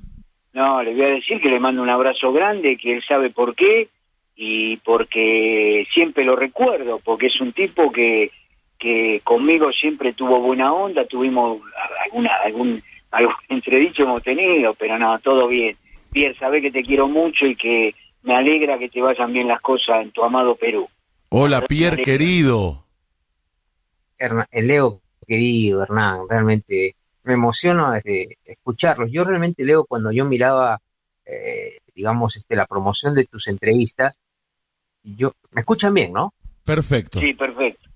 [0.54, 3.56] No, le voy a decir que le mando un abrazo grande, que él sabe por
[3.56, 3.90] qué
[4.36, 8.32] y porque siempre lo recuerdo, porque es un tipo que,
[8.78, 11.60] que conmigo siempre tuvo buena onda, tuvimos
[12.06, 15.76] alguna, algún algún entredicho hemos tenido, pero no, todo bien.
[16.12, 19.62] Pierre, sabés que te quiero mucho y que me alegra que te vayan bien las
[19.62, 20.88] cosas en tu amado Perú.
[21.30, 22.86] Hola, Pierre, querido.
[24.18, 29.12] el Leo, querido, Hernán, realmente me emociono de escucharlos.
[29.12, 30.80] Yo realmente, Leo, cuando yo miraba,
[31.26, 34.18] eh, digamos, este, la promoción de tus entrevistas,
[35.04, 36.34] yo, me escuchan bien, ¿no?
[36.64, 37.20] Perfecto.
[37.20, 37.90] Sí, perfecto.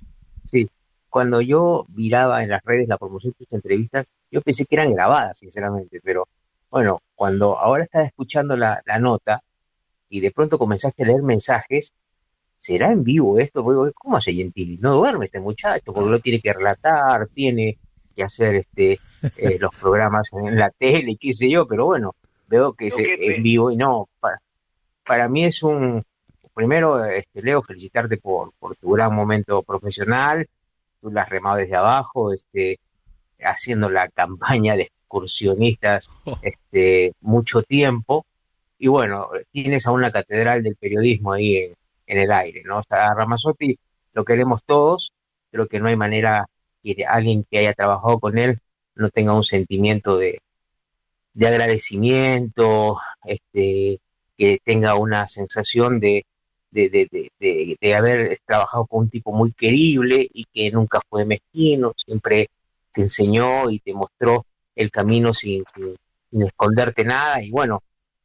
[0.43, 0.69] Sí,
[1.09, 4.93] cuando yo miraba en las redes la promoción de tus entrevistas, yo pensé que eran
[4.93, 6.27] grabadas, sinceramente, pero
[6.69, 9.43] bueno, cuando ahora estás escuchando la, nota
[10.11, 11.93] y de pronto comenzaste a leer mensajes,
[12.57, 13.63] ¿será en vivo esto?
[13.95, 14.77] ¿Cómo hace Gentili?
[14.77, 17.77] No duerme este muchacho, porque lo tiene que relatar, tiene
[18.13, 18.99] que hacer este
[19.37, 22.13] eh, los programas en la tele, qué sé yo, pero bueno,
[22.47, 24.41] veo que es en vivo y no, para,
[25.05, 26.03] para mí es un,
[26.53, 30.45] primero, este, Leo, felicitarte por, por tu gran momento profesional,
[30.99, 32.79] tú la has remado desde abajo, este,
[33.39, 36.37] haciendo la campaña de excursionistas oh.
[36.41, 38.25] este, mucho tiempo.
[38.83, 41.75] Y bueno, tienes a una catedral del periodismo ahí en,
[42.07, 42.81] el aire, ¿no?
[42.81, 43.13] Sea,
[44.13, 45.13] lo queremos todos,
[45.51, 46.47] creo que no hay manera
[46.83, 48.57] que alguien que haya trabajado con él
[48.95, 50.39] no tenga un sentimiento de,
[51.35, 53.99] de agradecimiento, este,
[54.35, 56.25] que tenga una sensación de,
[56.71, 61.93] de, de, de, haber trabajado con un tipo muy querible y que nunca fue mezquino,
[61.95, 62.49] siempre
[62.91, 67.43] te enseñó y te mostró el camino sin, sin, esconderte nada.
[67.43, 67.83] Y bueno,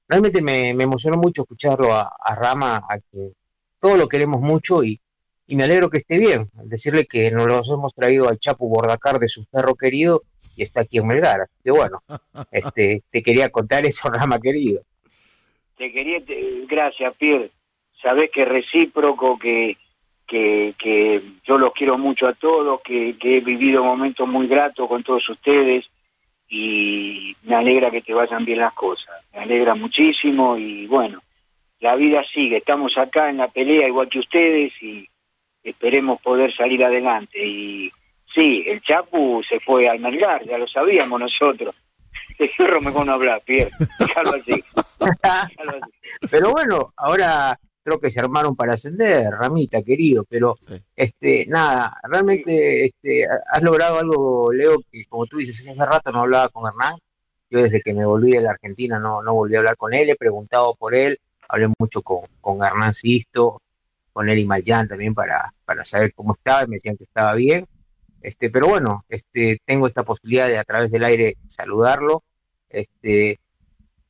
[0.09, 3.33] realmente me, emocionó mucho escucharlo a, Rama, a quien
[3.81, 5.01] todo lo queremos mucho y,
[5.47, 6.49] y me alegro que esté bien.
[6.65, 10.23] Decirle que nos lo hemos traído al Chapo Bordacar de su perro querido
[10.57, 11.43] y está aquí en Melgar.
[11.43, 12.03] Así que bueno,
[12.51, 14.83] este, te quería contar eso, Rama querido.
[15.77, 16.23] Te quería,
[16.67, 17.51] gracias, Pierre
[18.07, 19.77] sabés que recíproco, que,
[20.27, 24.89] que, que yo los quiero mucho a todos, que, que he vivido momentos muy gratos
[24.89, 25.85] con todos ustedes
[26.49, 31.23] y me alegra que te vayan bien las cosas, me alegra muchísimo y bueno,
[31.81, 35.09] la vida sigue, estamos acá en la pelea igual que ustedes y
[35.63, 37.45] esperemos poder salir adelante.
[37.45, 37.91] Y
[38.35, 41.75] sí, el Chapu se fue a Melgar, ya lo sabíamos nosotros.
[42.39, 43.71] De fierro mejor no hablar, Pierre,
[44.35, 44.63] así.
[46.31, 50.59] Pero bueno, ahora creo que se armaron para ascender, Ramita, querido, pero
[50.97, 56.23] este, nada, realmente este, has logrado algo, Leo, que como tú dices, hace rato no
[56.23, 56.99] hablaba con Hernán,
[57.49, 60.11] yo desde que me volví de la Argentina no, no volví a hablar con él,
[60.11, 63.63] he preguntado por él, hablé mucho con, con Hernán Sisto,
[64.13, 67.35] con él y Mayán también para, para saber cómo estaba, y me decían que estaba
[67.35, 67.69] bien,
[68.21, 72.25] este, pero bueno, este, tengo esta posibilidad de a través del aire saludarlo,
[72.69, 73.39] este,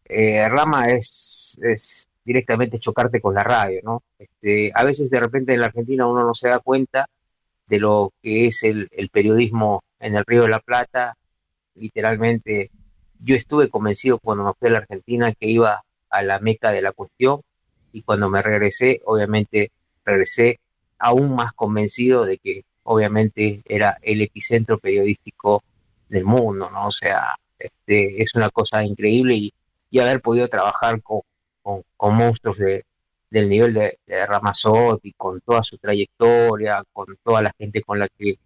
[0.06, 4.02] eh, Rama es, es directamente chocarte con la radio, ¿no?
[4.18, 7.08] Este, a veces de repente en la Argentina uno no se da cuenta
[7.68, 11.16] de lo que es el, periodismo en el Río de la Plata.
[11.76, 12.70] Literalmente,
[13.20, 16.82] yo estuve convencido cuando me fui a la Argentina que iba a la meca de
[16.82, 17.42] la cuestión
[17.92, 19.70] y cuando me regresé, obviamente
[20.04, 20.58] regresé
[20.98, 25.62] aún más convencido de que obviamente era el epicentro periodístico
[26.08, 26.88] del mundo, ¿no?
[26.88, 29.54] O sea, este, es una cosa increíble y,
[29.90, 31.20] y haber podido trabajar con,
[31.96, 32.84] con, monstruos de,
[33.30, 38.08] del nivel de, de Ramazotti, con toda su trayectoria, con toda la gente con la
[38.08, 38.38] que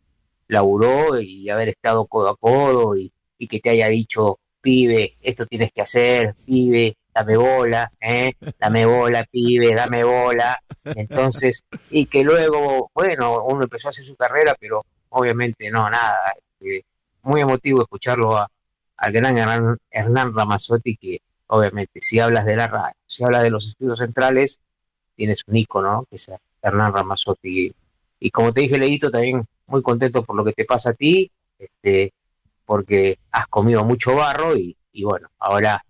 [0.49, 3.13] laburó y haber estado codo a codo y,
[3.49, 8.33] que te haya dicho, pibe, esto tienes que hacer, pibe, dame bola, ¿eh?
[8.59, 10.59] dame bola, pibe, dame bola.
[10.85, 16.35] Entonces, y que luego, bueno, uno empezó a hacer su carrera, pero obviamente no, nada.
[16.61, 16.85] Este,
[17.23, 18.47] muy emotivo escucharlo a,
[18.99, 21.21] al gran Hernán, Hernán Ramazotti, que
[21.51, 24.61] obviamente, si hablas de la radio, si hablas de los estudios centrales,
[25.17, 26.31] tienes un ícono, que es
[26.63, 27.73] Hernán Ramazotti.
[28.21, 31.31] Y, como te dije, Leito, también muy contento por lo que te pasa a ti,
[31.59, 32.13] este,
[32.65, 35.85] porque has comido mucho barro y, bueno, ahora,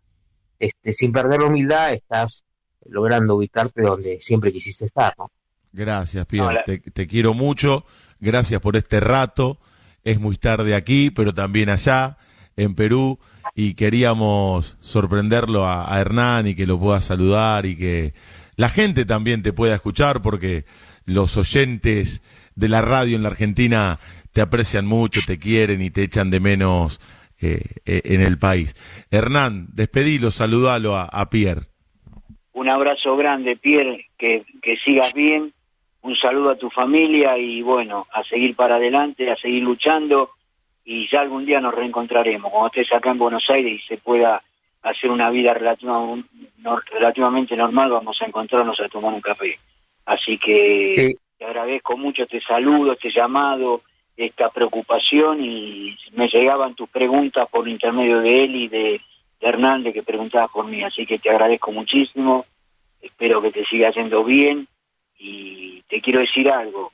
[0.58, 2.42] este, sin perder la humildad, estás
[2.86, 5.30] logrando ubicarte donde siempre quisiste estar, ¿no?
[5.72, 6.62] Gracias, Pierre.
[6.64, 7.84] Te, te, quiero mucho.
[8.18, 9.58] Gracias por este rato.
[10.02, 12.16] Es muy tarde aquí, pero también allá,
[12.56, 13.18] en Perú
[13.54, 18.12] y queríamos sorprenderlo a, Hernán y que lo pueda saludar y que
[18.56, 20.64] la gente también te pueda escuchar porque
[21.04, 22.22] los oyentes
[22.54, 23.98] de la radio en la Argentina
[24.32, 27.00] te aprecian mucho, te quieren y te echan de menos
[27.40, 28.74] eh, eh, en el país.
[29.10, 31.62] Hernán, despedilo, saludalo a, a, Pierre.
[32.52, 35.52] Un abrazo grande, Pierre, que, que sigas bien,
[36.02, 40.30] un saludo a tu familia y bueno, a seguir para adelante, a seguir luchando
[40.92, 42.50] y ya algún día nos reencontraremos.
[42.50, 44.42] Cuando estés acá en Buenos Aires y se pueda
[44.82, 49.56] hacer una vida relativamente normal, vamos a encontrarnos a tomar un café.
[50.04, 53.82] Así que te agradezco mucho este saludo, este llamado,
[54.16, 59.00] esta preocupación y me llegaban tus preguntas por intermedio de él y de,
[59.38, 62.46] Hernández que preguntaba por mí, así que te agradezco muchísimo,
[63.00, 64.66] espero que te siga yendo bien
[65.20, 66.90] y te quiero decir algo,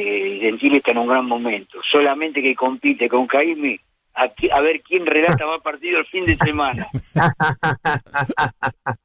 [0.00, 3.80] eh, Gentile está en un gran momento, solamente que compite con Jaime
[4.14, 6.86] a, a ver quién relata más partido el fin de semana.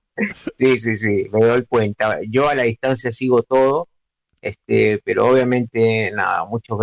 [0.55, 3.87] sí, sí, sí, me doy cuenta, yo a la distancia sigo todo,
[4.39, 6.77] este, pero obviamente nada, muchos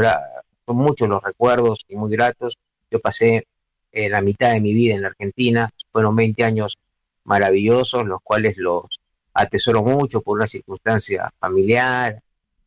[0.66, 2.58] son muchos los recuerdos y muy gratos.
[2.90, 3.46] Yo pasé
[3.92, 6.78] eh, la mitad de mi vida en la Argentina, fueron 20 años
[7.22, 9.00] maravillosos, los cuales los
[9.34, 12.20] atesoro mucho por una circunstancia familiar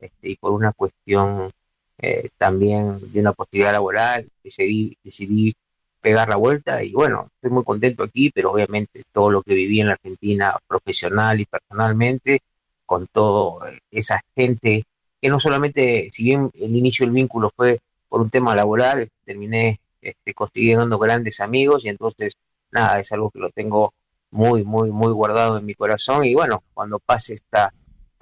[0.04, 1.52] este, y por una cuestión
[1.98, 4.28] eh, también de una posibilidad laboral.
[4.44, 5.54] Decidí, decidí
[6.02, 9.80] pegar la vuelta y bueno, estoy muy contento aquí, pero obviamente todo lo que viví
[9.80, 12.42] en la Argentina profesional y personalmente,
[12.86, 14.84] con toda esa gente
[15.22, 19.80] que no solamente, si bien el inicio del vínculo fue por un tema laboral, terminé
[20.02, 22.34] este, consiguiendo grandes amigos y entonces,
[22.72, 23.94] nada, es algo que lo tengo
[24.32, 27.74] muy, muy, muy guardado en mi corazón y bueno, cuando pase esta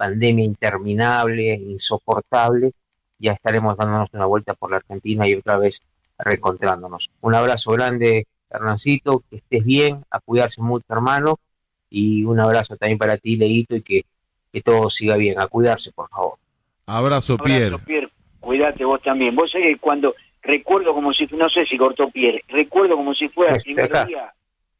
[0.02, 2.72] pandemia interminable, insoportable,
[3.20, 5.80] ya estaremos dándonos una vuelta por la Argentina y otra vez
[6.18, 7.08] reencontrándonos.
[7.20, 11.38] Un abrazo grande, Hernancito, que estés bien, a cuidarse mucho, hermano,
[11.88, 14.02] y un abrazo también para ti, Leito, y que,
[14.52, 16.34] que todo siga bien, a cuidarse, por favor.
[16.86, 17.78] Abrazo, Pierre.
[18.40, 19.36] Cuídate vos también.
[19.36, 23.28] Vos sabés que cuando recuerdo como si, no sé si cortó Pierre, recuerdo como si
[23.28, 24.34] fuera el primer día,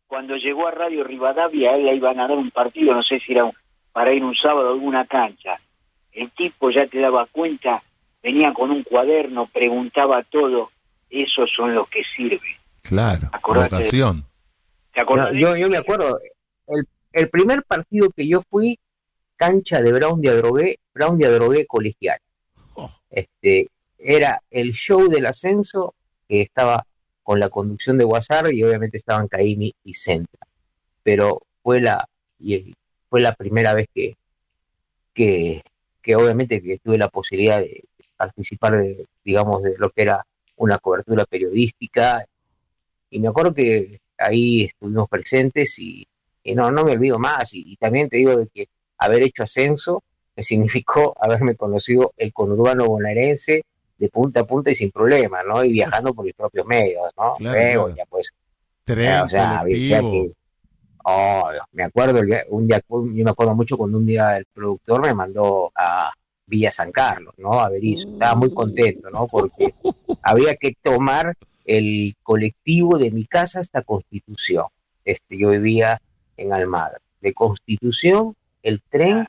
[0.08, 3.52] cuando llegó a Radio Rivadavia, él iban a dar un partido, no sé si era
[3.92, 5.60] para ir un sábado a alguna cancha.
[6.12, 7.82] El tipo ya te daba cuenta,
[8.22, 10.70] venía con un cuaderno, preguntaba todo.
[11.10, 12.40] Esos son los que sirven.
[12.82, 14.24] Claro, vocación.
[14.92, 15.02] ¿Te
[15.38, 16.18] yo, yo me acuerdo,
[16.68, 18.78] el, el primer partido que yo fui,
[19.36, 22.18] cancha de Brown de Adrogué, Brown de Adrogué colegial.
[22.74, 22.90] Oh.
[23.10, 25.94] Este, era el show del ascenso
[26.28, 26.86] que estaba
[27.22, 30.46] con la conducción de WhatsApp y obviamente estaban Caimi y Centra.
[31.02, 32.06] Pero fue la,
[32.38, 32.74] y
[33.12, 34.16] fue la primera vez que,
[35.12, 35.60] que,
[36.00, 37.84] que obviamente que tuve la posibilidad de
[38.16, 40.24] participar de, digamos, de lo que era
[40.56, 42.24] una cobertura periodística.
[43.10, 46.08] Y me acuerdo que ahí estuvimos presentes y,
[46.54, 47.52] no, no me olvido más.
[47.52, 50.02] Y, y, también te digo de que haber hecho ascenso
[50.34, 53.62] me significó haberme conocido el conurbano bonaerense
[53.98, 55.62] de punta a punta y sin problema, ¿no?
[55.62, 57.36] Y viajando por mis propios medios, ¿no?
[57.40, 58.30] Luego ya pues...
[58.84, 60.32] Tren, o sea, que,
[61.04, 65.14] oh, me acuerdo, un día, yo me acuerdo mucho cuando un día el productor me
[65.14, 66.12] mandó a
[66.46, 67.60] Villa San Carlos, ¿no?
[67.60, 68.10] A Berizo.
[68.10, 69.26] Estaba muy contento, ¿no?
[69.26, 69.74] Porque
[70.22, 71.34] había que tomar
[71.64, 74.66] el colectivo de mi casa hasta Constitución.
[75.04, 76.00] Este, yo vivía
[76.36, 76.98] en Almagro.
[77.20, 79.26] De Constitución, el tren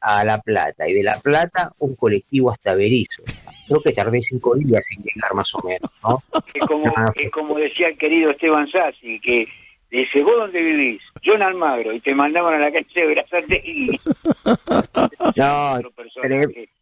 [0.00, 3.22] a La Plata y de La Plata un colectivo hasta Berizo.
[3.66, 6.22] Creo que tardé cinco días sin llegar más o menos, ¿no?
[6.54, 9.48] Es como, ah, es como decía el querido Esteban Sassi, que
[9.90, 11.02] dice, ¿vos dónde vivís?
[11.22, 13.90] Yo en Almagro, y te mandaban a la calle de Brazate y...
[15.36, 15.78] no,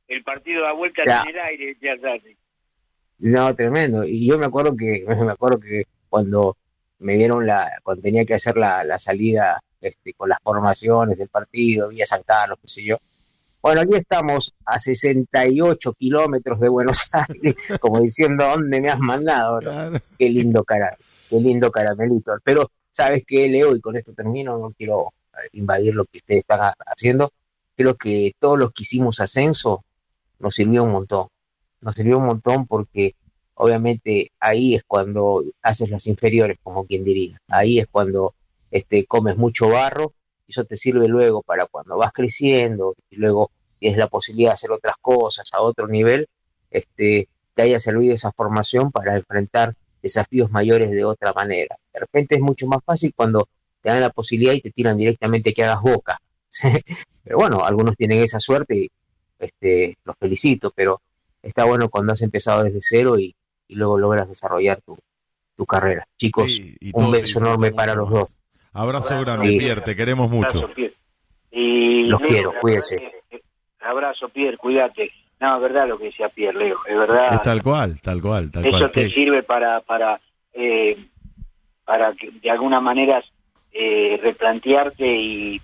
[0.09, 2.37] el partido da vuelta en el aire, decía Sassi.
[3.19, 4.05] No, tremendo.
[4.05, 6.57] Y yo me acuerdo que, me acuerdo que cuando
[6.99, 11.29] me dieron la, cuando tenía que hacer la, la salida este, con las formaciones del
[11.29, 12.97] partido, Villa San Carlos, qué sé yo.
[13.61, 19.61] Bueno, aquí estamos a 68 kilómetros de Buenos Aires, como diciendo, ¿dónde me has mandado?
[20.19, 20.97] Qué lindo cara,
[21.31, 22.33] qué lindo caramelito.
[22.45, 23.75] Pero, ¿sabes qué, Leo?
[23.75, 25.13] Y con esto termino, no quiero
[25.53, 27.33] invadir lo que ustedes están haciendo.
[27.77, 29.85] Creo que todos los que hicimos ascenso
[30.39, 31.27] nos sirvió un montón.
[31.81, 33.17] Nos sirvió un montón porque
[33.55, 37.41] obviamente ahí es cuando haces las inferiores, como quien diría.
[37.49, 38.35] Ahí es cuando
[38.71, 40.13] este, comes mucho barro,
[40.47, 43.51] y eso te sirve luego para cuando vas creciendo y luego
[43.81, 46.29] tienes la posibilidad de hacer otras cosas a otro nivel,
[46.71, 49.75] este, te haya servido esa formación para enfrentar
[50.05, 51.77] desafíos mayores de otra manera.
[51.93, 53.49] De repente es mucho más fácil cuando
[53.81, 56.19] te dan la posibilidad y te tiran directamente que hagas boca.
[57.25, 58.91] pero bueno, algunos tienen esa suerte y
[59.39, 61.01] este, los felicito, pero
[61.43, 63.35] está bueno cuando has empezado desde cero y,
[63.69, 66.07] luego logras desarrollar tu, carrera.
[66.19, 66.61] Chicos,
[66.93, 68.39] un beso enorme para los dos.
[68.73, 70.71] Abrazo grande, Pierre, te queremos mucho.
[71.51, 73.11] Y Los quiero, cuídese.
[73.81, 75.11] Abrazo, Pierre, cuídate.
[75.41, 77.35] No, es verdad lo que decía Pierre, Leo, es verdad.
[77.35, 80.21] Es tal cual, tal cual, tal Eso te sirve para, para,
[80.53, 80.97] eh,
[81.85, 83.23] para que de alguna manera
[83.73, 85.61] eh, replantearte y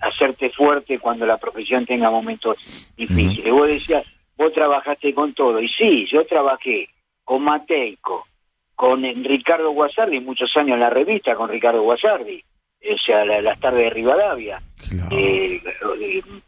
[0.00, 2.56] hacerte fuerte cuando la profesión tenga momentos
[2.96, 3.52] difíciles.
[3.52, 4.04] Vos decías,
[4.36, 6.88] vos trabajaste con todo, y sí, yo trabajé
[7.24, 8.26] con Mateico,
[8.74, 12.42] con Ricardo Guasardi, muchos años en la revista con Ricardo Guasardi,
[12.82, 14.62] o sea, las tardes de Rivadavia.
[15.10, 15.60] Eh,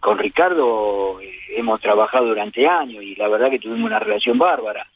[0.01, 4.87] con Ricardo eh, hemos trabajado durante años y la verdad que tuvimos una relación bárbara.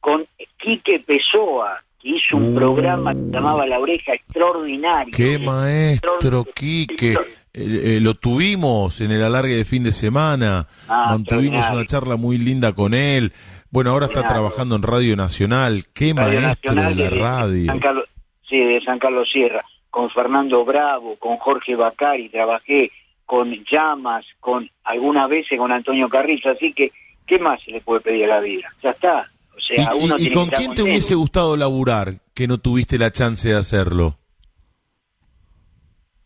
[0.00, 0.26] con
[0.58, 2.54] Quique Pessoa, que hizo un Uh.
[2.54, 5.14] programa que se llamaba La Oreja Extraordinaria.
[5.16, 7.12] Qué maestro, Quique.
[7.12, 7.16] Eh,
[7.54, 10.66] eh, lo tuvimos en el alargue de fin de semana.
[10.88, 11.78] Ah, Mantuvimos extraordinario.
[11.78, 13.32] una charla muy linda con él.
[13.70, 15.84] Bueno, ahora está trabajando en Radio Nacional.
[15.94, 17.66] Qué Radio maestro Nacional de la de radio.
[17.66, 18.04] San Carlos,
[18.48, 19.64] sí, de San Carlos Sierra,
[19.94, 22.90] con Fernando Bravo, con Jorge Bacari, trabajé
[23.24, 26.90] con Llamas, con algunas veces con Antonio Carrizo, así que,
[27.24, 28.74] ¿qué más se le puede pedir a la vida?
[28.82, 29.30] Ya está.
[29.54, 32.48] O ¿Y, sea, y- uno y tiene con que quién te hubiese gustado laburar que
[32.48, 34.16] no tuviste la chance de hacerlo?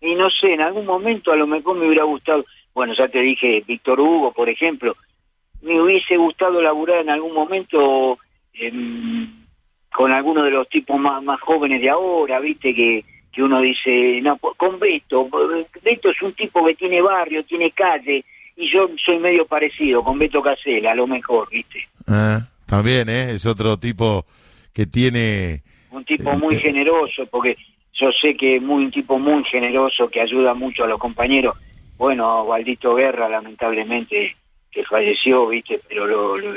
[0.00, 3.20] Y no sé, en algún momento a lo mejor me hubiera gustado, bueno, ya te
[3.20, 4.96] dije, Víctor Hugo, por ejemplo,
[5.60, 8.18] me hubiese gustado laburar en algún momento
[8.54, 9.28] em,
[9.92, 13.04] con alguno de los tipos más, más jóvenes de ahora, viste, que,
[13.38, 15.28] que uno dice, no, pues, con Beto,
[15.80, 18.24] Beto es un tipo que tiene barrio, tiene calle,
[18.56, 21.86] y yo soy medio parecido con Beto Casella, a lo mejor, viste.
[22.08, 23.34] Ah, también, ¿eh?
[23.34, 24.26] Es otro tipo
[24.72, 25.62] que tiene...
[25.92, 27.56] un tipo muy generoso, porque
[27.92, 31.56] yo sé que es muy, un tipo muy generoso que ayuda mucho a los compañeros.
[31.96, 34.34] Bueno, Valdito Guerra, lamentablemente,
[34.68, 36.52] que falleció, viste, pero lo, lo,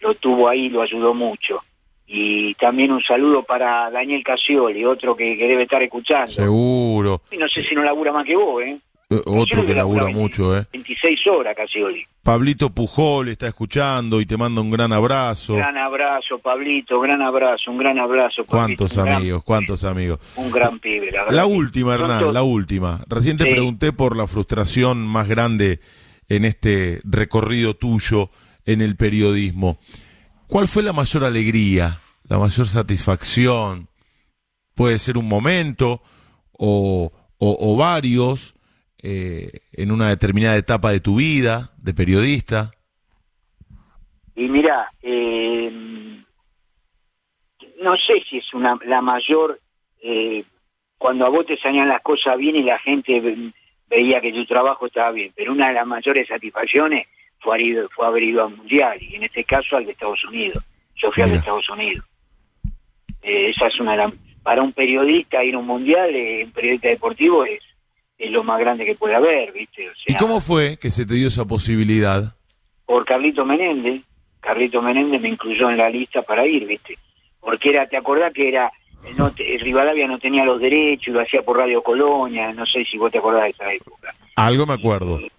[0.00, 1.62] lo tuvo ahí, lo ayudó mucho.
[2.06, 6.28] Y también un saludo para Daniel Casioli, otro que, que debe estar escuchando.
[6.28, 7.22] Seguro.
[7.30, 8.78] Y no sé si no labura más que vos, ¿eh?
[9.10, 10.64] Eh, Otro que labura 20 mucho, ¿eh?
[10.72, 12.02] 26 horas Casioli.
[12.22, 15.56] Pablito Pujol está escuchando y te manda un gran abrazo.
[15.56, 18.44] Gran abrazo, Pablito, gran abrazo, un gran abrazo.
[18.44, 20.20] Pablito, Cuántos gran- amigos, cuántos amigos.
[20.36, 21.36] un gran pibe, la verdad.
[21.36, 23.04] La última, Hernán, la última.
[23.06, 23.50] Recién te Sí.
[23.50, 25.80] pregunté por la frustración más grande
[26.30, 28.30] en este recorrido tuyo
[28.64, 29.78] en el periodismo.
[30.54, 31.98] ¿Cuál fue la mayor alegría,
[32.28, 33.88] la mayor satisfacción?
[34.76, 36.00] Puede ser un momento
[36.52, 38.54] o, o- varios
[39.02, 42.70] eh, en una determinada etapa de tu vida de periodista.
[44.36, 45.72] Y mira, eh,
[47.82, 49.58] no sé si es una la mayor
[50.04, 50.44] eh,
[50.98, 53.52] cuando a vos te salían las cosas bien y la gente ve-
[53.88, 57.08] veía que tu trabajo estaba bien, pero una de las mayores satisfacciones
[57.44, 60.24] fue haber ido, fue haber ido al mundial y en este caso al de Estados
[60.24, 60.64] Unidos.
[60.96, 61.36] Yo fui al de.
[61.36, 62.04] Estados Unidos.
[63.22, 64.12] Eh, esa es una
[64.42, 67.60] para un periodista ir a un mundial, eh, un periodista deportivo es,
[68.18, 69.88] es lo más grande que puede haber, ¿viste?
[69.88, 72.34] O ¿Y sea, cómo fue que se te dio esa posibilidad?
[72.86, 74.02] por Carlito Menéndez.
[74.40, 76.98] Carlito Menéndez me incluyó en la lista para ir, ¿viste?
[77.40, 78.70] Porque era, ¿te acordás que era,
[79.16, 82.52] no, te- Rivadavia no tenía los derechos y lo hacía por Radio Colonia?
[82.52, 84.14] No sé si vos te acordás de esa época.
[84.36, 85.18] Algo me acuerdo.
[85.18, 85.30] Y,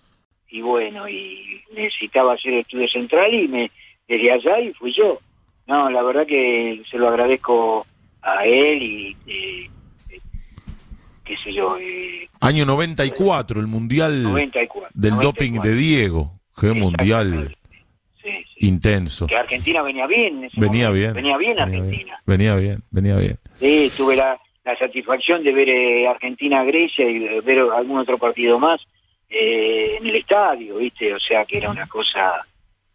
[0.50, 3.72] y bueno, y necesitaba hacer estudio central y me
[4.08, 5.20] desde allá y fui yo.
[5.68, 7.86] No, la verdad que se lo agradezco
[8.22, 9.70] a él y, eh,
[10.10, 10.20] eh,
[11.24, 14.90] qué sé yo, eh, Año 94, el mundial 94.
[14.94, 15.32] del 94.
[15.32, 16.32] doping de Diego.
[16.60, 17.58] Qué mundial Exactamente.
[18.22, 18.68] Sí, sí.
[18.68, 19.28] intenso.
[19.28, 20.38] que Argentina venía bien.
[20.38, 21.14] en ese Venía bien.
[21.14, 22.20] Venía bien venía Argentina.
[22.26, 23.38] Venía bien, venía bien.
[23.60, 28.58] Sí, tuve la, la satisfacción de ver eh, Argentina-Grecia y de ver algún otro partido
[28.60, 28.82] más
[29.30, 31.14] eh, en el estadio, ¿viste?
[31.14, 32.46] O sea, que era una cosa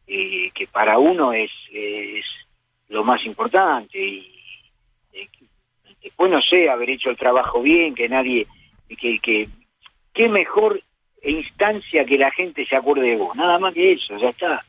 [0.07, 2.25] eh, que para uno es, es
[2.89, 3.99] lo más importante.
[3.99, 4.33] Y
[5.13, 5.29] eh,
[6.03, 8.47] después, no sé, haber hecho el trabajo bien, que nadie...
[8.89, 9.49] que, que
[10.13, 10.83] Qué mejor
[11.23, 13.37] instancia que la gente se acuerde de vos.
[13.37, 14.65] Nada más que eso, ya está.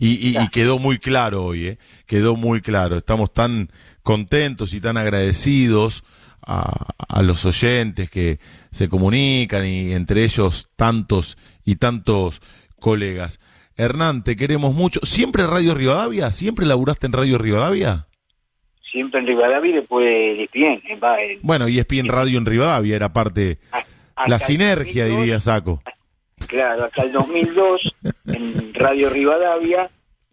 [0.00, 1.78] y, y- y quedó muy claro hoy, ¿eh?
[2.06, 2.96] Quedó muy claro.
[2.96, 3.68] Estamos tan
[4.02, 6.02] contentos y tan agradecidos
[6.46, 8.38] a, a los oyentes que
[8.70, 12.40] se comunican y entre ellos tantos y tantos
[12.78, 13.40] colegas.
[13.76, 15.00] Hernán, te queremos mucho.
[15.04, 16.32] ¿Siempre Radio Rivadavia?
[16.32, 18.06] ¿Siempre laburaste en Radio Rivadavia?
[18.92, 20.82] Siempre en Rivadavia y después de bien.
[20.86, 23.86] En, en- Bueno, y ESPN Radio en Rivadavia era parte, hasta
[24.28, 25.82] la sinergia 2002, diría Saco.
[26.48, 27.94] Claro, hasta el 2002
[28.28, 29.90] en Radio Rivadavia,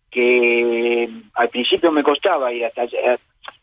[0.09, 2.83] que al principio me costaba ir hasta.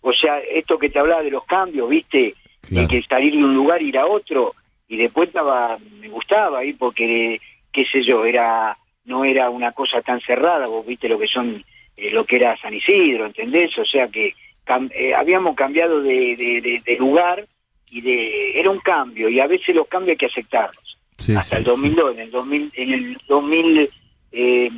[0.06, 2.34] O sea, esto que te hablaba de los cambios, ¿viste?
[2.68, 2.86] Claro.
[2.86, 4.54] De que salir de un lugar ir a otro.
[4.86, 7.40] Y después estaba, me gustaba ir porque,
[7.72, 8.76] qué sé yo, era
[9.06, 11.64] no era una cosa tan cerrada, vos viste lo que son,
[11.96, 13.76] eh, lo que era San Isidro, ¿entendés?
[13.78, 14.34] O sea que
[14.66, 17.46] cam- eh, habíamos cambiado de, de- de- de lugar
[17.90, 21.56] y de era un cambio y a veces los cambios hay que aceptarlos Sí, hasta
[21.56, 23.90] sí, el 2002 en el 2000 en el 2000
[24.32, 24.70] eh,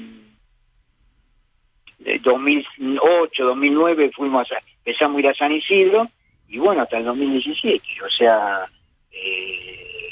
[2.04, 6.08] eh, 2008 2009 fuimos a, empezamos a ir a San Isidro
[6.48, 8.66] y bueno hasta el 2017 o sea
[9.10, 10.08] eh,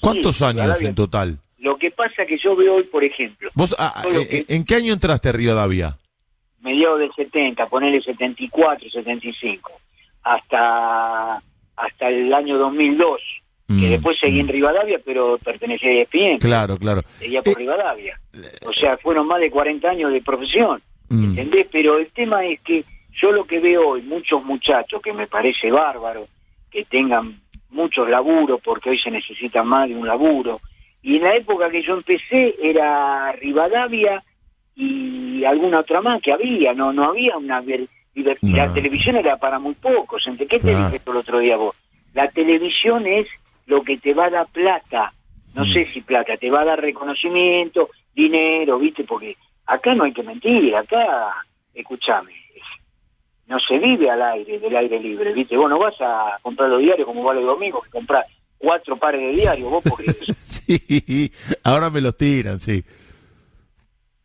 [0.00, 1.38] ¿Cuántos sí, años en total?
[1.58, 4.74] lo que pasa que yo veo hoy por ejemplo ¿Vos ah, eh, que- en qué
[4.76, 5.96] año entraste a Rivadavia?
[6.60, 9.72] mediados del 70 ponerle 74 75
[10.22, 11.42] hasta
[11.76, 13.20] hasta el año 2002
[13.68, 14.50] que Mm, después seguí en mm.
[14.50, 17.02] Rivadavia pero pertenecía a ESPN Claro, claro.
[17.18, 18.20] seguía por Eh, Rivadavia.
[18.66, 20.82] O sea, fueron más de 40 años de profesión.
[21.08, 21.24] Mm.
[21.30, 21.68] ¿entendés?
[21.72, 22.84] Pero el tema es que
[23.20, 26.26] yo lo que veo hoy, muchos muchachos, que me parece bárbaro,
[26.70, 27.40] que tengan
[27.70, 30.60] muchos laburos, porque hoy se necesita más de un laburo,
[31.02, 34.22] y en la época que yo empecé era Rivadavia
[34.74, 37.60] y alguna otra más que había, no no había una...
[37.60, 38.56] No.
[38.56, 40.46] La televisión era para muy pocos, ¿ente?
[40.46, 40.90] ¿qué te Claro.
[40.90, 41.74] dije el otro día vos?
[42.12, 43.26] La televisión es
[43.66, 45.12] lo que te va a dar plata,
[45.54, 45.72] no Mm.
[45.72, 49.04] sé si plata, te va a dar reconocimiento, dinero, ¿viste?
[49.04, 49.36] Porque
[49.66, 51.34] acá no hay que mentir, acá,
[51.74, 52.32] escúchame,
[53.52, 55.56] no se vive al aire, del aire libre, ¿viste?
[55.56, 58.26] Vos no vas a comprar los diarios como vale el domingo, que compras
[58.58, 60.12] cuatro pares de diarios, vos porque...
[60.52, 61.32] Sí,
[61.64, 62.84] ahora me los tiran, sí.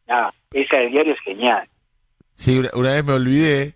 [0.07, 1.67] ah, esa del diario es genial.
[2.33, 3.75] Sí, una, una vez me olvidé,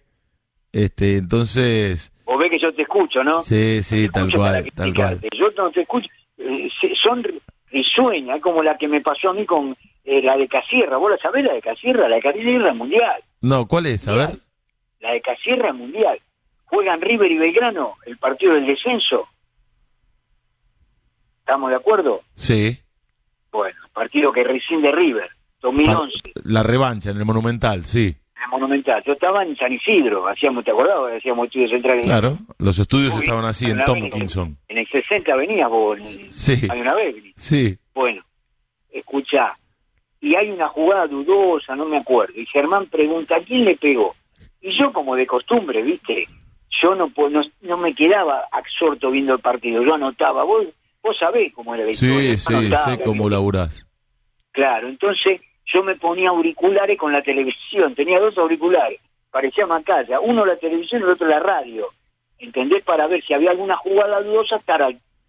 [0.72, 3.42] este, entonces, Vos ves que yo te escucho, ¿no?
[3.42, 5.20] sí, sí, tal cual, tal cual.
[5.38, 6.08] Yo no te escucho.
[6.38, 6.70] eh,
[7.04, 7.42] son ri-
[7.72, 9.76] risueñas, como la que me pasó a mí con
[10.06, 10.98] eh, la de Casierra.
[10.98, 12.08] ¿Vos la sabés, la de Casierra?
[12.08, 13.22] La de Casierra mundial.
[13.42, 14.08] No, ¿cuál es?
[14.08, 14.40] A ver.
[15.02, 16.20] La de Casierra mundial.
[16.66, 19.28] Juegan River y Belgrano, el partido del descenso.
[21.40, 22.22] ¿Estamos de acuerdo?
[22.36, 22.80] Sí.
[23.52, 25.30] Bueno, partido que rescinde River,
[25.62, 26.14] 2011,
[26.46, 28.16] La revancha en el Monumental, sí.
[28.38, 29.04] en el Monumental.
[29.06, 31.18] Yo estaba en San Isidro, hacíamos, ¿te acordás?
[31.18, 32.06] Hacíamos estudios centrales.
[32.06, 33.84] Claro, los estudios Uy, estaban así en.
[33.84, 34.58] Tompkinson.
[34.70, 36.68] En el 60 venías vos, en- Sí.
[36.70, 37.16] hay una vez.
[37.36, 37.78] Sí.
[37.94, 38.24] Bueno,
[38.90, 39.58] escucha,
[40.22, 44.16] y hay una jugada dudosa, no me acuerdo, y Germán pregunta, ¿a quién le pegó?
[44.62, 46.28] Y yo como de costumbre, viste,
[46.82, 50.68] yo no, no, no me quedaba absorto viendo el partido, yo anotaba, vos,
[51.02, 53.88] vos sabés cómo era la historia, Sí, anotaba, sé cómo laburás.
[54.52, 59.00] Claro, entonces yo me ponía auriculares con la televisión, tenía dos auriculares,
[59.32, 61.88] parecía Macaya, uno la televisión y el otro la radio,
[62.38, 62.84] ¿entendés?
[62.84, 64.62] Para ver si había alguna jugada dudosa,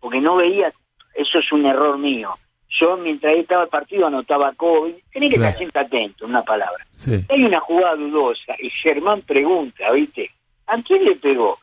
[0.01, 0.73] porque no veía,
[1.15, 2.35] eso es un error mío.
[2.81, 5.51] Yo mientras estaba el partido anotaba COVID, tenés que Claro.
[5.51, 6.87] estar siempre atento, una palabra.
[6.91, 7.23] Sí.
[7.29, 10.31] Hay una jugada dudosa y Germán pregunta, ¿viste?
[10.67, 11.59] ¿A quién le pegó?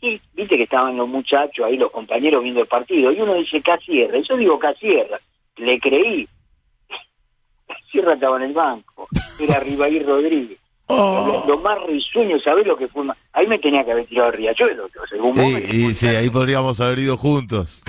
[0.00, 3.60] Y viste que estaban los muchachos ahí, los compañeros viendo el partido, y uno dice
[3.62, 5.20] Casierra, y yo digo Casierra,
[5.56, 6.26] le creí.
[7.66, 9.08] Casierra estaba en el banco,
[9.40, 10.58] era Rivaí Rodríguez.
[10.86, 11.42] Oh.
[11.46, 13.06] Lo, lo más risueño, ¿sabés lo que fue?
[13.32, 16.80] Ahí me tenía que haber tirado el riachuelo, según vos Sí, y sí, ahí podríamos
[16.80, 17.82] haber ido juntos.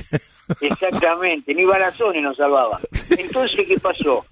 [0.61, 2.80] Exactamente, ni Balazone nos salvaba.
[3.17, 4.26] Entonces, ¿qué pasó?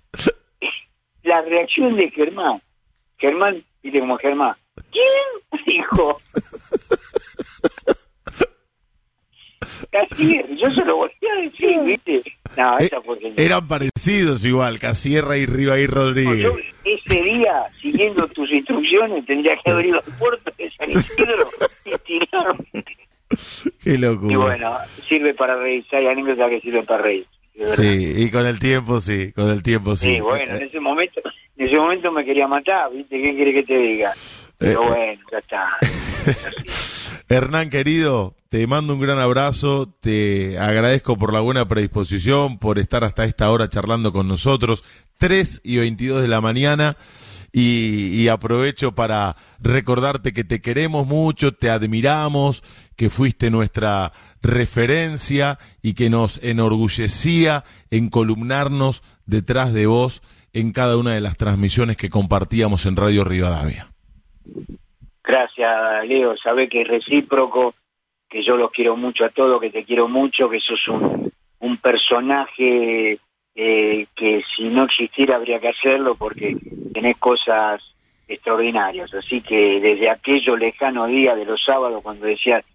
[1.23, 2.61] La reacción de Germán.
[3.17, 4.55] Germán, viste como Germán.
[4.91, 5.61] ¿Quién?
[5.65, 6.19] Dijo.
[10.11, 12.23] Así es, yo se lo volví a decir, ¿viste?
[12.57, 13.35] No, Eh, esa fue genial.
[13.39, 16.39] Eran parecidos igual, Casierra y Rivaí No, Rodríguez.
[16.43, 21.49] yo ese día, siguiendo tus instrucciones, tendría que haber ido al puerto de San Isidro
[21.85, 22.65] y tirarme.
[23.83, 24.33] Qué locura.
[24.33, 24.77] Y bueno,
[25.07, 27.25] sirve para reír, hay anécdotas que sirven para reír.
[27.75, 30.15] Sí, y con el tiempo sí, con el tiempo sí.
[30.15, 31.21] Sí, bueno, en Eh, ese momento,
[31.57, 33.21] en ese momento me quería matar, ¿viste?
[33.21, 34.11] ¿Qué quiere que te diga?
[34.57, 35.69] Pero Eh, bueno, ya está.
[37.29, 43.03] Hernán querido, te mando un gran abrazo, te agradezco por la buena predisposición, por estar
[43.03, 44.83] hasta esta hora charlando con nosotros,
[45.17, 46.97] 3 y 22 de la mañana,
[47.51, 52.63] y, y aprovecho para recordarte que te queremos mucho, te admiramos,
[52.95, 60.21] que fuiste nuestra referencia y que nos enorgullecía en columnarnos detrás de vos
[60.53, 63.91] en cada una de las transmisiones que compartíamos en Radio Rivadavia.
[65.23, 66.35] Gracias, Leo.
[66.37, 67.73] Sabés que es recíproco,
[68.29, 71.77] que yo los quiero mucho a todos, que te quiero mucho, que sos un, un
[71.77, 73.19] personaje
[73.55, 76.57] eh, que si no existiera habría que hacerlo porque
[76.93, 77.81] tenés cosas
[78.27, 79.13] extraordinarias.
[79.13, 82.65] Así que desde aquellos lejanos días de los sábados, cuando decías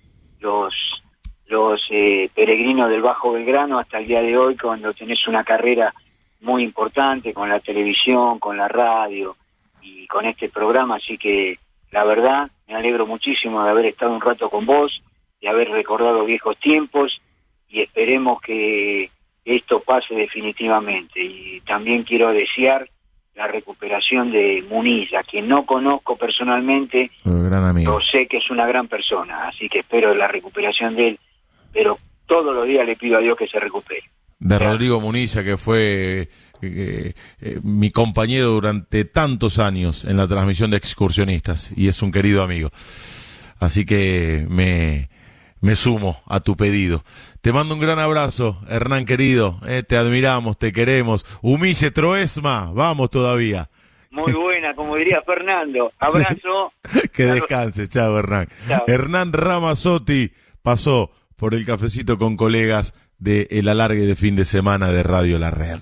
[0.40, 1.02] los
[1.48, 5.94] los eh, peregrinos del Bajo Belgrano, hasta el día de hoy, cuando tenés una carrera
[6.42, 9.34] muy importante con la televisión, con la radio
[9.80, 11.58] y con este programa, así que
[11.90, 15.02] la verdad me alegro muchísimo de haber estado un rato con vos,
[15.40, 17.20] de haber recordado viejos tiempos
[17.68, 19.10] y esperemos que
[19.44, 21.22] esto pase definitivamente.
[21.22, 22.88] Y también quiero desear
[23.34, 28.00] la recuperación de Muniz, a quien no conozco personalmente, Gran amigo.
[28.00, 31.18] yo sé que es una gran persona, así que espero la recuperación de él,
[31.72, 34.02] pero todos los días le pido a Dios que se recupere.
[34.40, 36.28] de Rodrigo Muniza, que fue
[36.62, 42.12] eh, eh, mi compañero durante tantos años en la transmisión de excursionistas y es un
[42.12, 42.70] querido amigo.
[43.58, 45.08] Así que me,
[45.60, 47.04] me sumo a tu pedido.
[47.40, 49.60] Te mando un gran abrazo, Hernán querido.
[49.66, 51.24] eh, te admiramos, te queremos.
[51.42, 53.70] Humille Troesma, vamos todavía.
[54.10, 55.92] Muy buena, como diría Fernando.
[55.98, 56.72] Abrazo.
[57.12, 58.48] que descanses, chao Hernán.
[58.66, 58.84] Chao.
[58.86, 60.32] Hernán Ramazotti
[60.62, 65.38] pasó por el cafecito con colegas de El Alargue de Fin de Semana de Radio
[65.38, 65.80] La Red.